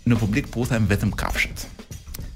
në 0.08 0.18
publik 0.20 0.50
them 0.68 0.88
vetëm 0.88 1.12
kafshët. 1.16 1.66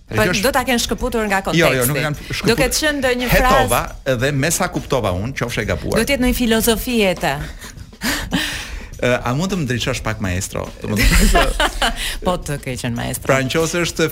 Po 0.08 0.24
është... 0.24 0.42
do 0.46 0.50
ta 0.56 0.62
kenë 0.64 0.80
shkëputur 0.80 1.26
nga 1.28 1.42
konteksti. 1.44 1.60
Jo, 1.60 1.82
jo, 1.82 1.88
nuk 1.88 1.98
kanë 2.00 2.16
shkëputur. 2.16 2.48
Do 2.48 2.54
ketë 2.60 2.78
qenë 2.84 2.98
ndonjë 3.02 3.28
frazë. 3.28 3.56
Hetova 3.60 4.16
dhe 4.22 4.30
mesa 4.44 4.64
sa 4.64 4.70
kuptova 4.72 5.12
unë, 5.18 5.34
qofshë 5.36 5.66
e 5.66 5.68
gabuar. 5.72 6.00
Do 6.00 6.06
të 6.08 6.14
jetë 6.16 6.24
në 6.24 6.30
filozofi 6.38 7.00
e 7.04 7.12
ta. 7.20 7.34
a 8.98 9.30
mund 9.38 9.50
të 9.52 9.58
më 9.60 9.64
ndriçosh 9.68 10.00
pak 10.02 10.20
maestro? 10.24 10.64
Të 10.82 10.96
thotë 10.98 11.68
po 12.26 12.34
të 12.42 12.56
keqen 12.64 12.96
maestro. 12.96 13.28
Pra 13.30 13.36
nëse 13.46 13.82
është 13.84 14.08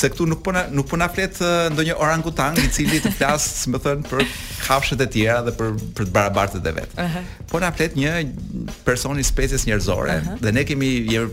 se 0.00 0.10
këtu 0.14 0.26
nuk 0.30 0.40
po 0.46 0.54
na 0.56 0.62
nuk 0.72 0.88
po 0.88 0.96
na 1.00 1.08
flet 1.12 1.36
ndonjë 1.74 1.96
orangutan 2.00 2.56
i 2.64 2.68
cili 2.72 3.02
të 3.04 3.12
flas, 3.18 3.66
më 3.68 3.82
thën, 3.84 4.04
për 4.08 4.24
kafshët 4.64 5.04
e 5.04 5.08
tjera 5.12 5.42
dhe 5.46 5.52
për 5.58 5.74
për 5.98 6.08
të 6.08 6.14
barabartët 6.14 6.68
e 6.70 6.74
vet. 6.78 6.94
Uh 6.96 7.04
-huh. 7.04 7.32
Po 7.50 7.60
na 7.60 7.72
flet 7.72 7.96
një 7.96 8.14
person 8.86 9.20
i 9.20 9.24
species 9.24 9.66
njerëzore 9.68 10.14
uh 10.16 10.24
-huh. 10.26 10.40
dhe 10.40 10.52
ne 10.52 10.64
kemi 10.64 10.90
je, 11.12 11.28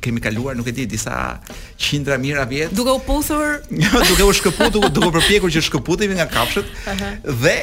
kemi 0.00 0.20
kaluar 0.20 0.56
nuk 0.56 0.66
e 0.68 0.72
di 0.72 0.86
disa 0.86 1.36
qindra 1.78 2.16
mijëra 2.18 2.44
vjet. 2.48 2.70
Duke 2.72 2.90
u 2.90 2.98
puthur, 2.98 3.60
duke 4.08 4.22
u 4.24 4.32
shkëputu 4.32 4.80
duke 4.88 5.06
u 5.08 5.12
përpjekur 5.12 5.50
që 5.52 5.60
shkëputemi 5.62 6.14
nga 6.14 6.26
kafshët 6.28 6.64
uh 6.64 6.92
-huh. 6.92 7.36
dhe 7.44 7.56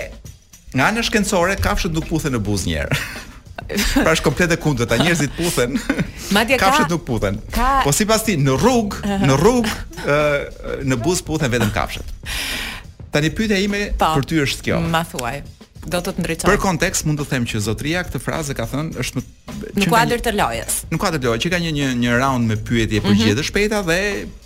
Nga 0.74 0.92
në 0.94 1.04
shkencore, 1.04 1.56
kafshët 1.56 1.94
nuk 1.94 2.06
puthen 2.10 2.34
në 2.36 2.40
buzë 2.46 2.66
njerë. 2.70 2.94
Pra 4.04 4.14
është 4.16 4.26
komplet 4.26 4.54
e 4.54 4.58
kundër, 4.62 4.88
ta 4.90 4.98
njerëzit 5.00 5.36
puthen. 5.38 5.76
Madje 6.36 6.58
ka 6.58 6.66
kafshët 6.70 6.90
nuk 6.94 7.04
puthen. 7.08 7.38
Ka... 7.54 7.80
Po 7.86 7.94
sipas 7.96 8.26
ti 8.28 8.38
në 8.42 8.56
rrugë, 8.62 9.18
në 9.28 9.38
rrugë, 9.44 9.76
ë 10.00 10.82
në 10.90 11.00
bus 11.04 11.22
puthen 11.28 11.52
vetëm 11.54 11.72
kafshët. 11.76 12.18
Tani 13.14 13.32
pyetja 13.36 13.58
ime 13.62 13.90
pa, 13.98 14.14
po. 14.14 14.20
për 14.22 14.30
ty 14.30 14.42
është 14.46 14.70
kjo. 14.70 14.82
Ma 14.90 15.04
thuaj. 15.10 15.42
Do 15.90 16.02
të 16.04 16.12
të 16.18 16.22
ndriçoj. 16.26 16.48
Për 16.50 16.58
kontekst 16.62 17.06
mund 17.08 17.22
të 17.22 17.26
them 17.32 17.46
që 17.50 17.62
zotria 17.66 18.02
këtë 18.06 18.20
frazë 18.22 18.54
ka 18.58 18.66
thënë 18.70 19.00
është 19.04 19.22
më 19.22 19.30
në 19.80 19.88
kuadrë 19.92 20.18
të 20.28 20.32
lojës. 20.38 20.76
Në 20.92 20.98
kuadrë 21.02 21.20
të 21.24 21.30
lojës 21.30 21.42
që 21.46 21.52
ka 21.54 21.62
një 21.64 21.72
një 21.78 21.88
një 22.02 22.18
round 22.20 22.52
me 22.52 22.58
pyetje 22.68 23.00
për 23.06 23.14
mhm. 23.14 23.24
gjithë 23.24 23.38
të 23.40 23.48
shpejta 23.48 23.80
dhe 23.88 23.98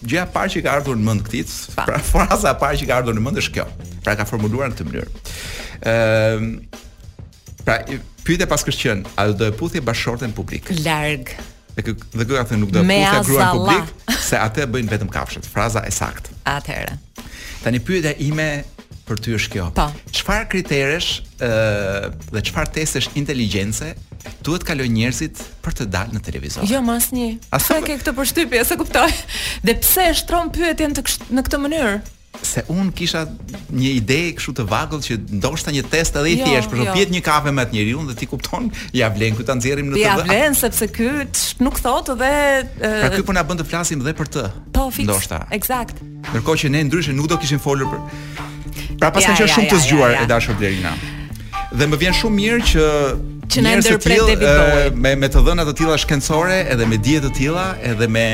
gjëja 0.06 0.28
e 0.28 0.32
parë 0.36 0.54
që 0.54 0.62
ka 0.68 0.76
ardhur 0.78 1.00
në 1.02 1.08
mend 1.10 1.26
këtit 1.26 1.56
po. 1.74 1.88
pra 1.90 1.98
fraza 2.12 2.54
e 2.54 2.60
parë 2.62 2.80
që 2.84 2.90
ka 2.92 3.00
ardhur 3.02 3.18
në 3.18 3.26
mend 3.26 3.42
është 3.42 3.58
kjo. 3.58 3.68
Pra 4.06 4.16
ka 4.20 4.30
formuluar 4.30 4.72
në 4.72 4.78
këtë 4.78 4.90
mënyrë. 4.92 5.12
Ëm 5.84 5.92
ehm, 5.92 6.50
Pra, 7.64 7.80
pyetja 8.24 8.48
pas 8.50 8.64
qënë, 8.64 9.02
a 9.20 9.28
do 9.32 9.48
të 9.50 9.56
puthi 9.60 9.82
bashortën 9.86 10.34
publik? 10.36 10.70
Larg. 10.84 11.34
Dhe 11.74 11.86
kë, 11.88 11.94
dhe 12.14 12.26
kë 12.28 12.38
ka 12.38 12.46
thënë 12.52 12.62
nuk 12.64 12.74
do 12.76 12.84
të 12.84 12.86
puthi 12.92 13.22
gruan 13.32 13.60
publik, 13.60 14.14
se 14.24 14.38
atë 14.38 14.66
e 14.66 14.70
bëjnë 14.76 14.92
vetëm 14.94 15.12
kafshët. 15.16 15.48
Fraza 15.50 15.84
e 15.88 15.92
saktë. 15.96 16.36
Atëherë. 16.52 16.98
Tani 17.64 17.82
pyetja 17.84 18.12
ime 18.24 18.50
për 19.08 19.20
ty 19.24 19.34
është 19.38 19.54
kjo. 19.56 19.70
Po. 19.76 19.88
Çfarë 20.16 20.48
kriteresh 20.54 21.10
ë 21.44 22.12
dhe 22.36 22.44
çfarë 22.50 22.74
testesh 22.80 23.10
inteligjence? 23.20 23.92
Duhet 24.44 24.64
kaloj 24.64 24.86
njerëzit 24.88 25.40
për 25.64 25.76
të 25.80 25.88
dalë 25.92 26.16
në 26.18 26.22
televizor. 26.24 26.68
Jo, 26.70 26.80
më 26.84 27.00
asnjë. 27.00 27.30
Sa 27.64 27.80
ke 27.84 27.96
këtë 28.00 28.14
përshtypje, 28.16 28.62
e 28.76 28.78
kuptoj. 28.80 29.10
Dhe 29.68 29.78
pse 29.84 30.10
e 30.12 30.20
shtron 30.20 30.52
pyetjen 30.56 30.96
në 31.32 31.48
këtë 31.50 31.60
mënyrë? 31.66 31.96
se 32.42 32.64
un 32.68 32.90
kisha 32.94 33.26
një 33.72 33.92
ide 34.02 34.18
kështu 34.38 34.54
të 34.60 34.66
vagull 34.70 35.02
që 35.06 35.18
ndoshta 35.38 35.74
një 35.76 35.84
test 35.92 36.16
edhe 36.18 36.32
i 36.32 36.36
jo, 36.40 36.46
thjesht, 36.48 36.72
por 36.72 36.80
jo. 36.82 36.96
një 37.14 37.22
kafe 37.26 37.52
me 37.54 37.64
atë 37.64 37.76
njeriu 37.78 38.06
dhe 38.10 38.16
ti 38.18 38.26
kupton, 38.30 38.72
ja 38.96 39.10
vlen 39.14 39.36
ku 39.38 39.44
ta 39.46 39.56
nxjerrim 39.58 39.92
në 39.92 39.96
të. 39.96 40.02
Ja 40.02 40.16
vlen 40.24 40.56
sepse 40.58 40.88
ky 40.90 41.10
nuk 41.64 41.78
thot 41.84 42.10
dhe 42.18 42.34
Pra 42.80 43.10
ky 43.14 43.24
po 43.26 43.36
na 43.36 43.44
bën 43.46 43.60
të 43.62 43.68
flasim 43.70 44.02
dhe 44.04 44.14
për 44.18 44.32
të. 44.36 44.48
Po, 44.76 44.88
fix. 44.92 45.06
Ndoshta. 45.08 45.44
Eksakt. 45.56 46.02
Ndërkohë 46.32 46.60
që 46.64 46.72
ne 46.74 46.82
ndryshe 46.90 47.14
nuk 47.16 47.30
do 47.32 47.38
kishim 47.40 47.60
folur 47.62 47.90
për 47.94 48.96
Pra 49.00 49.12
pas 49.14 49.24
ja, 49.26 49.32
kanë 49.34 49.46
ja, 49.46 49.48
shumë 49.52 49.68
ja, 49.68 49.74
të 49.74 49.82
zgjuar 49.84 50.14
ja, 50.14 50.20
ja. 50.20 50.26
e 50.26 50.30
dashur 50.32 50.56
Blerina. 50.58 50.92
Dhe 51.78 51.88
më 51.90 52.00
vjen 52.02 52.16
shumë 52.16 52.38
mirë 52.42 52.62
që 52.74 52.88
që 53.54 53.62
ne 53.66 53.74
ndërpret 53.78 54.30
debitojmë 54.32 55.02
me 55.06 55.16
me 55.24 55.30
të 55.30 55.44
dhëna 55.46 55.66
të 55.70 55.76
tilla 55.82 55.98
shkencore 56.02 56.62
edhe 56.74 56.88
me 56.90 56.98
dije 56.98 57.26
të 57.28 57.34
tilla 57.38 57.66
edhe 57.92 58.08
me 58.10 58.26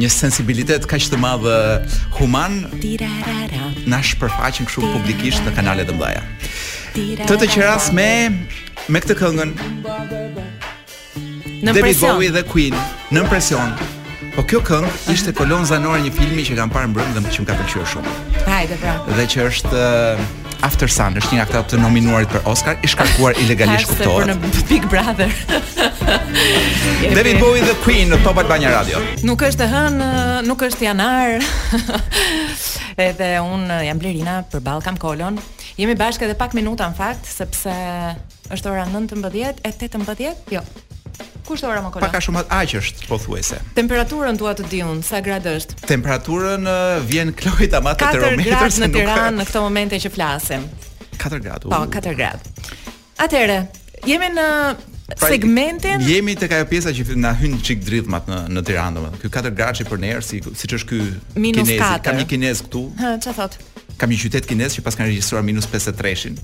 një 0.00 0.08
sensibilitet 0.12 0.86
kaq 0.88 1.08
të 1.12 1.18
madh 1.20 1.46
human. 2.16 2.60
Na 3.92 4.00
shpërfaqim 4.02 4.66
kështu 4.68 4.88
publikisht 4.94 5.44
në 5.46 5.52
kanalet 5.58 5.90
të 5.90 5.98
mëdha. 5.98 6.24
Të 7.28 7.36
të 7.40 7.48
qeras 7.52 7.90
me 7.96 8.08
me 8.90 9.00
këtë 9.04 9.16
këngën. 9.20 9.52
Në 11.60 11.72
David 11.76 11.82
presion. 11.84 12.14
Bowie 12.16 12.30
dhe 12.38 12.42
Queen, 12.48 12.76
në 13.12 13.26
presion. 13.28 13.74
Po 14.36 14.44
kjo 14.48 14.62
këngë 14.64 14.90
ishte 15.12 15.34
kolon 15.36 15.66
zanore 15.68 16.00
një 16.04 16.12
filmi 16.16 16.46
që 16.48 16.56
kam 16.56 16.72
parë 16.72 16.90
mbrëm 16.94 17.12
dhe 17.18 17.24
që 17.28 17.44
më 17.44 17.50
ka 17.50 17.58
pëlqyer 17.60 17.90
shumë. 17.94 18.14
Hajde 18.48 18.80
pra. 18.80 18.96
Dhe 19.18 19.26
që 19.34 19.48
është 19.50 19.84
After 20.66 20.88
Sun 20.90 21.16
është 21.16 21.36
një 21.36 21.40
nga 21.48 21.62
të 21.70 21.78
nominuarit 21.80 22.32
për 22.32 22.44
Oscar, 22.50 22.76
i 22.84 22.88
shkarkuar 22.90 23.38
ilegalisht 23.40 23.88
kuptohet. 23.92 24.28
Ha, 24.28 24.36
për 24.36 24.50
në 24.50 24.64
Big 24.68 24.88
Brother. 24.92 25.30
David 27.14 27.38
Bowie 27.40 27.62
The 27.64 27.76
Queen 27.84 28.12
në 28.12 28.18
Top 28.24 28.40
Albania 28.42 28.74
Radio. 28.74 29.00
Nuk 29.26 29.40
është 29.46 29.68
hën, 29.72 29.96
nuk 30.48 30.64
është 30.68 30.88
janar. 30.90 31.38
edhe 33.08 33.30
un 33.40 33.64
jam 33.86 34.00
Blerina 34.02 34.40
për 34.52 34.64
Balkan 34.66 34.98
Kolon. 35.00 35.40
Jemi 35.80 35.96
bashkë 35.96 36.28
edhe 36.28 36.36
pak 36.36 36.56
minuta 36.58 36.90
në 36.92 36.96
fakt, 36.98 37.28
sepse 37.30 37.72
është 38.52 38.72
ora 38.74 38.84
19:00 38.90 39.64
e 39.64 39.72
18:00? 39.72 40.32
Jo, 40.58 40.64
Kushtë 41.46 41.66
ora 41.70 41.80
më 41.84 41.90
Pak 41.94 42.04
Paka 42.06 42.20
shumë 42.24 42.42
atë 42.42 42.58
aqë 42.58 42.82
është, 42.82 43.08
po 43.08 43.16
Temperaturën 43.80 44.38
duat 44.40 44.60
të 44.60 44.68
diun, 44.72 45.00
sa 45.06 45.20
gradë 45.24 45.54
është? 45.60 45.78
Temperaturën 45.88 46.66
uh, 46.68 46.96
vjen 47.08 47.32
klojta 47.36 47.80
ma 47.84 47.94
të 47.96 48.10
terometrës 48.14 48.46
4 48.46 48.46
gradë 48.46 48.84
në 48.84 48.92
Tiranë 48.96 49.36
në 49.40 49.46
këto 49.48 49.62
momente 49.64 50.00
që 50.02 50.12
flasim 50.14 50.66
4 51.20 51.42
gradë 51.46 51.72
Po, 51.72 51.82
4 51.96 52.18
gradë 52.20 52.72
Atëre, 53.24 53.58
jemi 54.08 54.30
në 54.34 54.46
pra, 54.76 55.30
segmentin 55.30 56.04
Jemi 56.06 56.36
të 56.40 56.50
kajo 56.52 56.68
pjesa 56.70 56.94
që 56.96 57.16
na 57.22 57.32
hyn 57.40 57.58
qikë 57.60 57.84
dridhmat 57.88 58.30
në, 58.30 58.40
në 58.56 58.64
Tiranë 58.70 59.06
Kjo 59.22 59.32
4 59.38 59.54
gradë 59.60 59.80
që 59.82 59.88
për 59.90 60.04
nërë, 60.06 60.24
si, 60.30 60.42
siç 60.52 60.74
që 60.74 60.80
është 60.80 60.92
kjo 60.92 61.04
kinesi 61.40 61.78
4. 61.80 62.08
Kam 62.08 62.20
një 62.22 62.28
kines 62.34 62.64
këtu 62.68 62.86
Hë, 63.00 63.14
që 63.26 63.36
thot? 63.38 63.58
Kam 64.00 64.08
një 64.12 64.20
qytet 64.26 64.46
kines 64.48 64.76
që 64.78 64.84
pas 64.86 64.96
kanë 64.96 65.10
regjistruar 65.12 65.42
minus 65.46 65.66
53-shin 65.68 66.36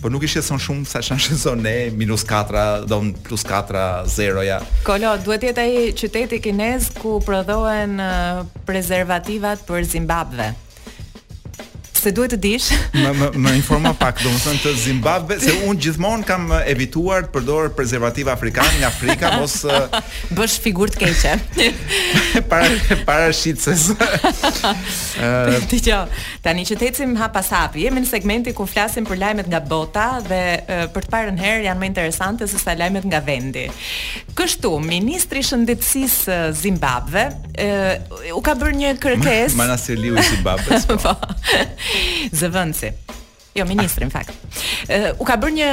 por 0.00 0.10
nuk 0.14 0.22
i 0.22 0.30
shqetëson 0.30 0.60
shumë 0.62 0.86
sa 0.88 1.00
që 1.04 1.16
në 1.16 1.24
shqetëson 1.24 1.62
ne, 1.64 1.72
minus 1.98 2.24
4, 2.28 2.62
don 2.90 3.10
plus 3.26 3.44
4, 3.48 3.82
0, 4.10 4.44
ja. 4.46 4.60
Kolo, 4.86 5.14
duhet 5.26 5.48
jetë 5.50 5.66
aji 5.66 5.82
qyteti 5.98 6.40
kinez 6.44 6.90
ku 7.00 7.18
prodhohen 7.26 7.98
uh, 8.04 8.44
prezervativat 8.68 9.66
për 9.68 9.86
Zimbabve 9.96 10.50
se 12.08 12.14
duhet 12.14 12.32
të 12.32 12.38
dish. 12.40 12.68
Më 12.94 13.10
më 13.18 13.28
më 13.44 13.52
informo 13.58 13.90
pak, 13.98 14.20
domethënë 14.24 14.60
të 14.64 14.72
Zimbabwe, 14.84 15.36
se 15.42 15.54
un 15.68 15.76
gjithmonë 15.80 16.26
kam 16.28 16.48
evituar 16.62 17.26
të 17.26 17.32
përdor 17.34 17.72
prezervativ 17.76 18.30
afrikan 18.32 18.68
nga 18.80 18.88
Afrika 18.92 19.34
mos 19.38 19.58
uh, 19.68 19.86
bësh 20.36 20.58
figurë 20.64 20.94
të 20.94 21.00
keqe. 21.04 21.34
para 22.48 22.68
para 23.08 23.28
shitës. 23.40 23.88
Ëh, 25.18 25.60
uh, 25.60 26.24
tani 26.44 26.64
që 26.68 26.78
tecim 26.80 27.14
hap 27.20 27.32
pas 27.36 27.50
hapi, 27.58 27.84
jemi 27.86 28.02
në 28.04 28.08
segmentin 28.12 28.56
ku 28.56 28.66
flasim 28.68 29.06
për 29.08 29.20
lajmet 29.22 29.50
nga 29.52 29.60
bota 29.60 30.06
dhe 30.28 30.40
uh, 30.60 30.84
për 30.94 31.08
të 31.08 31.12
parën 31.14 31.40
herë 31.42 31.66
janë 31.68 31.80
më 31.84 31.90
interesante 31.92 32.48
se 32.48 32.58
sa 32.62 32.74
lajmet 32.78 33.04
nga 33.10 33.20
vendi. 33.24 33.66
Kështu, 34.38 34.72
ministri 34.84 35.42
i 35.44 35.50
shëndetësisë 35.50 36.38
Zimbabwe, 36.62 37.26
ëh, 37.58 38.18
u 38.36 38.40
ka 38.44 38.54
bërë 38.58 38.76
një 38.80 38.94
kërkesë. 39.02 39.56
Manasi 39.58 39.96
Liu 39.98 40.16
i 40.18 40.22
Zimbabwes. 40.30 40.86
Po. 40.98 41.12
Zëvendsi. 42.38 42.92
Jo, 43.58 43.66
ministri 43.68 44.06
në 44.08 44.12
fakt. 44.14 44.34
Uh, 44.88 45.12
u 45.18 45.26
ka 45.28 45.38
bërë 45.40 45.56
një 45.56 45.70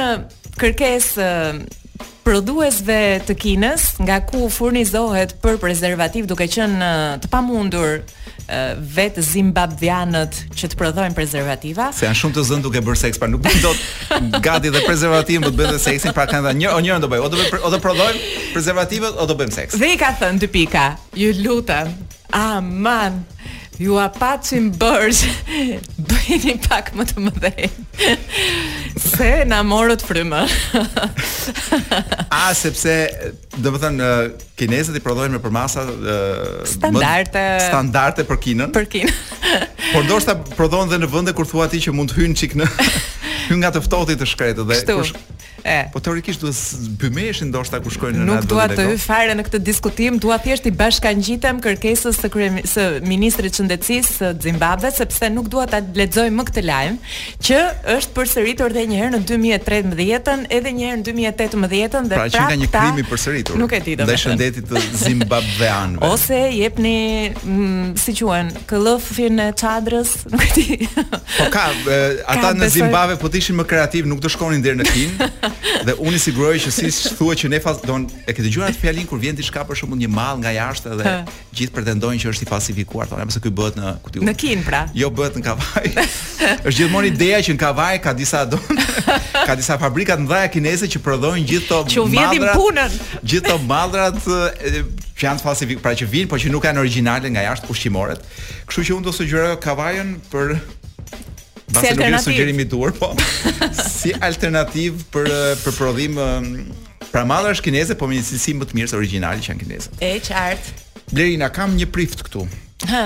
kërkesë 0.60 1.24
uh, 1.24 2.06
prodhuesve 2.26 2.96
të 3.28 3.36
Kinës 3.38 3.88
nga 4.02 4.16
ku 4.26 4.48
furnizohet 4.50 5.36
për 5.44 5.60
prezervativ 5.62 6.26
duke 6.26 6.48
qenë 6.50 6.86
të 7.22 7.28
pamundur 7.30 8.00
vetë 8.46 9.22
Zimbabvianët 9.26 10.34
që 10.58 10.68
të 10.70 10.76
prodhojnë 10.78 11.14
prezervativa. 11.18 11.88
Se 11.94 12.06
janë 12.06 12.18
shumë 12.18 12.34
të 12.36 12.44
zënë 12.50 12.62
duke 12.66 12.82
bërë 12.86 13.00
seks, 13.00 13.18
pra 13.18 13.28
nuk 13.30 13.42
do 13.62 13.70
të 13.74 14.40
gati 14.42 14.70
dhe 14.74 14.82
prezervativin 14.86 15.46
do 15.46 15.50
të 15.50 15.58
bëjnë 15.60 15.80
seksin, 15.82 16.14
pra 16.14 16.26
kanë 16.30 16.48
thënë 16.52 16.62
një 16.64 16.74
o 16.74 16.82
njërin 16.86 17.02
do 17.06 17.10
bëj, 17.10 17.24
o 17.26 17.30
do 17.30 17.40
bëj 17.42 17.56
o 17.66 17.72
do 17.74 17.80
prodhojmë 17.82 18.42
prezervativet 18.54 19.22
o 19.22 19.26
do 19.26 19.38
bëjmë 19.38 19.54
seks. 19.60 19.78
Dhe 19.82 19.92
i 19.94 19.98
ka 20.02 20.12
thënë 20.20 20.42
dy 20.44 20.50
pika. 20.58 20.86
Ju 21.18 21.32
lutem, 21.42 21.90
aman, 22.34 23.22
Ju 23.76 23.94
a 24.00 24.06
paci 24.12 24.58
më 24.62 24.70
bërsh 24.80 25.22
Bëjni 26.08 26.54
pak 26.68 26.92
më 26.96 27.04
të 27.10 27.24
më 27.24 27.52
Se 29.00 29.28
në 29.48 29.58
morët 29.68 30.04
frymë 30.06 30.40
A, 32.38 32.54
sepse 32.56 32.94
Dë 33.56 33.72
më 33.74 33.80
thënë 33.82 34.08
eh, 34.08 34.46
Kinesët 34.56 34.96
i 34.96 35.02
prodohen 35.04 35.34
me 35.36 35.42
përmasa 35.44 35.84
eh, 35.84 36.64
Standarte 36.72 37.42
më, 37.58 37.66
Standarte 37.68 38.26
për 38.28 38.40
kinën 38.48 38.72
Për 38.76 38.88
kinën 38.94 39.20
Por 39.94 40.08
do 40.08 40.18
shta 40.24 40.38
prodohen 40.56 40.88
dhe 40.92 41.02
në 41.04 41.12
vënde 41.12 41.36
Kur 41.36 41.48
thua 41.48 41.68
ti 41.72 41.82
që 41.84 41.92
mund 41.96 42.14
të 42.14 42.22
hynë 42.24 42.40
qik 42.40 42.56
në 42.62 42.72
Hynë 43.46 43.60
nga 43.60 43.74
tëftotit 43.76 44.22
të 44.24 44.30
shkretë 44.32 44.64
Dhe 44.72 44.82
kush, 44.96 45.12
Po 45.92 46.00
teorikisht 46.00 46.40
duhet 46.40 46.90
bymesh 47.00 47.40
ndoshta 47.48 47.80
ku 47.82 47.90
shkojnë 47.90 48.20
në 48.20 48.24
natë. 48.26 48.42
Nuk 48.42 48.46
dua 48.50 48.64
të 48.70 48.84
hyj 48.86 49.00
fare 49.02 49.34
në 49.34 49.44
këtë 49.48 49.60
diskutim, 49.66 50.18
dua 50.22 50.36
thjesht 50.42 50.68
i 50.70 50.72
bashkangjitem 50.74 51.58
kërkesës 51.64 52.20
së 52.22 52.30
së 52.70 52.84
ministrit 53.08 53.52
të 53.54 53.58
shëndetësisë 53.60 54.14
së 54.20 54.30
Zimbabwe 54.46 54.92
sepse 54.94 55.30
nuk 55.34 55.48
dua 55.52 55.64
ta 55.70 55.80
lexoj 55.96 56.28
më 56.36 56.44
këtë 56.50 56.64
lajm 56.68 56.98
që 57.48 57.58
është 57.96 58.14
përsëritur 58.14 58.74
edhe 58.76 58.84
një 58.92 59.00
herë 59.00 59.14
në 59.14 59.20
2013-ën, 59.30 60.44
edhe 60.58 60.72
një 60.76 60.86
herë 60.86 61.00
në 61.00 61.08
2018-ën 61.08 62.10
dhe 62.12 62.22
pra 62.22 62.28
që 62.28 62.38
ka 62.38 62.46
nga 62.46 62.60
një 62.62 62.70
krim 62.76 63.00
i 63.02 63.06
përsëritur. 63.10 63.60
Nuk 63.62 63.74
e 63.78 63.82
di 63.86 63.96
Ndaj 63.98 64.20
shëndetit 64.22 64.70
të 64.70 64.84
zimbabveanëve. 65.02 66.12
Ose 66.12 66.40
jepni 66.60 66.94
mm, 67.32 67.90
si 68.04 68.14
quhen, 68.20 68.52
këllëfin 68.70 69.42
e 69.48 69.50
çadrës, 69.60 70.14
nuk 70.32 70.46
e 70.46 70.54
di. 70.54 70.90
Po 70.94 71.50
ka, 71.54 71.66
ata 71.66 72.54
në 72.54 72.70
Zimbabve 72.70 72.72
Zimbabwe 72.76 73.16
po 73.24 73.28
të 73.32 73.40
ishin 73.42 73.56
më 73.60 73.64
kreativ, 73.72 74.06
nuk 74.10 74.20
do 74.24 74.30
shkonin 74.30 74.62
deri 74.64 74.78
në 74.82 74.88
Kin. 74.90 75.52
dhe 75.86 75.94
unë 76.02 76.18
siguroj 76.20 76.56
që 76.66 76.72
si 76.74 76.90
thua 77.16 77.34
që 77.38 77.50
ne 77.56 77.60
fas 77.62 77.80
don 77.84 78.04
e 78.28 78.34
ke 78.34 78.44
dëgjuar 78.44 78.70
atë 78.72 78.80
fjalën 78.82 79.06
kur 79.08 79.20
vjen 79.22 79.36
diçka 79.38 79.64
për 79.68 79.78
shembull 79.80 80.00
një 80.02 80.08
mall 80.12 80.38
nga 80.42 80.52
jashtë 80.54 80.96
dhe 81.00 81.14
gjithë 81.56 81.74
pretendojnë 81.76 82.22
që 82.24 82.32
është 82.32 82.46
i 82.46 82.50
falsifikuar 82.50 83.08
thonë 83.10 83.26
pse 83.32 83.42
ky 83.44 83.52
bëhet 83.60 83.78
në 83.80 83.94
kutiu 84.04 84.26
në 84.26 84.34
kin 84.42 84.62
pra 84.66 84.84
jo 84.96 85.10
bëhet 85.18 85.38
në 85.40 85.44
kavaj 85.46 85.86
është 86.68 86.76
gjithmonë 86.80 87.10
ideja 87.14 87.40
që 87.48 87.56
në 87.56 87.60
kavaj 87.64 87.96
ka 88.04 88.12
disa 88.20 88.44
don 88.52 88.84
ka 89.46 89.58
disa 89.58 89.78
fabrika 89.82 90.18
të 90.18 90.26
mëdha 90.26 90.44
kineze 90.54 90.90
që 90.94 91.02
prodhojnë 91.08 91.48
gjithë 91.50 91.68
to 91.72 91.82
që 91.96 92.52
punën 92.52 92.96
gjithë 93.22 93.52
to 93.52 93.58
mallrat 93.70 94.20
që 94.26 95.24
janë 95.24 95.40
falsifikuar 95.40 95.82
pra 95.86 95.94
që 95.96 96.06
vinë, 96.12 96.28
por 96.28 96.40
që 96.42 96.50
nuk 96.52 96.60
kanë 96.66 96.82
origjinale 96.82 97.30
nga 97.32 97.46
jashtë 97.46 97.70
ushqimoret 97.72 98.26
kështu 98.68 98.84
që 98.90 98.96
unë 98.98 99.06
do 99.08 99.14
sugjeroj 99.16 99.54
kavajën 99.64 100.12
për 100.30 100.52
Basë 101.72 101.82
si 101.82 101.92
alternativë. 101.96 102.14
Nuk 102.14 102.26
sugjerimi 102.28 102.66
duar, 102.70 102.92
po. 102.96 103.08
si 103.94 104.12
alternativ 104.24 105.00
për 105.14 105.30
për 105.64 105.74
prodhim 105.76 106.20
pra 107.10 107.24
madhe 107.26 107.52
është 107.56 107.66
kineze, 107.68 107.96
po 107.98 108.06
me 108.10 108.18
një 108.20 108.26
cilësi 108.28 108.54
më 108.60 108.68
të 108.70 108.78
mirë 108.78 108.92
se 108.92 108.98
origjinali 109.00 109.42
që 109.42 109.52
janë 109.52 109.64
kineze. 109.64 109.92
E 110.02 110.12
qartë 110.28 110.84
Blerina 111.10 111.46
kam 111.54 111.76
një 111.78 111.86
prift 111.94 112.24
këtu. 112.26 112.44
Hë, 112.90 113.02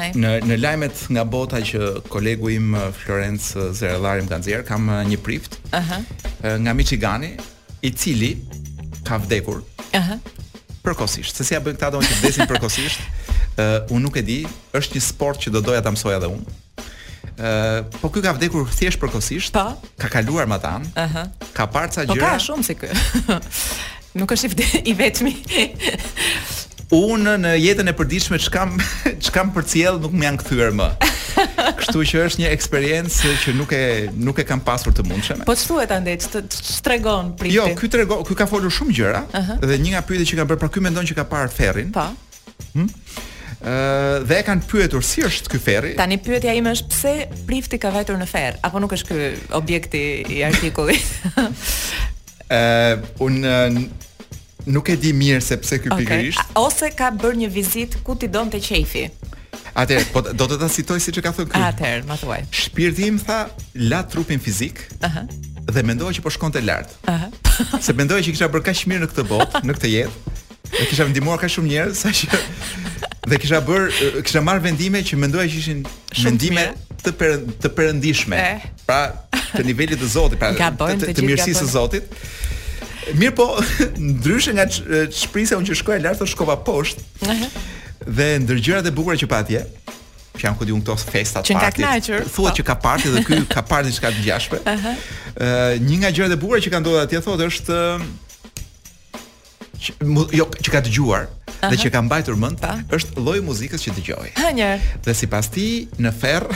ai? 0.00 0.06
Në 0.18 0.30
në 0.48 0.56
lajmet 0.60 1.02
nga 1.12 1.22
bota 1.28 1.60
që 1.64 2.04
kolegu 2.10 2.48
im 2.54 2.70
Florenc 3.02 3.44
Zerellari 3.76 4.24
më 4.24 4.32
ka 4.32 4.38
nxjerr, 4.40 4.64
kam 4.68 4.88
një 5.08 5.18
prift. 5.24 5.58
Aha. 5.76 5.98
Uh 5.98 5.98
-huh. 5.98 6.56
Nga 6.64 6.74
Michigani, 6.74 7.32
i 7.82 7.90
cili 7.92 8.32
ka 9.04 9.16
vdekur. 9.18 9.62
Aha. 9.92 10.00
Uh 10.00 10.10
-huh. 10.10 10.42
Përkohësisht, 10.82 11.36
se 11.36 11.44
si 11.44 11.54
ja 11.54 11.60
bën 11.60 11.76
këta 11.76 11.90
domun 11.92 12.04
që 12.06 12.14
vdesin 12.18 12.46
përkohësisht, 12.48 13.00
uh, 13.58 13.94
unë 13.96 14.02
nuk 14.02 14.16
e 14.16 14.22
di, 14.22 14.46
është 14.74 14.96
një 14.96 15.00
sport 15.00 15.38
që 15.46 15.50
do 15.54 15.60
doja 15.60 15.80
ta 15.82 15.90
mësoja 15.90 16.16
edhe 16.16 16.26
unë 16.26 16.48
po 18.00 18.08
ky 18.12 18.22
ka 18.22 18.34
vdekur 18.36 18.66
thjesht 18.70 19.00
përkohësisht. 19.02 19.54
Po. 19.54 19.74
Ka 19.98 20.08
kaluar 20.12 20.46
me 20.48 20.58
tan. 20.62 20.84
Ëh. 20.94 21.28
Ka 21.54 21.66
parë 21.66 21.90
ca 21.94 22.04
gjëra. 22.06 22.34
Po 22.34 22.34
ka 22.34 22.42
shumë 22.42 22.66
se 22.66 22.76
ky. 22.78 22.92
Nuk 24.18 24.30
është 24.30 24.48
i 24.48 24.52
vde 24.52 24.68
i 24.84 24.94
vetmi. 24.96 25.32
Unë 26.92 27.38
në 27.40 27.52
jetën 27.56 27.88
e 27.88 27.92
përditshme 27.96 28.36
çka 28.44 28.66
çkam 29.24 29.50
për 29.54 29.54
përcjell 29.62 30.00
nuk 30.04 30.12
më 30.12 30.26
janë 30.28 30.40
kthyer 30.42 30.74
më. 30.76 30.88
Kështu 31.78 32.02
që 32.10 32.20
është 32.26 32.42
një 32.42 32.50
eksperiencë 32.52 33.32
që 33.40 33.54
nuk 33.56 33.72
e 33.72 33.80
nuk 34.12 34.42
e 34.42 34.44
kam 34.46 34.60
pasur 34.66 34.92
të 34.92 35.06
mundshme. 35.08 35.46
Po 35.48 35.56
thuhet 35.56 35.94
andaj 35.96 36.18
të 36.36 36.44
tregon 36.84 37.32
prit. 37.40 37.56
Jo, 37.56 37.70
ky 37.80 37.88
tregon, 37.90 38.20
ky 38.28 38.36
ka 38.36 38.44
folur 38.50 38.68
shumë 38.72 38.98
gjëra 39.00 39.24
uh 39.24 39.32
-huh. 39.32 39.64
dhe 39.64 39.80
një 39.80 39.96
nga 39.96 40.02
pyetjet 40.04 40.34
që 40.34 40.42
ka 40.44 40.48
bërë 40.52 40.62
për 40.66 40.70
ky 40.74 40.80
mendon 40.84 41.08
që 41.08 41.16
ka 41.16 41.24
parë 41.32 41.50
Ferrin. 41.56 41.90
Po. 41.96 42.06
Hm? 42.76 42.90
dhe 43.62 44.34
e 44.40 44.44
kanë 44.46 44.64
pyetur 44.68 45.04
si 45.06 45.22
është 45.22 45.52
ky 45.52 45.60
ferri. 45.62 45.92
Tani 45.98 46.16
pyetja 46.22 46.54
ime 46.58 46.72
është 46.74 46.92
pse 46.92 47.42
prifti 47.46 47.78
ka 47.82 47.92
vetur 47.94 48.18
në 48.18 48.26
ferr, 48.28 48.56
apo 48.66 48.80
nuk 48.82 48.94
është 48.96 49.08
ky 49.08 49.28
objekti 49.58 50.00
i 50.36 50.40
artikullit? 50.46 51.06
ë 52.52 52.98
un 53.22 53.38
nuk 54.72 54.88
e 54.90 54.96
di 55.02 55.12
mirë 55.16 55.42
se 55.42 55.56
pse 55.62 55.80
ky 55.82 55.90
okay. 55.92 56.02
pikërisht. 56.02 56.56
Ose 56.58 56.90
ka 56.96 57.12
bërë 57.14 57.44
një 57.44 57.52
vizit 57.54 57.96
ku 58.06 58.18
ti 58.18 58.28
donte 58.30 58.60
qejfi. 58.62 59.06
Atëherë, 59.78 60.10
po 60.12 60.20
do 60.26 60.46
të 60.50 60.58
ta 60.60 60.66
citoj 60.72 60.98
siç 61.00 61.22
e 61.22 61.24
ka 61.24 61.30
thënë 61.32 61.54
ky. 61.54 61.62
Atëherë, 61.68 62.02
ma 62.10 62.16
thuaj. 62.20 62.42
Shpirti 62.64 63.06
im 63.08 63.16
tha, 63.22 63.38
la 63.88 64.02
trupin 64.04 64.40
fizik. 64.42 64.88
Aha. 65.06 65.22
Uh 65.22 65.22
-huh 65.22 65.48
dhe 65.72 65.82
mendoja 65.86 66.10
që 66.18 66.22
po 66.24 66.30
shkonte 66.30 66.60
lart. 66.60 66.90
Ëh. 67.06 67.22
se 67.86 67.92
mendoja 67.92 68.20
që 68.22 68.32
kisha 68.34 68.48
bërë 68.50 68.64
kaq 68.66 68.82
mirë 68.86 69.04
në 69.04 69.08
këtë 69.12 69.24
botë, 69.30 69.60
në 69.62 69.72
këtë 69.78 69.88
jetë. 69.92 70.36
E 70.80 70.86
kisha 70.90 71.04
ndihmuar 71.06 71.38
kaq 71.38 71.48
shumë 71.54 71.68
njerëz 71.70 72.02
saqë 72.02 72.34
dhe 73.28 73.38
kisha 73.38 73.60
bër 73.62 73.92
kisha 74.26 74.40
marr 74.42 74.60
vendime 74.62 74.98
që 75.06 75.16
mendoja 75.20 75.46
që 75.46 75.58
ishin 75.62 75.82
Shumë 75.84 76.26
vendime 76.26 76.64
të 77.02 77.12
per, 77.18 77.36
të 77.62 77.70
perëndishme. 77.74 78.38
Eh. 78.38 78.64
Pra 78.86 79.00
të 79.52 79.62
nivelit 79.66 80.00
të 80.00 80.08
Zotit, 80.10 80.40
pra 80.40 80.50
të, 80.58 80.72
të, 80.80 80.96
të, 81.10 81.14
të 81.20 81.24
mirësisë 81.28 81.62
së 81.62 81.70
Zotit. 81.70 82.16
Mirë 83.18 83.34
po, 83.38 83.46
ndryshe 83.98 84.52
nga 84.56 84.66
shprisa 84.70 85.58
unë 85.60 85.70
që 85.70 85.78
shkoja 85.80 86.00
lartë 86.04 86.22
të 86.24 86.28
shkova 86.32 86.58
poshtë 86.66 87.02
uh 87.22 87.30
-huh. 87.30 87.62
Dhe 88.06 88.28
ndërgjërat 88.42 88.86
e 88.86 88.92
bukura 88.94 89.16
që 89.18 89.26
patje 89.30 89.64
Që 90.38 90.44
janë 90.46 90.58
këtë 90.60 90.74
unë 90.76 90.84
këto 90.86 90.96
festat 91.10 91.48
që 91.50 91.56
partit 91.58 91.84
Që 91.84 92.20
nga 92.20 92.20
Thuat 92.28 92.52
po. 92.52 92.56
që 92.58 92.62
ka 92.70 92.74
parti 92.86 93.08
dhe 93.10 93.24
kjo 93.26 93.40
ka 93.54 93.62
partit 93.72 93.98
që 93.98 94.04
ka 94.06 94.10
të 94.14 94.22
gjashme 94.26 94.58
uh 94.60 94.70
eh, 94.70 94.78
-huh. 94.84 94.94
uh, 95.34 95.72
Një 95.88 95.96
nga 95.98 96.10
gjërat 96.14 96.36
e 96.36 96.36
bukura 96.42 96.60
që 96.62 96.70
ka 96.70 96.78
ndodhe 96.80 97.00
atje 97.02 97.20
thot 97.26 97.40
është 97.48 97.80
që, 99.82 100.26
jo, 100.38 100.46
që 100.62 100.70
ka 100.76 100.80
dëgjuar 100.86 101.24
Aha. 101.62 101.70
dhe 101.70 101.78
që 101.84 101.90
ka 101.94 102.00
mbajtur 102.06 102.38
mend 102.38 102.62
është 102.94 103.22
lloji 103.22 103.42
muzikës 103.46 103.82
që 103.84 103.92
dëgjoj. 103.96 104.30
Hënjë. 104.38 104.70
Dhe 105.06 105.14
sipas 105.14 105.48
ti 105.54 105.64
në 106.02 106.10
ferr 106.18 106.46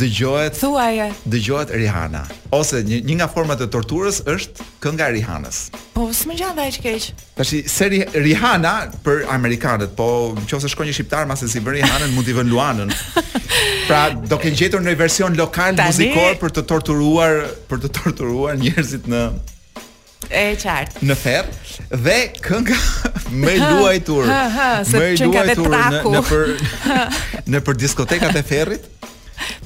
dëgjohet 0.00 0.58
thuaje. 0.58 1.08
Dëgjohet 1.30 1.72
Rihanna 1.78 2.24
ose 2.58 2.80
një, 2.86 3.02
një 3.08 3.18
nga 3.20 3.28
format 3.34 3.62
e 3.62 3.68
torturës 3.74 4.22
është 4.34 4.66
kënga 4.82 5.10
e 5.12 5.16
Rihanës. 5.18 5.60
Po 5.94 6.06
s'më 6.14 6.38
gjan 6.40 6.56
dha 6.58 6.66
keq. 6.82 7.08
Tash 7.38 7.54
seri 7.74 8.02
Rihanna 8.14 8.74
për 9.06 9.24
amerikanët, 9.34 9.94
po 9.98 10.08
nëse 10.38 10.70
shkon 10.72 10.88
një 10.90 10.96
shqiptar 10.98 11.26
mase 11.30 11.50
si 11.50 11.62
bën 11.62 11.78
Rihanna 11.80 12.10
mund 12.14 12.26
t'i 12.26 12.34
vën 12.38 12.48
Luanën. 12.52 12.94
Pra 13.88 14.08
do 14.12 14.36
ke 14.40 14.50
gjetur 14.54 14.82
një 14.84 14.98
version 15.00 15.34
lokal 15.38 15.78
muzikor 15.80 16.36
për 16.42 16.58
të 16.58 16.66
torturuar 16.70 17.46
për 17.70 17.86
të 17.86 17.94
torturuar 18.02 18.58
njerëzit 18.60 19.06
në 19.10 19.22
E 20.28 20.50
qartë. 20.60 21.00
Në 21.08 21.14
ferr 21.16 21.46
dhe 22.04 22.16
kënga 22.44 22.76
më 23.42 23.54
luajtur. 23.62 24.28
Më 24.28 25.02
luajtur 25.24 25.68
në 25.68 26.08
në 26.08 26.22
për 26.28 26.54
në 27.54 27.62
për 27.68 27.80
diskotekat 27.80 28.36
e 28.36 28.44
ferrit. 28.44 28.88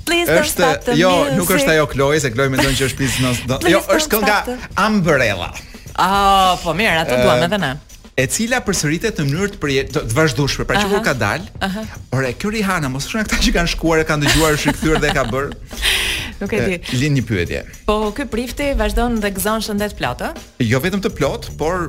Please 0.06 0.26
don't 0.26 0.42
është, 0.44 0.68
stop 0.68 0.86
the 0.86 0.96
jo, 0.98 1.10
music. 1.16 1.36
nuk 1.38 1.52
është 1.56 1.70
ajo 1.74 1.86
Chloe, 1.94 2.18
se 2.20 2.30
Chloe 2.34 2.50
mendon 2.52 2.74
që 2.78 2.88
është 2.90 2.98
pizza. 2.98 3.32
Jo, 3.70 3.80
është 3.94 4.16
kënga 4.18 4.58
Umbrella. 4.86 5.50
Ah, 5.92 6.12
oh, 6.12 6.60
po 6.62 6.74
mirë, 6.78 7.00
atë 7.06 7.20
duam 7.24 7.42
edhe 7.48 7.58
ne 7.62 7.74
e 8.12 8.26
cila 8.28 8.58
përsëritet 8.60 9.16
në 9.16 9.24
mënyrë 9.28 9.54
të, 9.56 9.84
të 9.94 10.00
vazhdueshme, 10.12 10.66
pra 10.68 10.80
që 10.82 10.88
kur 10.92 11.00
ka 11.06 11.14
dal. 11.16 11.44
Aha. 11.64 11.84
Ore, 12.12 12.32
kjo 12.36 12.50
rihana, 12.52 12.90
mos 12.92 13.06
shkon 13.08 13.22
ata 13.24 13.38
që 13.40 13.54
kanë 13.56 13.70
shkuar 13.72 14.02
e 14.02 14.08
kanë 14.08 14.26
dëgjuar 14.26 14.58
shikthyr 14.60 14.98
dhe 15.02 15.14
ka 15.16 15.24
bër. 15.30 15.52
Nuk 16.42 16.52
e 16.58 16.66
di. 16.66 16.74
Lind 16.98 17.16
një 17.20 17.24
pyetje. 17.28 17.62
Po 17.88 17.96
ky 18.16 18.26
prifti 18.28 18.68
vazhdon 18.76 19.16
dhe 19.22 19.30
gëzon 19.36 19.64
shëndet 19.64 19.96
plot, 19.96 20.26
ë? 20.28 20.30
Jo 20.68 20.82
vetëm 20.84 21.00
të 21.04 21.12
plot, 21.16 21.48
por 21.60 21.86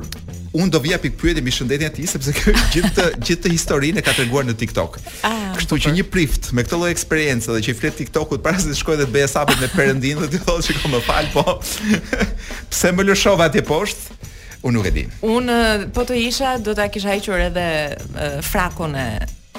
un 0.56 0.70
do 0.72 0.80
vija 0.80 0.96
pik 1.02 1.18
pyetje 1.20 1.44
mbi 1.44 1.52
shëndetin 1.58 1.90
e 1.92 1.96
tij 2.00 2.08
sepse 2.14 2.34
kjo 2.40 2.56
gjithë 2.72 2.94
të 2.96 3.08
gjithë 3.28 3.42
të 3.48 3.54
historinë 3.58 4.06
ka 4.06 4.16
treguar 4.16 4.48
në 4.48 4.56
TikTok. 4.64 4.96
Ah, 5.28 5.50
Kështu 5.58 5.80
që 5.84 5.94
një 5.98 6.08
prift 6.14 6.52
me 6.56 6.64
këtë 6.64 6.80
lloj 6.80 6.92
eksperiencë 6.94 7.58
dhe 7.58 7.64
që 7.66 7.74
i 7.74 7.78
flet 7.82 7.98
TikTokut 8.00 8.44
para 8.46 8.62
se 8.62 8.70
të 8.72 8.78
shkojë 8.80 9.02
dhe 9.02 9.10
të 9.10 9.14
bëjë 9.18 9.32
sapo 9.34 9.58
me 9.60 9.68
Perëndin 9.74 10.22
dhe 10.24 10.30
të 10.32 10.42
thotë 10.46 10.78
që 10.80 10.92
më 10.94 11.02
fal, 11.08 11.30
po 11.34 11.58
pse 12.72 12.94
më 12.96 13.10
lëshova 13.10 13.50
atje 13.50 13.62
poshtë? 13.68 14.32
Unë 14.64 14.76
nuk 14.80 14.86
e 14.88 14.92
di. 14.96 15.02
Unë 15.28 15.56
po 15.92 16.06
të 16.08 16.16
isha 16.24 16.54
do 16.64 16.72
ta 16.78 16.86
kisha 16.92 17.12
hequr 17.12 17.42
edhe 17.50 18.40
frakun 18.46 18.96
e 18.96 19.06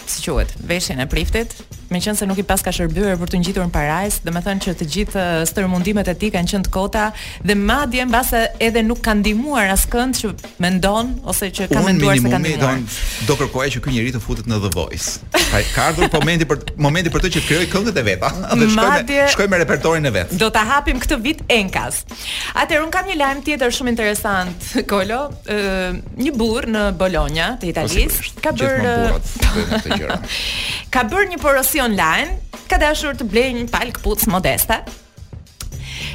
si 0.10 0.24
quhet, 0.26 0.54
veshin 0.70 1.02
e 1.04 1.08
priftit, 1.10 1.54
me 1.96 2.02
qenë 2.04 2.20
se 2.20 2.26
nuk 2.28 2.40
i 2.42 2.46
pas 2.48 2.64
ka 2.66 2.74
shërbyer 2.76 3.16
për 3.22 3.32
të 3.32 3.40
ngjitur 3.42 3.66
në 3.68 3.72
me 3.72 4.14
domethënë 4.28 4.64
që 4.66 4.74
të 4.80 4.88
gjithë 4.96 5.20
uh, 5.20 5.44
stërmundimet 5.48 6.10
e 6.12 6.16
tij 6.20 6.32
kanë 6.36 6.52
qenë 6.52 6.68
të 6.68 6.72
kota 6.74 7.06
dhe 7.48 7.56
madje 7.56 8.04
mbase 8.10 8.42
edhe 8.68 8.82
nuk 8.84 9.02
ka 9.06 9.14
ndihmuar 9.22 9.70
askënd 9.76 10.20
që 10.20 10.32
mendon 10.64 11.14
ose 11.32 11.50
që 11.56 11.70
ka 11.72 11.84
menduar 11.86 12.20
se 12.20 12.32
kanë 12.32 12.42
ndihmuar. 12.46 12.82
Unë 12.82 13.28
do 13.30 13.38
kërkoja 13.40 13.76
që 13.78 13.84
ky 13.86 13.94
njerëz 13.96 14.18
të 14.18 14.22
futet 14.26 14.50
në 14.50 14.60
The 14.66 14.72
Voice. 14.76 15.30
Ka 15.54 15.62
kardhur 15.76 16.12
po 16.12 16.22
momenti 16.26 16.48
për 16.50 16.64
momenti 16.88 17.14
për 17.16 17.26
të 17.26 17.34
që 17.38 17.44
krijoj 17.50 17.70
këngët 17.76 18.02
e 18.02 18.06
veta, 18.10 18.32
dhe 18.60 19.30
shkojmë 19.36 19.54
me 19.56 19.62
repertorin 19.64 20.10
e 20.12 20.14
vet. 20.18 20.36
Do 20.44 20.52
ta 20.52 20.66
hapim 20.74 21.00
këtë 21.04 21.20
vit 21.24 21.46
Enkas. 21.60 22.02
Atëherë 22.56 22.84
un 22.84 22.92
kam 22.94 23.08
një 23.10 23.20
lajm 23.22 23.44
tjetër 23.48 23.74
shumë 23.78 23.94
interesant, 23.96 24.70
Kolo, 24.90 25.22
një 26.20 26.36
burr 26.40 26.68
në 26.76 26.86
Bologna, 27.00 27.50
te 27.62 27.70
Italia, 27.72 28.10
ka 28.44 28.52
bërë 28.58 29.16
ka 30.96 31.02
bërë 31.08 31.28
një 31.36 31.40
porosi 31.42 31.82
online 31.86 32.30
ka 32.70 32.78
dashur 32.82 33.16
të 33.20 33.28
blejë 33.30 33.58
një 33.60 33.66
palë 33.74 33.94
këpuc 34.00 34.24
modeste. 34.34 34.78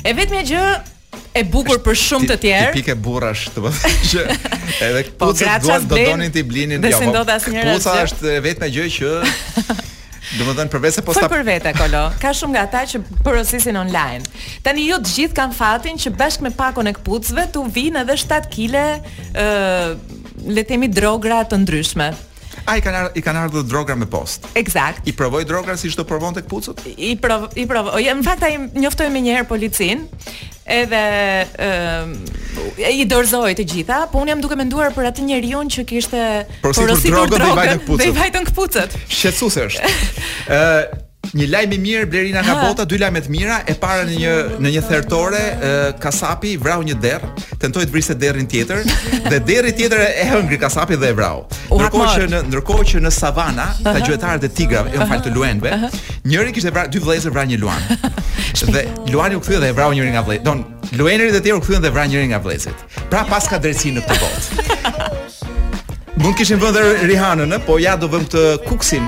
E 0.04 0.12
vetëm 0.16 0.40
e 0.40 0.44
gjë 0.50 0.62
e 1.38 1.44
bukur 1.50 1.78
për 1.84 1.98
shumë 2.00 2.28
të 2.32 2.36
tjerë. 2.44 2.70
Tipik 2.74 2.88
e 2.92 2.96
burrash, 2.98 3.46
po 3.54 3.68
po, 3.68 3.70
do 3.70 3.74
të 3.76 4.24
thotë 4.32 4.80
që 4.80 4.88
edhe 4.88 5.02
kucët 5.20 5.68
do 5.90 6.00
donin 6.00 6.32
ti 6.34 6.42
blinin 6.46 6.82
dhe 6.82 6.90
jo. 6.92 6.98
Po, 7.14 7.24
Kuca 7.54 7.96
është 8.06 8.34
e 8.38 8.74
gjë 8.78 8.88
që 8.98 9.14
Do 10.30 10.44
më 10.46 10.52
dhënë 10.58 10.70
përvese 10.70 11.02
po 11.02 11.10
Për 11.16 11.40
vete, 11.42 11.70
Kolo, 11.74 12.02
ka 12.22 12.30
shumë 12.36 12.54
nga 12.54 12.62
ta 12.70 12.82
që 12.86 13.00
përësisin 13.26 13.74
online. 13.80 14.28
Tani 14.62 14.84
jo 14.86 15.00
të 15.02 15.14
gjithë 15.16 15.34
kanë 15.38 15.56
fatin 15.58 15.98
që 15.98 16.12
bashkë 16.20 16.44
me 16.46 16.52
pakon 16.54 16.86
e 16.86 16.92
këpucëve 16.98 17.48
të 17.54 17.64
vinë 17.74 18.02
edhe 18.04 18.14
7 18.22 18.46
kile 18.52 18.84
të 19.34 19.48
letemi 20.54 20.86
drogra 20.92 21.42
të 21.50 21.58
ndryshme. 21.64 22.12
A 22.70 22.76
i 22.78 22.84
kanë 22.86 23.00
ardhur 23.02 23.18
i 23.18 23.22
kanë 23.24 23.40
ardhur 23.46 23.64
droga 23.66 23.96
me 23.98 24.06
postë. 24.10 24.52
Eksakt. 24.60 25.02
I 25.10 25.14
provoi 25.18 25.40
drogën 25.48 25.78
si 25.80 25.88
çdo 25.90 26.04
provon 26.06 26.36
tek 26.36 26.46
pucut? 26.46 26.80
I 27.02 27.16
prov 27.18 27.48
i 27.58 27.64
prov. 27.66 27.88
ja, 28.00 28.14
në 28.14 28.22
fakt 28.26 28.44
ai 28.46 28.56
njoftoi 28.78 29.08
më 29.10 29.22
një 29.24 29.36
herë 29.40 29.48
policin. 29.50 30.04
Edhe 30.70 31.00
ë 31.58 32.90
i 32.94 33.06
dorëzoi 33.10 33.56
të 33.58 33.64
gjitha, 33.66 34.00
po 34.12 34.20
un 34.22 34.30
jam 34.30 34.40
duke 34.44 34.54
menduar 34.58 34.94
për 34.94 35.10
atë 35.10 35.24
njeriu 35.26 35.64
që 35.76 35.82
kishte 35.90 36.22
porositur 36.62 37.26
drogën 37.32 37.82
dhe 37.90 38.06
i 38.12 38.18
vajtën 38.18 38.46
kputucët. 38.52 38.94
Shqetësuese 39.10 39.66
është. 39.70 39.96
Ë 40.60 41.08
Një 41.30 41.44
lajm 41.46 41.72
i 41.76 41.76
mirë 41.78 42.06
Blerina 42.10 42.40
nga 42.42 42.56
bota, 42.58 42.82
dy 42.90 42.96
lajme 42.98 43.20
të 43.22 43.30
mira. 43.30 43.58
E 43.70 43.76
para 43.78 44.02
në 44.08 44.16
një 44.18 44.30
në 44.64 44.70
një 44.74 44.80
thertore, 44.88 45.38
Kasapi 46.02 46.56
vrau 46.58 46.80
një 46.86 46.96
derr, 47.04 47.22
tentoi 47.62 47.84
të 47.86 47.92
vrisë 47.94 48.16
derrin 48.18 48.48
tjetër 48.50 48.80
dhe 49.30 49.38
derri 49.46 49.70
tjetër 49.78 50.02
e 50.08 50.24
hëngri 50.30 50.58
Kasapi 50.62 50.98
dhe 50.98 51.12
e 51.12 51.16
vrau. 51.20 51.44
Ndërkohë 51.68 52.16
që 52.16 52.26
në 52.32 52.40
ndërkohë 52.50 52.86
që 52.90 53.02
në 53.06 53.12
savana, 53.14 53.68
ta 53.84 53.94
gjuetarët 54.00 54.48
e 54.48 54.50
tigrave 54.50 54.90
e 54.96 55.06
fal 55.06 55.22
të 55.22 55.32
luenve, 55.36 55.74
njëri 56.26 56.56
kishte 56.56 56.74
vrar 56.74 56.90
dy 56.90 56.98
vëllezë 56.98 57.32
vran 57.36 57.52
një 57.54 57.60
luan. 57.62 57.90
Dhe 58.74 58.82
luani 59.12 59.38
u 59.38 59.44
kthye 59.44 59.60
dhe 59.62 59.68
e 59.70 59.74
vrau 59.76 59.92
njërin 59.94 60.16
nga 60.16 60.24
vëllezët. 60.26 60.44
Don, 60.44 60.64
luenërit 60.98 61.36
e 61.38 61.40
tjerë 61.44 61.60
u 61.60 61.62
kthyen 61.62 61.84
dhe 61.84 61.90
vran 61.94 62.10
njërin 62.10 62.32
nga 62.32 62.40
vëllezët. 62.42 62.82
Pra 63.12 63.22
pas 63.30 63.46
ka 63.48 63.58
drejtësi 63.62 63.92
në 63.96 64.02
këtë 64.08 64.26
botë. 64.26 65.08
Mund 66.20 66.36
kishin 66.36 66.60
vënë 66.60 66.86
Rihanën, 67.08 67.56
po 67.66 67.78
ja 67.80 67.94
do 67.96 68.10
vëmë 68.10 68.28
të 68.34 68.44
Kuksin 68.66 69.06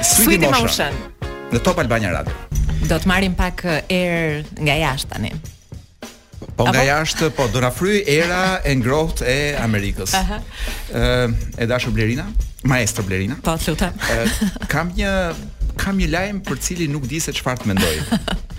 Sweet 0.00 0.40
Emotion. 0.48 0.94
Në 1.52 1.60
Top 1.66 1.80
Albania 1.82 2.10
Radio. 2.14 2.32
Do 2.88 2.96
të 2.96 3.08
marrim 3.10 3.34
pak 3.36 3.60
air 3.90 4.40
nga 4.56 4.76
jashtë 4.78 5.10
tani. 5.12 5.30
Po 6.56 6.64
nga 6.68 6.84
jashtë, 6.86 7.28
po 7.36 7.46
do 7.52 7.60
na 7.60 7.68
fry 7.74 8.00
era 8.08 8.60
e 8.64 8.72
ngrohtë 8.80 9.26
e 9.28 9.36
Amerikës. 9.60 10.14
Ëh, 10.16 11.60
e 11.60 11.68
dashur 11.68 11.92
Blerina, 11.96 12.26
maestro 12.68 13.04
Blerina. 13.04 13.36
Po, 13.44 13.54
lutem. 13.66 13.92
Kam 14.72 14.92
një 14.96 15.12
kam 15.80 15.96
një 16.00 16.10
lajm 16.12 16.40
për 16.44 16.58
cili 16.64 16.86
nuk 16.92 17.04
di 17.08 17.20
se 17.24 17.32
çfarë 17.32 17.62
të 17.62 17.70
mendoj. 17.72 17.98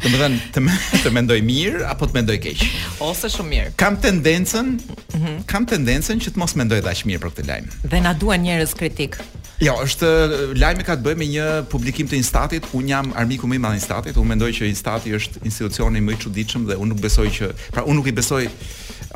të 0.00 0.08
më 0.08 0.18
dhenë 0.20 0.38
të, 0.54 0.62
të 1.04 1.10
mendoj 1.12 1.36
mirë 1.44 1.82
apo 1.90 2.06
të 2.08 2.16
mendoj 2.16 2.36
keqë. 2.44 2.68
Ose 3.04 3.28
shumë 3.32 3.50
mirë. 3.52 3.72
Kam 3.80 3.98
tendencën, 4.00 4.72
mhm. 5.16 5.34
kam 5.50 5.66
tendencën 5.68 6.20
që 6.24 6.32
të 6.36 6.40
mos 6.40 6.54
mendoj 6.58 6.80
dhe 6.86 6.94
mirë 7.10 7.20
për 7.26 7.34
këtë 7.34 7.48
lajmë. 7.50 7.78
Dhe 7.92 8.00
na 8.04 8.14
duan 8.16 8.42
njerëz 8.46 8.74
kritik. 8.78 9.18
Jo, 9.60 9.74
është 9.84 10.56
lajmi 10.56 10.86
ka 10.88 10.94
të 10.96 11.04
bëjë 11.04 11.20
me 11.20 11.26
një 11.34 11.46
publikim 11.72 12.08
të 12.08 12.16
Instatit. 12.16 12.64
Unë 12.76 12.88
jam 12.94 13.10
armiku 13.20 13.44
më 13.48 13.58
i 13.58 13.62
madh 13.66 13.76
i 13.76 13.80
Instatit. 13.82 14.16
Unë 14.16 14.30
mendoj 14.32 14.48
që 14.56 14.70
Instati 14.70 15.12
është 15.18 15.42
institucioni 15.44 16.00
më 16.00 16.14
i 16.16 16.20
çuditshëm 16.22 16.64
dhe 16.70 16.78
unë 16.80 16.94
nuk 16.94 17.02
besoj 17.04 17.26
që, 17.36 17.50
pra 17.76 17.84
unë 17.84 17.98
nuk 18.00 18.08
i 18.08 18.16
besoj 18.16 18.46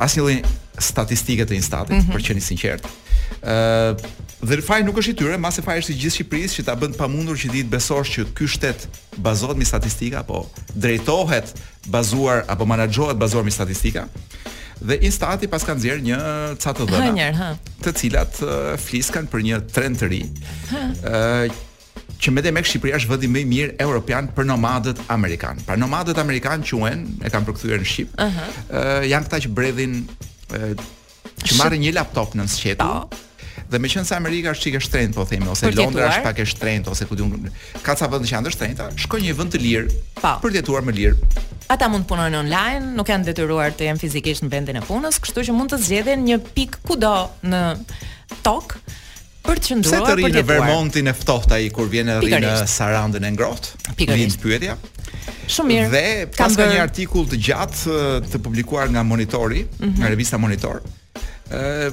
asnjë 0.05 0.43
statistike 0.85 1.47
të 1.49 1.57
Instatit, 1.57 1.97
mm 1.97 2.01
-hmm. 2.03 2.13
për 2.13 2.23
qenë 2.29 2.45
sinqert. 2.45 2.85
Ëh, 3.41 3.97
Dhe 4.45 4.61
faj 4.61 4.83
nuk 4.85 4.99
është 5.01 5.15
i 5.15 5.17
tyre, 5.17 5.37
mase 5.41 5.63
faj 5.65 5.79
është 5.81 5.93
i 5.93 5.99
gjithë 6.03 6.15
Shqipërisë 6.19 6.57
që 6.59 6.65
ta 6.67 6.75
bën 6.77 6.93
pamundur 6.99 7.37
që 7.41 7.49
ti 7.55 7.63
të 7.65 7.71
besosh 7.73 8.11
që 8.17 8.25
ky 8.37 8.49
shtet 8.51 8.83
bazohet 9.25 9.57
me 9.57 9.65
statistika 9.69 10.21
apo 10.21 10.43
drejtohet 10.75 11.55
bazuar 11.95 12.43
apo 12.53 12.67
menaxhohet 12.69 13.17
bazuar 13.17 13.47
me 13.47 13.55
statistika. 13.55 14.03
Dhe 14.85 14.99
Instati 15.09 15.49
pas 15.49 15.65
kanë 15.65 15.81
nxjerr 15.81 16.03
një 16.11 16.19
ca 16.61 16.75
të 16.77 16.89
dhëna. 16.91 17.07
Hënjer, 17.07 17.59
Të 17.87 17.95
cilat 18.03 18.43
uh, 18.45 18.73
fliskan 18.85 19.31
për 19.33 19.47
një 19.49 19.63
trend 19.73 20.03
të 20.03 20.11
ri. 20.13 20.23
Ëh 20.75 21.63
që 22.25 22.31
me 22.37 22.41
demek 22.45 22.65
Shqipëria 22.69 22.99
është 23.01 23.11
vëdi 23.15 23.29
më 23.33 23.39
i 23.41 23.45
mirë 23.49 23.73
europian 23.85 24.29
për 24.33 24.47
nomadët 24.53 25.01
amerikan. 25.13 25.59
Pra 25.67 25.75
nomadët 25.77 26.17
amerikan 26.23 26.63
quhen, 26.65 27.03
e 27.25 27.31
kanë 27.33 27.49
përkthyer 27.51 27.81
në 27.83 27.89
shqip. 27.91 28.15
Ëh. 28.17 28.25
Uh 28.25 28.39
-huh. 28.39 29.07
janë 29.13 29.25
këta 29.29 29.41
që 29.47 29.51
bredhin 29.59 29.99
e, 30.01 30.71
që 31.49 31.53
marrin 31.61 31.81
një 31.87 31.93
laptop 31.99 32.37
në 32.39 32.45
shqetë. 32.57 32.87
Po. 32.87 33.25
Dhe 33.75 33.81
me 33.83 33.91
qenë 33.91 34.05
se 34.07 34.15
Amerika 34.15 34.53
është 34.55 34.69
çike 34.69 34.81
shtrenjt 34.87 35.17
po 35.19 35.25
themi 35.27 35.49
ose 35.51 35.69
Londra 35.75 36.07
është 36.07 36.21
pak 36.23 36.41
e 36.45 36.47
shtrenjt 36.47 36.87
ose 36.93 37.09
ku 37.11 37.17
diun 37.19 37.49
ka 37.83 37.97
ca 37.99 38.07
vende 38.11 38.29
që 38.31 38.37
janë 38.37 38.47
të 38.47 38.53
shtrenjta, 38.55 38.85
shkoj 39.05 39.19
një 39.25 39.33
vend 39.41 39.55
të 39.57 39.61
lirë 39.65 40.01
pa. 40.21 40.37
Po. 40.37 40.45
për 40.45 40.51
të 40.55 40.61
jetuar 40.61 40.85
më 40.87 40.95
lirë. 41.01 41.31
Ata 41.75 41.89
mund 41.91 42.07
të 42.07 42.13
punojnë 42.13 42.39
online, 42.45 42.93
nuk 42.95 43.11
janë 43.11 43.27
detyruar 43.33 43.75
të 43.75 43.89
jenë 43.91 44.01
fizikisht 44.03 44.45
në 44.47 44.53
vendin 44.55 44.79
e 44.79 44.83
punës, 44.87 45.19
kështu 45.23 45.45
që 45.49 45.57
mund 45.59 45.75
të 45.75 45.81
zgjedhin 45.89 46.23
një 46.29 46.39
pikë 46.55 46.85
kudo 46.87 47.15
në 47.51 47.63
Tok 48.47 48.77
për 49.45 49.61
të 49.61 49.71
qëndruar 49.73 50.03
për 50.05 50.13
të 50.13 50.17
rinë 50.21 50.35
Në 50.39 50.45
Vermontin 50.49 51.11
e 51.11 51.13
ftohtë 51.15 51.59
ai 51.59 51.67
kur 51.75 51.91
vjen 51.93 52.13
edhe 52.15 52.39
në 52.47 52.55
Sarandën 52.71 53.27
e 53.29 53.33
ngrohtë. 53.35 53.93
Pikërisht. 53.99 54.47
Një 54.55 54.79
Shumë 55.53 55.71
mirë. 55.71 55.91
Dhe 55.93 56.05
ka 56.33 56.49
një 56.49 56.81
artikull 56.87 57.27
të 57.29 57.41
gjatë 57.47 58.01
të 58.33 58.41
publikuar 58.47 58.87
nga 58.95 59.03
Monitori, 59.05 59.67
mm 59.67 59.85
-hmm. 59.85 59.99
nga 60.01 60.09
revista 60.15 60.39
Monitor, 60.41 60.81
ë 61.55 61.93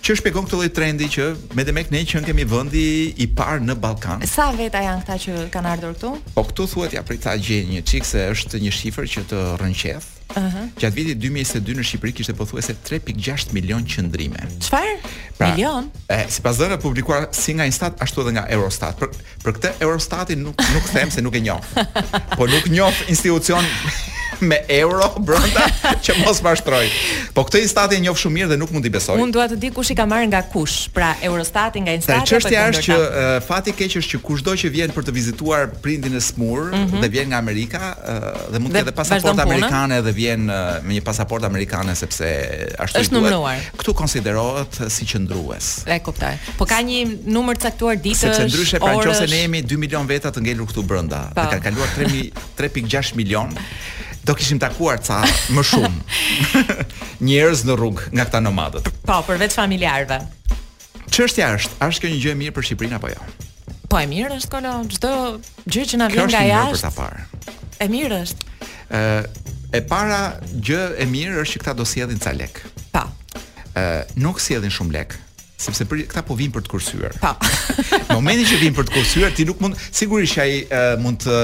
që 0.00 0.14
shpjegon 0.20 0.46
këtë 0.46 0.56
lloj 0.58 0.68
trendi 0.76 1.08
që 1.12 1.24
me 1.58 1.64
të 1.66 1.74
ne 1.92 2.00
që 2.10 2.22
kemi 2.26 2.46
vendi 2.48 2.82
i 3.20 3.26
parë 3.36 3.62
në 3.66 3.74
Ballkan. 3.82 4.22
Sa 4.28 4.48
veta 4.56 4.80
janë 4.84 5.04
këta 5.04 5.18
që 5.26 5.38
kanë 5.52 5.72
ardhur 5.74 5.96
këtu? 5.98 6.12
Po 6.36 6.46
këtu 6.48 6.68
thuhet 6.72 6.96
ja 6.96 7.04
për 7.04 7.20
ta 7.26 7.34
gjejë 7.36 7.68
një 7.74 7.84
çik 7.90 8.08
se 8.08 8.24
është 8.36 8.62
një 8.64 8.72
shifër 8.80 9.10
që 9.16 9.26
të 9.34 9.42
rrënqeth. 9.60 10.10
Ëh. 10.34 10.42
Uh 10.44 10.54
-huh. 10.54 10.78
Gjatë 10.80 10.94
vitit 10.96 11.18
2022 11.22 11.74
në 11.80 11.84
Shqipëri 11.88 12.12
kishte 12.14 12.34
pothuajse 12.36 12.76
3.6 12.90 13.52
milion 13.56 13.82
qendrime. 13.84 14.38
Çfarë? 14.62 14.94
Pra, 15.38 15.48
milion? 15.50 15.88
Ëh, 16.12 16.26
sipas 16.28 16.56
dhënave 16.58 16.80
publikuar 16.82 17.28
si 17.32 17.52
nga 17.54 17.64
Instat 17.66 18.00
ashtu 18.02 18.20
edhe 18.24 18.30
nga 18.36 18.46
Eurostat. 18.48 18.98
Për 19.00 19.08
për 19.44 19.52
këtë 19.58 19.68
Eurostatin 19.80 20.42
nuk 20.44 20.60
nuk 20.74 20.84
them 20.92 21.10
se 21.10 21.20
nuk 21.22 21.34
e 21.36 21.40
njoh. 21.40 21.62
Po 22.36 22.46
nuk 22.46 22.66
njoh 22.68 22.94
institucion 23.08 23.64
me 24.40 24.56
euro 24.68 25.10
brenda 25.18 25.66
që 26.04 26.14
mos 26.24 26.42
mashtroj. 26.42 26.86
Po 27.34 27.42
këtë 27.44 27.58
Instat 27.62 27.92
e 27.92 27.98
njoh 28.00 28.16
shumë 28.16 28.32
mirë 28.38 28.48
dhe 28.48 28.56
nuk 28.56 28.70
mundi 28.72 28.88
besoj. 28.90 29.16
Unë 29.20 29.32
dua 29.32 29.46
të 29.50 29.56
di 29.60 29.70
kush 29.70 29.90
i 29.90 29.94
ka 29.98 30.04
marrë 30.08 30.26
nga 30.32 30.42
kush, 30.52 30.88
pra 30.96 31.14
Eurostati 31.22 31.80
nga 31.80 31.92
Instat 31.92 32.14
pra, 32.16 32.22
apo. 32.22 32.26
Sa 32.26 32.36
çështja 32.36 32.60
është 32.70 32.84
që 32.88 32.96
uh, 32.96 33.42
fati 33.48 33.70
keq 33.76 33.98
është 34.00 34.10
që 34.16 34.18
kushdo 34.26 34.52
që 34.62 34.70
vjen 34.72 34.90
për 34.96 35.02
të 35.08 35.12
vizituar 35.18 35.68
prindin 35.82 36.16
e 36.16 36.20
smur 36.20 36.60
mm 36.72 36.86
-hmm. 36.86 37.00
dhe 37.02 37.08
vjen 37.08 37.28
nga 37.28 37.38
Amerika 37.38 37.80
uh, 37.98 38.52
dhe 38.52 38.58
mund 38.58 38.72
të 38.74 38.78
ketë 38.84 38.96
pasaportë 39.02 39.42
amerikane 39.42 39.96
dhe 40.02 40.12
vjen 40.20 40.44
me 40.48 40.96
një 40.96 41.02
pasaportë 41.06 41.48
amerikane 41.48 41.94
sepse 41.98 42.24
ashtu 42.82 43.00
është 43.04 43.16
numëruar. 43.16 43.62
këtu 43.80 43.94
konsiderohet 43.96 44.80
si 44.92 45.06
qëndrues. 45.08 45.70
E 45.90 45.96
kuptoj. 46.04 46.34
Po 46.58 46.66
ka 46.68 46.80
një 46.84 47.02
numër 47.32 47.60
caktuar 47.64 47.96
ditës. 48.00 48.24
Sepse 48.26 48.46
ndryshe 48.50 48.80
pra 48.82 48.92
orës... 48.98 49.14
nëse 49.16 49.30
ne 49.32 49.40
jemi 49.44 49.62
2 49.64 49.80
milion 49.84 50.08
veta 50.10 50.32
të 50.34 50.42
ngelur 50.46 50.68
këtu 50.70 50.84
brenda, 50.86 51.22
po. 51.32 51.42
dhe 51.48 51.56
kanë 51.56 51.66
kaluar 51.68 51.92
3 51.96 52.24
3.6 52.60 53.14
milion. 53.20 53.54
Do 54.28 54.34
kishim 54.36 54.58
takuar 54.60 54.98
ca 55.04 55.22
më 55.56 55.62
shumë 55.70 55.98
njerëz 57.26 57.62
në 57.64 57.78
rrugë 57.80 58.10
nga 58.12 58.26
këta 58.28 58.42
nomadët. 58.44 58.90
Po, 59.08 59.16
për 59.28 59.40
vetë 59.44 59.56
familjarëve. 59.56 60.18
Çështja 61.10 61.48
është, 61.58 61.78
a 61.80 61.88
është 61.90 62.04
kjo 62.04 62.10
një 62.12 62.20
gjë 62.24 62.34
e 62.36 62.40
mirë 62.44 62.54
për 62.58 62.66
Shqipërinë 62.68 62.98
apo 63.00 63.08
jo? 63.10 63.30
Po 63.90 63.98
e 63.98 64.04
mirë 64.06 64.36
është, 64.36 64.50
kolo, 64.52 64.74
çdo 64.92 65.14
gjë 65.66 65.86
që 65.94 66.02
na 66.04 66.10
vjen 66.12 66.28
nga 66.30 66.42
jashtë. 66.46 66.76
Është 66.76 66.76
e 66.76 66.76
mirë 66.76 66.76
për 66.76 66.84
ta 66.84 66.92
parë. 66.98 67.56
E 67.80 67.88
mirë 67.90 68.20
është. 68.26 68.46
Ë, 68.90 69.00
E 69.70 69.78
para 69.86 70.34
gjë 70.58 70.80
e 70.98 71.04
mirë 71.10 71.40
është 71.44 71.52
që 71.60 71.62
këta 71.62 71.74
do 71.78 71.86
sjellin 71.86 72.18
ca 72.22 72.32
lek. 72.34 72.58
Pa. 72.90 73.04
Ë, 73.78 73.82
nuk 74.18 74.40
sjellin 74.42 74.72
shumë 74.74 74.96
lek 74.98 75.18
sepse 75.60 75.84
për 75.84 76.06
këta 76.08 76.22
po 76.24 76.32
vinë 76.38 76.54
për 76.56 76.62
të 76.64 76.70
kursyer. 76.72 77.14
Pa. 77.20 77.34
Momentin 78.16 78.46
që 78.48 78.58
vinë 78.64 78.76
për 78.80 78.86
të 78.88 78.94
kursyer, 78.96 79.34
ti 79.36 79.44
nuk 79.44 79.60
mund 79.60 79.76
sigurisht 79.90 80.40
ai 80.42 80.56
uh, 80.72 80.94
mund 81.04 81.22
të 81.26 81.34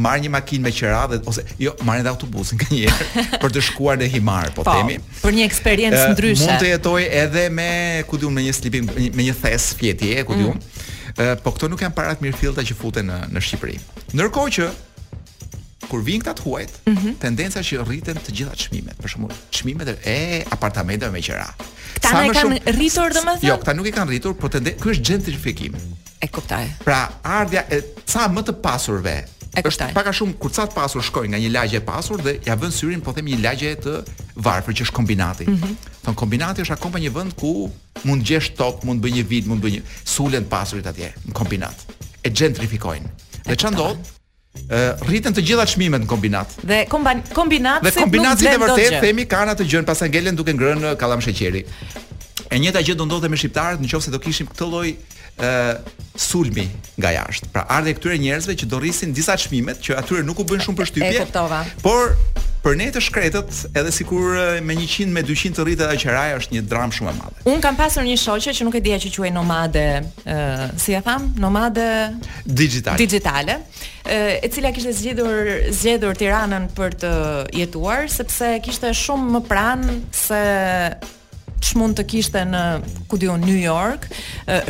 marr 0.00 0.22
një 0.24 0.30
makinë 0.32 0.64
me 0.64 0.72
qira 0.74 1.02
dhe 1.12 1.20
ose 1.28 1.44
jo, 1.60 1.74
marr 1.86 2.00
edhe 2.02 2.08
autobusin 2.10 2.58
nganjëherë 2.64 3.24
për 3.44 3.54
të 3.58 3.62
shkuar 3.68 4.00
në 4.00 4.08
Himar, 4.16 4.50
po 4.56 4.64
pa. 4.66 4.72
Po, 4.72 4.80
themi. 4.80 4.96
Për 5.20 5.36
një 5.38 5.46
eksperiencë 5.50 6.00
uh, 6.00 6.08
ndryshe. 6.16 6.48
Mund 6.48 6.56
të 6.64 6.72
jetoj 6.72 7.04
edhe 7.20 7.46
me, 7.60 7.70
ku 8.08 8.18
diun, 8.24 8.34
me 8.40 8.48
një 8.48 8.56
sleeping 8.58 8.88
me 8.96 9.28
një 9.28 9.36
thes 9.44 9.70
fjetje, 9.78 10.24
ku 10.24 10.40
diun. 10.40 10.56
Mm. 10.56 11.20
Uh, 11.20 11.34
po 11.44 11.52
këto 11.52 11.68
nuk 11.68 11.84
janë 11.84 11.92
parat 11.92 12.26
filta 12.40 12.64
që 12.64 12.78
futen 12.80 13.12
në 13.12 13.22
në 13.34 13.42
Shqipëri. 13.44 13.76
Ndërkohë 14.16 14.52
që 14.56 14.68
kur 15.90 16.04
vijnë 16.06 16.22
këta 16.24 16.34
të 16.38 16.44
huajt, 16.46 16.76
mm 16.84 16.94
-hmm. 17.00 17.16
tendenca 17.22 17.62
që 17.66 17.82
rriten 17.88 18.18
të 18.22 18.34
gjitha 18.36 18.54
çmimet, 18.64 18.96
për 19.02 19.10
shembull, 19.14 19.40
çmimet 19.50 19.90
e 20.06 20.44
apartamenteve 20.54 21.10
me 21.16 21.20
qira. 21.22 21.48
Jo, 22.00 22.00
këta 22.06 22.20
nuk 22.22 22.30
e 22.30 22.38
kanë 22.38 22.72
rritur 22.76 23.12
domethënë? 23.16 23.48
Jo, 23.48 23.56
këta 23.58 23.74
nuk 23.74 23.86
e 23.90 23.94
kanë 23.96 24.12
rritur, 24.14 24.34
por 24.38 24.52
tendencë, 24.54 24.80
ky 24.84 24.94
është 24.94 25.06
gentrifikim. 25.10 25.74
E 26.22 26.28
kuptoj. 26.28 26.68
Pra, 26.84 27.00
ardha 27.24 27.64
e 27.74 27.82
ca 28.06 28.28
më 28.30 28.42
të 28.48 28.54
pasurve. 28.62 29.16
E 29.58 29.62
është 29.66 29.88
pak 29.96 30.06
a 30.06 30.12
shumë 30.14 30.34
kurca 30.38 30.60
ca 30.60 30.68
të 30.70 30.76
pasur 30.78 31.02
shkojnë 31.02 31.32
nga 31.32 31.38
një 31.44 31.50
lagje 31.54 31.78
e 31.78 31.86
pasur 31.86 32.20
dhe 32.22 32.36
ja 32.46 32.54
vënë 32.56 32.72
syrin 32.76 33.00
po 33.02 33.10
them 33.16 33.26
një 33.32 33.38
lagje 33.42 33.72
të 33.84 33.94
varfër 34.46 34.74
që 34.80 34.84
është 34.86 34.94
kombinati. 34.98 35.46
Mm 35.50 35.56
-hmm. 35.56 35.74
Thon 36.04 36.14
kombinati 36.14 36.62
është 36.62 36.76
akoma 36.78 37.00
një 37.02 37.10
vend 37.16 37.34
ku 37.40 37.70
mund 38.04 38.22
gjesh 38.22 38.54
top, 38.54 38.84
mund 38.86 39.02
bëj 39.02 39.12
një 39.18 39.24
vit, 39.32 39.46
mund 39.50 39.60
bëj 39.64 39.72
një 39.74 39.82
sulen 40.04 40.44
pasurit 40.46 40.86
atje 40.86 41.10
në 41.26 41.32
kombinat. 41.34 41.74
E 42.22 42.30
gentrifikojnë. 42.30 43.10
Dhe 43.48 43.56
çan 43.56 43.74
uh, 44.58 45.06
rriten 45.08 45.34
të 45.34 45.42
gjitha 45.50 45.66
çmimet 45.74 46.04
në 46.04 46.08
kombinat. 46.10 46.56
Dhe 46.66 46.82
kombinat 46.90 47.30
Dhe 47.84 47.92
kombinati 47.96 48.48
i 48.48 48.56
vërtet 48.60 49.00
themi 49.04 49.26
kanë 49.30 49.54
atë 49.56 49.68
gjën 49.70 49.86
pas 49.88 50.02
angelen 50.06 50.36
duke 50.38 50.54
ngrënë 50.56 50.94
kallam 51.00 51.22
sheqeri. 51.24 51.64
E 52.50 52.58
njëjta 52.58 52.82
gjë 52.82 52.96
do 52.98 53.06
ndodhte 53.06 53.30
me 53.30 53.38
shqiptarët 53.38 53.82
nëse 53.84 54.10
do 54.12 54.18
kishim 54.22 54.48
këtë 54.50 54.66
lloj 54.72 54.88
ë 54.90 55.46
uh, 55.46 55.74
sulmi 56.18 56.66
nga 56.98 57.12
jashtë. 57.14 57.50
Pra 57.54 57.62
ardhe 57.70 57.94
këtyre 57.96 58.18
njerëzve 58.20 58.56
që 58.62 58.68
do 58.72 58.80
rrisin 58.82 59.14
disa 59.16 59.38
çmimet 59.38 59.82
që 59.84 59.98
atyre 60.02 60.24
nuk 60.26 60.42
u 60.42 60.48
bën 60.50 60.62
shumë 60.66 60.80
përshtypje. 60.82 61.28
E 61.28 61.60
Por 61.84 62.16
Për 62.60 62.74
ne 62.76 62.86
të 62.92 63.00
shkretët, 63.00 63.60
edhe 63.72 63.90
sikur 63.94 64.34
me 64.66 64.74
100 64.76 65.06
me 65.16 65.22
200 65.24 65.54
të 65.56 65.64
rritë 65.64 65.86
ajo 65.88 66.00
qeraja 66.02 66.40
është 66.42 66.56
një 66.58 66.62
dram 66.68 66.92
shumë 66.92 67.12
e 67.12 67.16
madhe. 67.16 67.44
Un 67.48 67.62
kam 67.64 67.78
pasur 67.78 68.04
një 68.04 68.18
shoqë 68.20 68.52
që 68.58 68.66
nuk 68.68 68.76
e 68.76 68.82
dia 68.84 68.98
që 69.00 69.12
quhej 69.14 69.32
nomade, 69.32 69.84
ë, 70.28 70.36
si 70.82 70.92
e 70.92 71.00
tham, 71.06 71.30
nomade 71.40 71.86
digitale. 72.44 73.00
Digitale, 73.00 73.56
e 74.04 74.50
cila 74.52 74.74
kishte 74.76 74.92
zgjedhur 74.98 75.48
zgjedhur 75.72 76.20
Tiranën 76.20 76.68
për 76.76 76.98
të 77.00 77.14
jetuar 77.62 78.04
sepse 78.18 78.52
kishte 78.66 78.92
shumë 79.04 79.38
më 79.38 79.42
pranë 79.48 79.96
se 80.24 80.42
mund 81.78 81.96
të 81.98 82.04
kishte 82.08 82.40
në 82.48 82.60
ku 83.10 83.18
diun 83.20 83.42
New 83.44 83.56
York, 83.58 84.06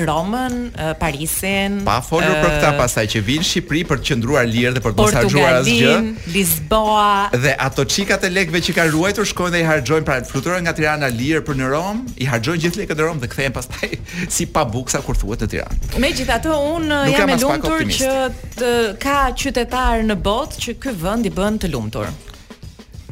Romën, 0.09 0.57
Parisin. 1.01 1.81
Pa 1.87 1.99
folur 2.05 2.35
për 2.43 2.51
këtë 2.57 2.71
pasaj 2.79 3.05
që 3.15 3.23
vin 3.25 3.41
në 3.43 3.49
Shqipëri 3.51 3.83
për 3.89 4.01
të 4.03 4.07
qëndruar 4.11 4.49
lirë 4.51 4.75
dhe 4.77 4.83
për 4.85 4.95
të 4.97 5.01
mos 5.01 5.17
asgjë. 5.21 5.45
Portugalin, 5.45 6.11
Lisboa. 6.35 7.13
Dhe 7.45 7.55
ato 7.67 7.85
qikat 7.95 8.27
e 8.29 8.33
lekëve 8.35 8.63
që 8.67 8.77
ka 8.77 8.87
ruajtur 8.93 9.29
shkojnë 9.31 9.55
dhe 9.57 9.63
i 9.63 9.67
harxhojnë 9.69 10.09
pra 10.09 10.19
fluturën 10.29 10.65
nga 10.67 10.75
Tirana 10.79 11.11
lirë 11.15 11.45
për 11.49 11.61
në 11.61 11.71
Rom, 11.73 12.03
i 12.25 12.29
harxhojnë 12.29 12.65
gjithë 12.67 12.83
lekët 12.83 13.01
në 13.01 13.09
Rom 13.09 13.23
dhe 13.25 13.31
kthehen 13.33 13.57
pastaj 13.57 13.91
si 14.39 14.49
pa 14.57 14.65
buksa 14.69 15.03
kur 15.07 15.19
thuhet 15.21 15.47
në 15.47 15.51
Tiranë. 15.55 15.95
Megjithatë 16.05 16.59
unë 16.77 17.01
jam 17.15 17.35
e 17.37 17.41
lumtur 17.47 17.87
që 18.01 18.13
të, 18.59 18.75
ka 19.03 19.21
qytetarë 19.41 20.05
në 20.11 20.19
botë 20.27 20.65
që 20.67 20.79
ky 20.83 20.97
vend 21.07 21.31
i 21.31 21.35
bën 21.41 21.61
të 21.65 21.73
lumtur. 21.73 22.13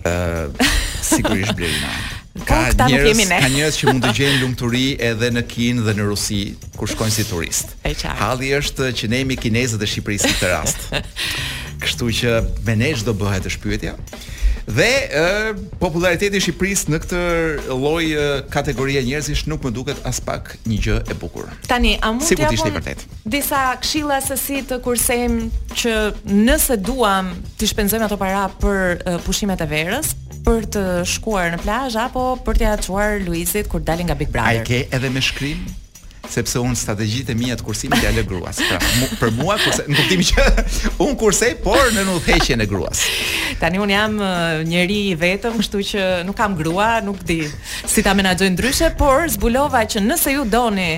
Ë 0.05 0.13
uh, 0.13 0.79
sigurisht 1.05 1.57
Blerina. 1.59 1.97
Ka 2.45 2.71
po, 2.79 2.85
njerëz, 2.91 3.19
ka 3.27 3.49
njerëz 3.49 3.79
që 3.81 3.87
mund 3.89 4.05
të 4.05 4.13
gjejnë 4.19 4.41
lumturi 4.43 4.85
edhe 5.11 5.31
në 5.35 5.43
Kinë 5.51 5.85
dhe 5.87 5.95
në 5.99 6.07
Rusi 6.11 6.41
kur 6.77 6.91
shkojnë 6.93 7.15
si 7.17 7.25
turist. 7.31 7.73
Halli 8.21 8.53
është 8.59 8.91
që 9.01 9.11
ne 9.11 9.23
jemi 9.23 9.39
kinezët 9.43 9.83
e 9.83 9.91
Shqipërisë 9.91 10.31
këtë 10.35 10.53
rast. 10.53 10.91
Kështu 11.83 12.11
që 12.21 12.35
me 12.69 12.77
ne 12.85 12.93
çdo 13.01 13.15
bëhet 13.21 13.47
të 13.47 13.55
shpyetja. 13.57 13.97
Dhe 14.69 15.09
e, 15.13 15.55
populariteti 15.81 16.37
i 16.37 16.41
Shqipërisë 16.45 16.91
në 16.93 16.99
këtë 17.05 17.19
lloj 17.73 18.03
kategorie 18.53 19.01
njerëzish 19.07 19.47
nuk 19.49 19.65
më 19.65 19.73
duket 19.73 20.03
as 20.07 20.21
pak 20.21 20.53
një 20.69 20.79
gjë 20.85 20.97
e 21.09 21.17
bukur. 21.17 21.49
Tani, 21.71 21.95
a 22.05 22.11
mund 22.13 22.27
si 22.27 22.37
të 22.37 22.45
japim 22.51 23.17
disa 23.33 23.63
këshilla 23.81 24.21
se 24.25 24.37
si 24.43 24.61
të 24.69 24.79
kursejm 24.85 25.39
që 25.73 25.95
nëse 26.35 26.77
duam 26.85 27.33
të 27.59 27.71
shpenzojmë 27.73 28.09
ato 28.11 28.21
para 28.21 28.45
për 28.61 29.21
pushimet 29.27 29.65
e 29.67 29.71
verës? 29.75 30.15
për 30.49 30.65
të 30.73 30.83
shkuar 31.13 31.51
në 31.53 31.57
plazh 31.61 31.97
apo 32.01 32.23
për 32.47 32.57
t'ia 32.61 32.77
çuar 32.81 33.19
Luizit 33.27 33.67
kur 33.69 33.83
dalin 33.85 34.07
nga 34.09 34.15
Big 34.17 34.31
Brother. 34.33 34.63
Ai 34.63 34.65
ke 34.65 34.79
edhe 34.97 35.11
me 35.13 35.21
shkrim 35.21 35.67
sepse 36.33 36.59
un 36.63 36.75
strategjitë 36.77 37.35
mia 37.39 37.57
të 37.59 37.67
kursimit 37.67 38.03
janë 38.05 38.25
gruas. 38.29 38.59
Pra, 38.69 38.79
mu, 38.99 39.09
për 39.21 39.33
mua 39.39 39.57
kurse 39.61 39.85
në 39.89 39.97
kuptimin 39.97 40.31
që 40.31 40.49
un 41.07 41.15
kursej, 41.21 41.53
por 41.65 41.93
në 41.95 42.05
udhëheqjen 42.17 42.63
e 42.65 42.69
gruas. 42.71 43.05
Tani 43.61 43.81
un 43.83 43.93
jam 43.93 44.19
njëri 44.69 45.01
i 45.13 45.15
vetëm, 45.19 45.59
kështu 45.63 45.85
që 45.93 46.09
nuk 46.29 46.37
kam 46.39 46.57
grua, 46.59 46.93
nuk 47.07 47.23
di 47.29 47.41
si 47.89 48.05
ta 48.07 48.15
menaxoj 48.19 48.53
ndryshe, 48.55 48.93
por 49.01 49.29
zbulova 49.35 49.85
që 49.89 50.05
nëse 50.05 50.37
ju 50.37 50.45
doni 50.49 50.93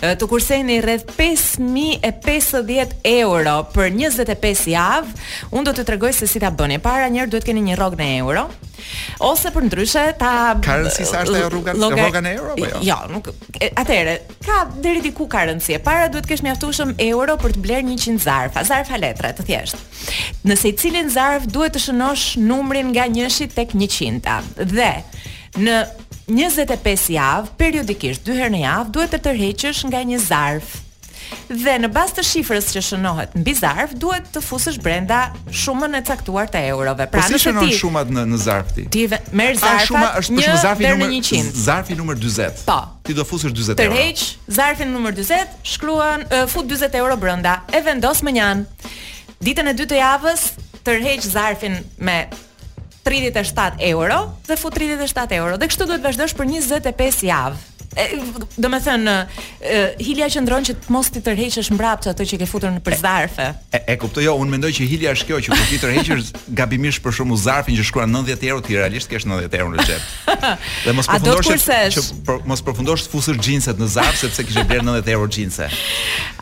të 0.00 0.26
kurseni 0.30 0.76
rreth 0.84 1.14
5000 1.18 2.92
euro 3.08 3.56
për 3.74 3.92
25 3.96 4.64
javë, 4.74 5.28
unë 5.54 5.66
do 5.68 5.74
të 5.78 5.84
tregoj 5.88 6.12
se 6.14 6.28
si 6.30 6.40
ta 6.42 6.50
bëni. 6.54 6.78
Para 6.82 7.08
njëherë 7.10 7.30
duhet 7.32 7.46
keni 7.46 7.62
një 7.68 7.78
rrogë 7.78 7.98
në 8.00 8.08
euro. 8.22 8.46
Ose 9.26 9.50
për 9.52 9.64
ndryshe 9.66 10.04
ta 10.20 10.32
sa 10.64 11.22
është 11.24 11.34
ajo 11.34 11.48
rruga 11.50 11.72
në 12.22 12.30
euro 12.36 12.52
apo 12.54 12.62
jo? 12.70 12.78
Jo, 12.86 12.96
nuk. 13.10 13.32
Atëherë, 13.58 14.14
ka 14.46 14.62
deri 14.84 15.02
diku 15.04 15.26
karanci. 15.30 15.76
Para 15.82 16.06
duhet 16.08 16.28
të 16.28 16.32
kesh 16.34 16.44
mjaftuar 16.46 16.94
euro 17.08 17.38
për 17.42 17.56
të 17.56 17.64
bler 17.64 17.82
100 17.90 18.18
zarf, 18.22 18.60
zarfa 18.68 19.00
letra 19.02 19.32
të 19.34 19.46
thjesht. 19.48 19.86
Nëse 20.46 20.70
i 20.70 20.76
cilin 20.78 21.10
zarf 21.12 21.48
duhet 21.50 21.74
të 21.76 21.82
shënosh 21.88 22.36
numrin 22.40 22.92
nga 22.94 23.08
1-shit 23.10 23.52
tek 23.56 23.74
100-ta. 23.74 24.38
Dhe 24.62 24.92
në 25.58 25.80
25 26.28 27.06
javë, 27.16 27.46
periodikisht 27.56 28.26
dy 28.26 28.34
herë 28.36 28.52
në 28.52 28.58
javë 28.66 28.92
duhet 28.92 29.12
të 29.16 29.20
tërheqësh 29.24 29.78
nga 29.88 30.02
një 30.04 30.18
zarf. 30.20 30.74
Dhe 31.48 31.74
në 31.82 31.88
bazë 31.92 32.18
të 32.18 32.22
shifrës 32.24 32.66
që 32.72 32.80
shënohet 32.84 33.34
mbi 33.36 33.52
zarf, 33.56 33.92
duhet 34.00 34.28
të 34.32 34.40
fusësh 34.44 34.76
brenda 34.80 35.18
shumën 35.52 35.96
e 35.98 36.00
caktuar 36.04 36.48
të 36.52 36.60
eurove. 36.70 37.04
Po 37.08 37.14
pra, 37.16 37.22
nëse 37.26 37.36
si 37.38 37.48
shënon 37.48 37.72
shumat 37.76 38.12
në 38.16 38.24
në 38.28 38.40
zarf 38.44 38.72
ti? 38.76 38.84
Ti 38.92 39.04
merr 39.36 39.56
zarfa. 39.60 39.84
Shuma 39.88 40.08
është 40.20 40.36
një 40.36 40.46
për 40.46 40.58
zarfi 40.64 40.86
numër 40.88 41.12
100. 41.18 41.52
Zarfi 41.68 41.98
numër 41.98 42.20
40. 42.24 42.62
Po. 42.68 42.78
Ti 43.08 43.16
do 43.20 43.24
fusësh 43.28 43.52
40 43.52 43.84
euro. 43.86 43.96
Tërheq 43.96 44.26
zarfin 44.60 44.92
numër 44.96 45.16
40, 45.20 45.54
shkruan 45.76 46.26
uh, 46.28 46.44
fut 46.48 46.68
40 46.72 47.00
euro 47.00 47.16
brenda 47.20 47.58
e 47.76 47.80
vendos 47.88 48.20
më 48.28 48.36
njan. 48.36 48.64
Ditën 49.44 49.72
e 49.72 49.76
dytë 49.80 49.92
të 49.96 50.00
javës 50.02 50.44
tërheq 50.88 51.24
zarfin 51.28 51.80
me 52.08 52.20
37 53.10 53.80
euro 53.86 54.30
dhe 54.46 54.54
fut 54.56 54.70
37 54.74 55.32
euro. 55.40 55.56
Dhe 55.56 55.68
kështu 55.70 55.86
duhet 55.88 56.02
vazhdosh 56.04 56.34
për 56.36 56.48
25 56.60 57.22
javë. 57.24 57.56
Do 58.60 58.68
me 58.70 58.76
thënë, 58.84 59.12
Hilja 60.04 60.26
që 60.34 60.42
ndronë 60.44 60.68
që 60.68 60.74
të 60.84 60.92
mos 60.92 61.08
të 61.10 61.22
tërheqesh 61.24 61.70
mbrapë 61.74 62.04
që 62.04 62.12
ato 62.12 62.26
që 62.30 62.38
ke 62.42 62.46
futur 62.46 62.70
në 62.74 62.82
për 62.84 62.98
zarfe. 63.00 63.46
E, 63.74 63.80
e, 63.80 63.80
e 63.94 63.96
kuptoj 63.98 64.26
jo, 64.26 64.34
unë 64.42 64.52
mendoj 64.58 64.70
që 64.76 64.86
Hilja 64.92 65.14
është 65.16 65.28
kjo 65.30 65.38
që 65.40 65.56
kur 65.56 65.64
ti 65.72 65.80
tërheqesh 65.86 66.28
gabimisht 66.60 67.02
për 67.02 67.16
shumë 67.22 67.40
zarfin 67.48 67.80
që 67.80 67.88
shkruan 67.88 68.12
90 68.14 68.46
euro, 68.52 68.60
ti 68.68 68.76
realisht 68.76 69.08
kesh 69.10 69.24
90 69.24 69.60
euro 69.62 69.72
në 69.78 69.88
xhep. 69.88 70.14
Dhe 70.84 70.98
mos 71.00 71.08
përfundosh 71.08 71.68
që, 71.96 72.08
për, 72.28 72.42
mos 72.52 72.62
përfundosh 72.68 73.08
të 73.08 73.16
fusësh 73.16 73.42
xhinset 73.48 73.80
në 73.82 73.90
zarf 73.96 74.20
sepse 74.20 74.44
kishe 74.46 74.68
bjerë 74.68 74.84
90 74.92 75.14
euro 75.16 75.32
xhinse. 75.34 75.72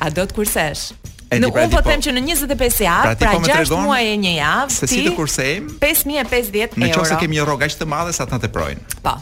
A 0.02 0.10
do 0.18 0.26
të 0.26 0.42
kursesh? 0.42 0.90
E 1.26 1.26
pra 1.26 1.26
ti. 1.26 1.26
Ne 1.70 1.78
u 1.78 1.82
them 1.82 2.02
që 2.06 2.12
në 2.16 2.20
25 2.26 2.84
javë, 2.86 3.14
pra, 3.18 3.32
po, 3.34 3.40
pra 3.42 3.60
6 3.62 3.66
tregon, 3.66 3.82
muaj 3.88 4.04
e 4.12 4.16
një 4.22 4.34
javë, 4.36 4.74
ti. 4.84 4.90
si 4.92 5.00
të 5.06 5.14
kursejm? 5.18 5.70
5050 5.82 6.60
euro. 6.86 7.02
Nëse 7.02 7.18
kemi 7.22 7.40
një 7.40 7.48
rrogë 7.48 7.68
aq 7.70 7.78
të 7.82 7.90
madhe 7.94 8.14
sa 8.16 8.28
ata 8.28 8.40
teprojnë. 8.46 9.02
Po. 9.04 9.16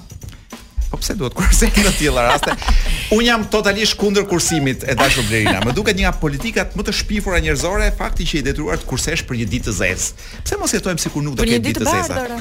Po 0.95 0.99
pse 1.03 1.17
duhet 1.19 1.35
kurse 1.35 1.67
në 1.67 1.83
të 1.89 1.91
tilla 1.99 2.23
raste? 2.29 2.53
Un 3.17 3.25
jam 3.27 3.43
totalisht 3.51 3.97
kundër 3.99 4.29
kursimit 4.31 4.85
e 4.87 4.95
dashur 4.95 5.25
Blerina. 5.27 5.59
Më 5.67 5.73
duket 5.75 5.97
një 5.99 6.05
nga 6.07 6.13
politikat 6.23 6.77
më 6.79 6.85
të 6.87 6.93
shpifura 7.01 7.41
njerëzore 7.43 7.89
fakti 7.99 8.23
që 8.31 8.37
i 8.39 8.43
detyruar 8.47 8.79
të 8.79 8.87
kursesh 8.93 9.25
për 9.27 9.41
një 9.41 9.47
ditë 9.55 9.67
të 9.67 9.75
zezë. 9.75 10.23
Pse 10.47 10.59
mos 10.61 10.75
jetojmë 10.77 11.03
sikur 11.03 11.25
nuk 11.27 11.35
do 11.35 11.43
të 11.43 11.57
ketë 11.57 11.67
ditë 11.67 11.83
të 11.83 11.91
zeza? 11.91 12.39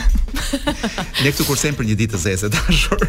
Ne 1.24 1.32
këtu 1.32 1.48
kursem 1.48 1.74
për 1.78 1.88
një 1.90 1.98
ditë 2.04 2.14
të 2.14 2.22
zezë 2.28 2.52
dashur. 2.54 3.04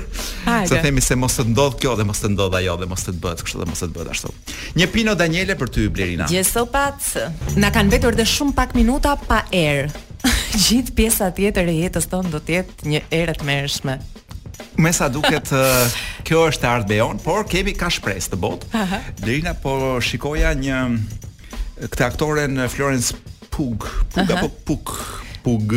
Sa 0.71 0.81
themi 0.81 1.05
se 1.05 1.19
mos 1.21 1.37
të 1.37 1.45
ndodh 1.51 1.77
kjo 1.83 1.93
dhe 2.01 2.07
mos 2.09 2.25
të 2.25 2.33
ndodh 2.33 2.57
ajo 2.63 2.79
dhe 2.81 2.89
mos 2.89 3.05
të 3.05 3.15
bëhet 3.21 3.45
kështu 3.45 3.61
dhe 3.61 3.69
mos 3.69 3.85
të 3.85 3.91
bëhet 3.99 4.13
ashtu. 4.17 4.33
Një 4.81 4.89
Pino 4.97 5.17
Daniele 5.19 5.57
për 5.61 5.75
ty 5.77 5.85
Blerina. 5.93 6.31
Gjithë 6.33 6.65
Na 7.61 7.69
kanë 7.75 7.93
vetur 7.99 8.17
dhe 8.17 8.25
shumë 8.25 8.57
pak 8.57 8.73
minuta 8.79 9.17
pa 9.29 9.45
erë. 9.53 9.93
Gjithë 10.65 10.97
pjesa 10.97 11.29
tjetër 11.37 11.69
e 11.69 11.79
jetës 11.83 12.09
tonë 12.09 12.33
do 12.33 12.41
të 12.41 12.61
jetë 12.61 12.95
një 12.95 13.05
erë 13.13 13.37
të 13.37 14.01
me 14.77 14.93
sa 14.93 15.09
duket 15.09 15.47
kjo 16.27 16.41
është 16.51 16.69
art 16.69 16.89
bejon, 16.89 17.21
por 17.23 17.47
kemi 17.51 17.75
ka 17.79 17.91
shpresë 17.93 18.35
të 18.35 18.41
botë. 18.43 18.85
Lina 19.27 19.55
po 19.63 19.99
shikoja 20.03 20.55
një 20.59 20.81
këtë 21.85 22.07
aktoren 22.09 22.67
Florence 22.73 23.15
Pug, 23.55 23.87
Pug 24.15 24.33
apo 24.35 24.51
Pug 24.69 24.95
pug. 25.45 25.77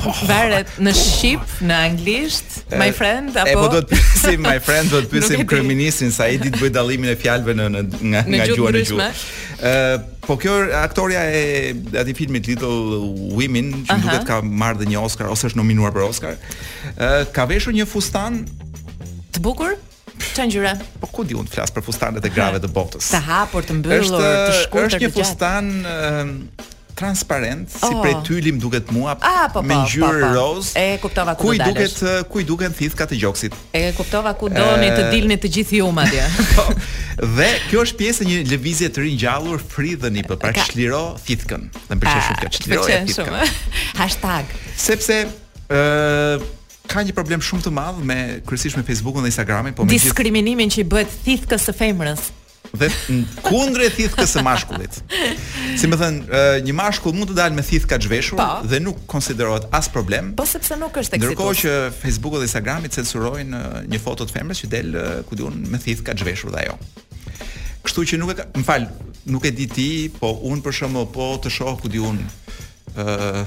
Po, 0.00 0.12
varet 0.28 0.70
në 0.82 0.92
shqip, 0.96 1.52
në 1.64 1.76
anglisht, 1.90 2.56
my 2.78 2.88
friend 2.96 3.36
apo 3.38 3.50
E 3.50 3.56
po 3.56 3.68
do 3.72 3.80
të 3.86 3.92
pyesim 3.94 4.42
my 4.44 4.56
friend, 4.62 4.90
do 4.92 5.00
të 5.04 5.10
pyesim 5.12 5.42
kryeministin 5.48 6.10
sa 6.14 6.26
i 6.30 6.36
dit 6.42 6.54
bëj 6.58 6.72
dallimin 6.74 7.12
e 7.12 7.16
fjalëve 7.20 7.54
në 7.60 7.68
në 7.76 7.82
nga 8.10 8.22
nga 8.26 8.46
gjuhë 8.52 8.72
në 8.76 8.82
gjuhë. 8.90 9.10
Ë 9.58 9.74
po 10.28 10.36
kjo 10.42 10.54
er, 10.64 10.72
aktoria 10.82 11.22
e 11.32 11.44
atij 11.96 12.16
filmit 12.18 12.48
Little 12.50 13.14
Women, 13.38 13.72
që 13.88 13.96
uh 13.96 14.04
duket 14.08 14.26
ka 14.28 14.40
marrë 14.44 14.82
dhe 14.82 14.90
një 14.92 15.00
Oscar 15.06 15.30
ose 15.32 15.48
është 15.48 15.60
nominuar 15.62 15.94
për 15.96 16.08
Oscar. 16.10 16.34
Ë 16.96 17.28
ka 17.34 17.46
veshur 17.50 17.76
një 17.78 17.86
fustan 17.88 18.42
të 19.34 19.44
bukur 19.46 19.78
Çfarë 20.18 20.48
ngjyra? 20.50 20.70
Po 20.98 21.06
ku 21.14 21.22
diun 21.26 21.46
të 21.46 21.54
flas 21.60 21.70
për 21.70 21.84
fustanet 21.86 22.24
e 22.26 22.30
grave 22.34 22.58
të 22.62 22.66
botës? 22.74 23.06
Të 23.12 23.20
hapur, 23.28 23.62
të 23.62 23.76
mbyllur, 23.78 24.16
të 24.18 24.56
shkurtër. 24.64 24.88
Është 24.90 25.00
një 25.04 25.10
fustan 25.14 25.68
transparent 26.98 27.66
si 27.70 27.78
oh. 27.86 28.00
prej 28.02 28.16
tylim 28.26 28.58
duket 28.58 28.90
mua 28.92 29.12
A, 29.12 29.18
ah, 29.22 29.48
po, 29.48 29.60
po, 29.60 29.62
me 29.62 29.76
po, 29.78 29.86
ngjyrë 29.86 30.10
po. 30.10 30.30
rozë. 30.34 30.72
E 30.74 30.86
kuptova 31.00 31.34
ku 31.38 31.54
dalesh. 31.54 31.70
duket 31.78 31.92
eh, 32.02 32.20
ku 32.32 32.36
i 32.42 32.44
duken 32.44 32.74
thithka 32.74 33.06
të 33.06 33.16
gjoksit. 33.22 33.52
E 33.72 33.82
kuptova 33.94 34.34
ku 34.38 34.50
doni 34.50 34.88
e... 34.88 34.92
të 34.98 35.02
eh, 35.06 35.10
dilni 35.14 35.38
të 35.38 35.50
gjithë 35.56 35.78
ju 35.78 35.88
madje. 35.98 36.26
dhe 37.36 37.48
kjo 37.70 37.84
është 37.86 37.98
pjesë 38.02 38.22
e 38.26 38.30
një 38.30 38.38
lëvizje 38.50 38.90
të 38.94 39.04
ringjallur 39.06 39.62
fridhëni 39.62 40.26
për 40.26 40.40
pra 40.42 40.52
çliro 40.66 41.04
thithkën. 41.26 41.68
Dhe 41.78 41.94
më 41.94 42.00
pëlqen 42.02 42.16
ah, 42.18 42.24
shumë 42.26 42.42
kjo 42.42 42.52
çliro 42.58 42.88
thithkën. 42.90 43.56
Hashtag. 44.02 44.52
Sepse 44.76 45.20
ë 45.22 45.78
eh, 45.78 46.44
ka 46.88 47.02
një 47.06 47.12
problem 47.14 47.42
shumë 47.44 47.68
të 47.68 47.74
madh 47.78 48.02
me 48.06 48.18
kryesisht 48.48 48.78
me 48.80 48.82
Facebookun 48.82 49.22
dhe 49.22 49.30
Instagramin, 49.30 49.76
po 49.76 49.86
me 49.86 49.94
diskriminimin 49.94 50.72
që 50.74 50.82
i 50.84 50.88
bëhet 50.96 51.16
thithkës 51.26 51.70
së 51.70 51.76
femrës 51.78 52.26
dhe 52.76 52.88
kundre 53.46 53.88
thithkës 53.92 54.32
së 54.36 54.42
mashkullit. 54.44 54.98
Si 55.78 55.88
më 55.88 55.98
thënë, 56.00 56.40
një 56.66 56.74
mashkull 56.76 57.14
mund 57.16 57.30
të 57.32 57.36
dalë 57.38 57.56
me 57.58 57.64
thithka 57.66 57.98
zhveshur 58.04 58.38
po. 58.40 58.48
dhe 58.68 58.80
nuk 58.82 59.00
konsiderohet 59.10 59.66
as 59.74 59.88
problem. 59.92 60.34
Po 60.38 60.46
sepse 60.48 60.76
nuk 60.80 60.96
është 61.00 61.16
eksplicit. 61.18 61.34
Ndërkohë 61.34 61.58
që 61.62 61.74
Facebooku 62.02 62.40
dhe 62.42 62.48
Instagrami 62.48 62.90
censurojnë 62.94 63.62
një 63.90 64.00
foto 64.02 64.26
të 64.28 64.36
femrës 64.38 64.64
që 64.64 64.72
del 64.74 64.96
ku 65.28 65.38
diun 65.38 65.56
me 65.72 65.78
thithka 65.82 66.16
zhveshur 66.18 66.52
dhe 66.54 66.66
ajo. 66.66 66.76
Kështu 67.86 68.04
që 68.12 68.20
nuk 68.20 68.34
e, 68.36 68.48
më 68.58 68.66
fal, 68.66 68.84
nuk 69.32 69.46
e 69.48 69.54
di 69.54 69.66
ti, 69.70 69.88
po 70.20 70.34
unë 70.50 70.62
për 70.66 70.78
shumë 70.82 71.06
po 71.14 71.32
të 71.44 71.50
shoh 71.54 71.78
ku 71.80 71.88
diun 71.92 72.20
ë 72.20 73.46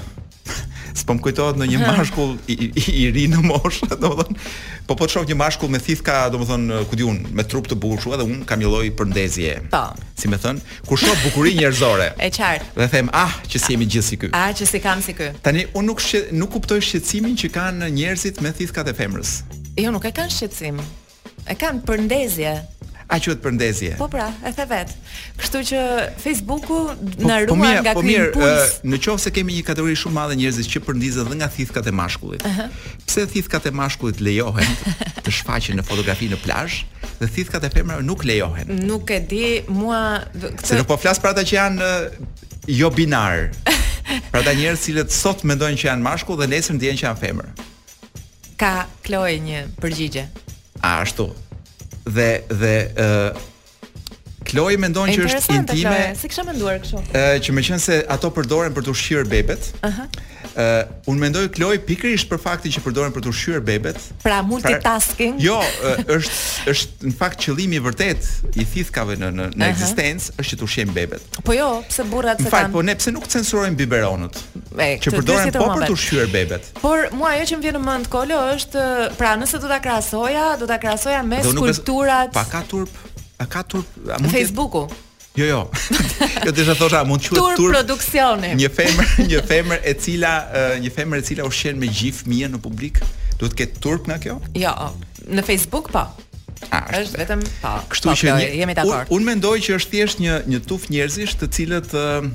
s'pom 0.98 1.18
kujtohet 1.22 1.56
në 1.60 1.66
një 1.72 1.80
mashkull 1.88 2.36
i, 2.50 2.56
i, 2.68 2.84
i 2.92 3.10
ri 3.14 3.26
në 3.32 3.40
moshë, 3.46 3.88
domethënë, 4.00 4.48
po 4.88 4.96
po 4.96 5.06
të 5.06 5.16
shoh 5.16 5.28
një 5.28 5.36
mashkull 5.40 5.72
me 5.72 5.80
thithka, 5.82 6.18
domethënë, 6.34 6.82
ku 6.90 6.98
diun, 6.98 7.22
me 7.32 7.44
trup 7.48 7.68
të 7.70 7.78
bukur, 7.80 8.00
shua 8.04 8.18
dhe 8.20 8.26
un 8.26 8.42
kam 8.48 8.60
një 8.62 8.70
lloj 8.72 8.84
përndezje. 8.98 9.56
Po. 9.72 9.84
Si 10.18 10.30
më 10.30 10.40
thën, 10.44 10.60
kur 10.88 11.00
shoh 11.00 11.16
bukurinë 11.26 11.60
njerëzore. 11.62 12.10
Është 12.18 12.38
qartë. 12.38 12.70
Dhe 12.80 12.88
them, 12.96 13.10
ah, 13.16 13.32
që 13.48 13.62
si 13.64 13.76
jemi 13.76 13.88
gjithë 13.90 14.08
si 14.08 14.18
ky. 14.22 14.32
Ah, 14.36 14.50
që 14.56 14.68
si 14.72 14.82
kam 14.84 15.02
si 15.04 15.16
ky. 15.18 15.30
Tani 15.44 15.64
un 15.78 15.88
nuk 15.88 16.02
shqe, 16.02 16.26
nuk 16.36 16.52
kuptoj 16.56 16.80
shqetësimin 16.82 17.38
që 17.40 17.52
kanë 17.56 17.92
njerëzit 17.96 18.42
me 18.44 18.52
thithka 18.58 18.84
e 18.90 18.96
femrës. 18.98 19.36
Jo, 19.80 19.92
nuk 19.94 20.06
e 20.10 20.14
kanë 20.16 20.34
shqetësim. 20.36 20.82
E 21.50 21.58
kanë 21.58 21.82
përndezje. 21.88 22.56
A 23.12 23.18
qëtë 23.20 23.42
për 23.44 23.98
Po 24.00 24.06
pra, 24.08 24.30
e 24.40 24.50
the 24.56 24.64
vet. 24.70 24.92
Kështu 25.36 25.60
që 25.68 25.80
Facebooku 26.22 26.78
po, 26.88 27.08
na 27.28 27.42
po, 27.44 27.50
ruan 27.50 27.50
po 27.50 27.56
mirë, 27.60 27.82
nga 27.84 27.92
Po 27.98 28.04
mirë, 28.06 28.30
uh, 28.40 28.72
në 28.88 29.00
qovë 29.04 29.22
se 29.26 29.32
kemi 29.36 29.56
një 29.58 29.64
kategori 29.68 29.96
shumë 30.00 30.16
madhe 30.16 30.38
njerëzish 30.40 30.70
që 30.72 30.80
përndizë 30.86 31.26
dhe 31.28 31.36
nga 31.42 31.48
thithkat 31.52 31.86
e 31.86 31.92
mashkullit. 31.98 32.46
Uh 32.46 32.58
-huh. 32.58 32.86
Pse 33.04 33.26
thithkat 33.34 33.66
e 33.66 33.70
mashkullit 33.82 34.20
lejohen 34.20 34.76
të 35.24 35.28
shfaqen 35.38 35.76
në 35.76 35.84
fotografi 35.90 36.30
në 36.32 36.40
plazh 36.44 36.78
dhe 37.20 37.28
thithkat 37.34 37.64
e 37.64 37.70
femrave 37.76 38.02
nuk 38.02 38.24
lejohen? 38.24 38.86
Nuk 38.88 39.10
e 39.10 39.20
di, 39.32 39.60
mua 39.68 40.24
këtë 40.32 40.66
Se 40.66 40.74
nuk 40.78 40.86
po 40.86 40.96
flas 40.96 41.18
për 41.20 41.28
ata 41.36 41.44
që 41.48 41.54
janë 41.60 41.82
jo 42.80 42.88
binar. 42.90 43.34
pra 44.30 44.40
ata 44.40 44.52
njerëz 44.58 44.78
cilët 44.84 45.10
sot 45.12 45.38
mendojnë 45.44 45.76
që 45.80 45.84
janë 45.90 46.02
mashkull 46.10 46.36
dhe 46.40 46.46
nesër 46.48 46.74
ndjehen 46.76 46.96
që 46.98 47.02
janë 47.06 47.20
femër. 47.24 47.48
Ka 48.56 48.86
Kloe 49.04 49.36
një 49.48 49.60
përgjigje. 49.82 50.24
A 50.80 50.90
ashtu? 51.04 51.28
dhe 52.06 52.42
dhe 52.48 52.90
ë 52.98 53.08
Kloj 54.48 54.76
mendon 54.80 55.08
që 55.10 55.26
është 55.28 55.58
intime. 55.60 55.96
Si 56.18 56.30
kisha 56.30 56.44
menduar 56.46 56.80
kështu? 56.82 57.02
Ë 57.14 57.40
që 57.62 57.78
se 57.82 58.00
ato 58.10 58.30
përdoren 58.34 58.74
për 58.74 58.86
të 58.86 58.94
ushqyer 58.94 59.26
bebet. 59.30 59.70
Ëh. 59.82 59.88
Uh 59.88 60.00
-huh. 60.00 60.30
Ë 60.52 61.10
un 61.10 61.18
mendoj 61.22 61.46
Kloj 61.54 61.78
pikërisht 61.86 62.28
për 62.28 62.40
faktin 62.42 62.72
që 62.74 62.80
përdoren 62.84 63.12
për 63.14 63.24
të 63.24 63.28
ushqyer 63.30 63.60
bebet. 63.64 63.98
Pra 64.22 64.42
multitasking. 64.42 65.38
Pra, 65.38 65.44
jo, 65.46 65.60
është 66.16 66.70
është 66.72 67.06
në 67.08 67.14
fakt 67.20 67.38
qëllimi 67.44 67.78
i 67.78 67.82
vërtet 67.82 68.58
i 68.60 68.64
thithkave 68.72 69.14
në 69.22 69.30
në, 69.38 69.46
në 69.56 69.64
ekzistencë 69.74 70.26
uh 70.26 70.34
-huh. 70.34 70.42
është 70.42 70.54
që 70.54 70.60
të 70.60 70.68
ushqejmë 70.68 70.92
bebet. 70.98 71.22
Po 71.44 71.52
jo, 71.56 71.70
pse 71.88 72.04
burrat 72.08 72.42
se 72.42 72.50
kanë. 72.50 72.72
Po 72.72 72.82
ne 72.82 72.94
pse 72.96 73.10
nuk 73.14 73.26
censurojmë 73.28 73.76
biberonët? 73.76 74.38
që 74.76 75.10
përdoren 75.18 75.52
po 75.52 75.66
për 75.76 75.84
të 75.88 75.92
ushqyer 75.98 76.26
bebet. 76.32 76.72
Por 76.82 77.06
mua 77.12 77.30
ajo 77.36 77.44
që 77.52 77.56
më 77.56 77.62
vjen 77.68 77.74
në 77.76 77.82
mend 77.86 78.06
Kolo 78.08 78.38
është 78.56 78.84
pra 79.18 79.36
nëse 79.36 79.58
do 79.60 79.68
ta 79.68 79.78
krahasoja, 79.80 80.56
do 80.60 80.66
ta 80.66 80.78
krahasoja 80.78 81.22
me 81.22 81.42
skulpturat. 81.44 82.32
Pa 82.32 82.44
ka 82.44 82.62
turp 82.68 82.90
a 83.42 83.46
ka 83.46 83.60
a 84.12 84.18
mund 84.20 84.32
Facebooku? 84.32 84.88
Jo, 85.36 85.44
jo. 85.44 85.70
Jo 86.46 86.52
ti 86.52 86.64
sa 86.64 86.74
thosha, 86.76 87.02
mund 87.06 87.22
të 87.22 87.28
quhet 87.30 87.38
turp. 87.38 87.56
Turp 87.56 87.74
produksioni. 87.76 88.50
Një 88.58 88.68
femër, 88.74 89.12
një 89.30 89.40
femër 89.48 89.86
e 89.88 89.94
cila 90.00 90.32
një 90.82 90.90
femër 90.92 91.22
e 91.22 91.24
cila 91.30 91.46
ushqen 91.48 91.78
me 91.80 91.88
gjif 91.88 92.22
fëmijën 92.24 92.52
në 92.56 92.60
publik, 92.64 93.00
duhet 93.40 93.52
të 93.54 93.58
ketë 93.62 93.82
turp 93.84 94.10
nga 94.10 94.18
kjo? 94.22 94.34
Jo, 94.58 94.74
në 95.32 95.44
Facebook 95.46 95.88
po. 95.94 96.02
A, 96.70 96.78
është, 97.00 97.18
vetëm 97.22 97.40
pa. 97.62 97.72
Po. 97.80 97.86
Kështu 97.90 98.10
po, 98.10 98.16
që 98.20 98.28
po, 98.28 98.36
një, 98.42 98.48
jemi 98.62 98.76
dakord. 98.78 99.08
Un, 99.08 99.18
un 99.22 99.28
mendoj 99.32 99.54
që 99.66 99.78
është 99.80 99.94
thjesht 99.96 100.20
një 100.22 100.36
një 100.52 100.60
tuf 100.68 100.86
njerëzish 100.92 101.34
të 101.40 101.48
cilët 101.56 101.96
uh, 101.98 102.26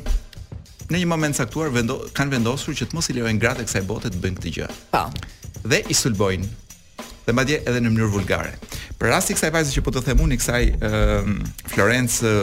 në 0.90 1.04
një 1.06 1.12
moment 1.14 1.38
caktuar 1.44 1.70
vendo, 1.76 2.00
kanë 2.18 2.40
vendosur 2.40 2.76
që 2.82 2.90
të 2.92 2.98
mos 2.98 3.12
i 3.14 3.18
lejojnë 3.20 3.44
gratë 3.44 3.68
kësaj 3.70 3.86
bote 3.88 4.12
të 4.14 4.24
bëjnë 4.26 4.42
këtë 4.42 4.56
gjë. 4.58 4.72
Po. 4.98 5.06
Dhe 5.64 5.84
i 5.88 5.96
sulbojnë. 5.96 6.50
Dhe 7.28 7.36
madje 7.36 7.62
edhe 7.62 7.80
në 7.84 7.94
mënyrë 7.94 8.12
vulgare. 8.18 8.56
Për 8.98 9.12
rast 9.14 9.32
i 9.32 9.36
kësaj 9.38 9.52
vajze 9.54 9.76
që 9.78 9.84
po 9.86 9.94
të 9.94 10.06
themun 10.10 10.34
i 10.34 10.38
kësaj 10.42 10.62
uh, 10.74 11.20
Florence 11.70 12.34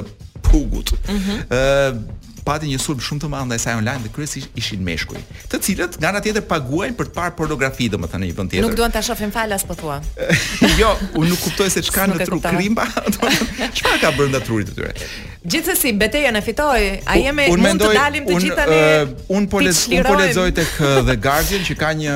Pugut, 0.45 0.95
ë 0.95 0.95
uh 0.95 1.27
-huh. 1.27 1.91
uh, 1.91 2.21
pati 2.45 2.69
një 2.69 2.79
sulm 2.79 2.99
shumë 3.01 3.23
të 3.25 3.29
madh 3.33 3.47
ndaj 3.49 3.57
saj 3.63 3.73
online 3.81 4.03
dhe 4.05 4.11
kryesisht 4.13 4.51
ishin 4.61 4.83
meshkuj, 4.85 5.17
të 5.49 5.61
cilët 5.65 5.95
nga 6.01 6.11
ana 6.13 6.21
tjetër 6.21 6.43
paguajnë 6.51 6.93
për 6.99 7.07
të 7.09 7.15
parë 7.17 7.33
pornografi, 7.39 7.89
domethënë 7.89 8.21
në 8.27 8.29
një 8.29 8.37
vend 8.39 8.53
tjetër. 8.53 8.67
Nuk 8.69 8.77
duan 8.81 8.93
ta 8.93 9.03
shohin 9.03 9.31
falas 9.33 9.65
po 9.65 9.75
thua. 9.75 9.97
jo, 10.83 10.91
unë 11.21 11.29
nuk 11.33 11.41
kuptoj 11.47 11.69
se 11.71 11.83
çka 11.89 12.05
në 12.13 12.25
tru 12.29 12.41
krimba, 12.45 12.85
çfarë 13.77 14.01
ka 14.05 14.09
bërë 14.19 14.29
ndatrurit 14.35 14.69
aty. 14.71 15.05
Gjithsesi, 15.51 15.89
betejën 16.03 16.37
në 16.37 16.43
fitoi. 16.49 16.85
A 17.07 17.15
jemi 17.25 17.45
mund 17.49 17.81
të 17.83 17.89
dalim 18.03 18.23
të 18.29 18.35
gjithë 18.45 18.61
tani? 18.61 19.17
Unë 19.37 19.49
po 19.49 19.59
lexoj 19.65 20.05
po 20.05 20.51
tek 20.61 20.73
The 21.09 21.17
Guardian 21.25 21.63
që 21.69 21.75
ka 21.83 21.89
një 22.01 22.15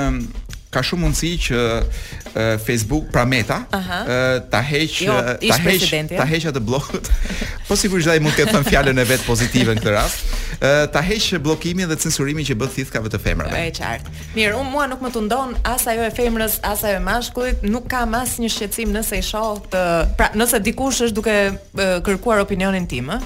ka 0.70 0.82
shumë 0.84 1.00
mundësi 1.06 1.28
që 1.48 1.60
Facebook, 2.60 3.06
pra 3.12 3.24
Meta, 3.26 3.62
uh, 3.74 4.10
ta 4.52 4.60
heq 4.62 4.96
jo, 5.06 5.14
ta 5.48 5.56
heq 5.64 6.10
ta 6.12 6.26
heq 6.28 6.44
atë 6.50 6.60
blokut. 6.62 7.08
po 7.68 7.76
sigurisht 7.78 8.10
ai 8.12 8.18
mund 8.24 8.36
të 8.36 8.44
të 8.50 8.56
thënë 8.56 8.68
fjalën 8.68 9.00
e 9.00 9.06
vet 9.08 9.24
pozitive 9.26 9.74
në 9.78 9.82
këtë 9.82 9.94
rast. 9.96 10.36
ta 10.92 11.00
heq 11.08 11.30
bllokimin 11.44 11.88
dhe 11.88 11.96
censurimin 12.04 12.44
që 12.44 12.56
bëth 12.60 12.76
thithkave 12.76 13.08
të 13.14 13.20
femrave. 13.24 13.62
Është 13.70 13.84
qartë. 13.84 14.14
Mirë, 14.36 14.54
unë 14.60 14.72
mua 14.74 14.86
nuk 14.92 15.02
më 15.06 15.12
tundon 15.16 15.56
as 15.68 15.86
ajo 15.88 16.04
e 16.04 16.12
femrës, 16.18 16.58
as 16.66 16.84
ajo 16.84 17.00
e 17.00 17.04
mashkullit, 17.08 17.64
nuk 17.72 17.88
kam 17.90 18.12
asnjë 18.20 18.52
shqetësim 18.56 18.92
nëse 18.96 19.20
i 19.20 19.24
shoh 19.24 19.62
të, 19.72 19.84
pra 20.18 20.28
nëse 20.36 20.60
dikush 20.68 21.00
është 21.06 21.16
duke 21.16 21.38
kërkuar 22.06 22.44
opinionin 22.44 22.86
tim, 22.90 23.08
ë. 23.14 23.22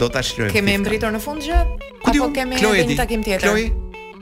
Do 0.00 0.08
ta 0.08 0.22
shlirojmë. 0.24 0.54
Kemë 0.56 0.78
mbritur 0.80 1.12
në 1.12 1.20
fund 1.20 1.44
gjë? 1.44 1.58
Apo 2.08 2.30
kemi 2.34 2.62
një 2.62 2.96
takim 3.02 3.24
tjetër? 3.26 3.50
Chloe? 3.50 3.72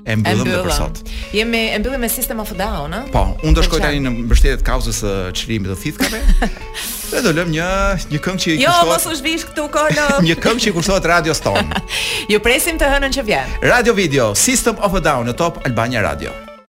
e 0.03 0.16
mbyllëm 0.18 0.49
dhe 0.51 0.61
për 0.64 0.72
sot. 0.74 0.97
Jemi 1.30 1.61
e 1.70 1.76
mbyllëm 1.78 2.03
me 2.03 2.09
System 2.11 2.41
of 2.43 2.51
a 2.51 2.57
Down, 2.59 2.91
a? 2.97 3.05
Po, 3.14 3.20
unë 3.47 3.53
do 3.55 3.62
shkoj 3.62 3.85
tani 3.85 4.01
në 4.03 4.11
mbështetet 4.24 4.64
kauzës 4.66 4.99
së 5.05 5.12
çlirimit 5.39 5.70
të 5.70 5.76
thithkave. 5.78 6.18
dhe 7.12 7.22
do 7.22 7.30
lëm 7.39 7.53
një 7.55 7.68
një 8.11 8.22
këngë 8.26 8.43
që 8.43 8.53
i 8.57 8.59
jo, 8.66 8.72
kushtohet. 8.74 8.91
Jo, 8.91 8.91
mos 8.91 9.07
u 9.07 9.14
zhvish 9.22 9.47
këtu 9.53 9.68
kolo. 9.78 10.09
një 10.26 10.37
këngë 10.43 10.64
që 10.66 10.72
i 10.74 10.76
kushtohet 10.80 11.07
Radio 11.14 11.39
Stone. 11.39 11.85
Ju 12.35 12.43
presim 12.43 12.83
të 12.83 12.91
hënën 12.97 13.14
që 13.20 13.28
vjen. 13.30 13.55
Radio 13.70 13.95
Video, 13.95 14.33
System 14.35 14.74
of 14.83 14.99
a 14.99 15.05
Down 15.07 15.30
në 15.30 15.39
Top 15.39 15.62
Albania 15.70 16.03
Radio. 16.11 16.51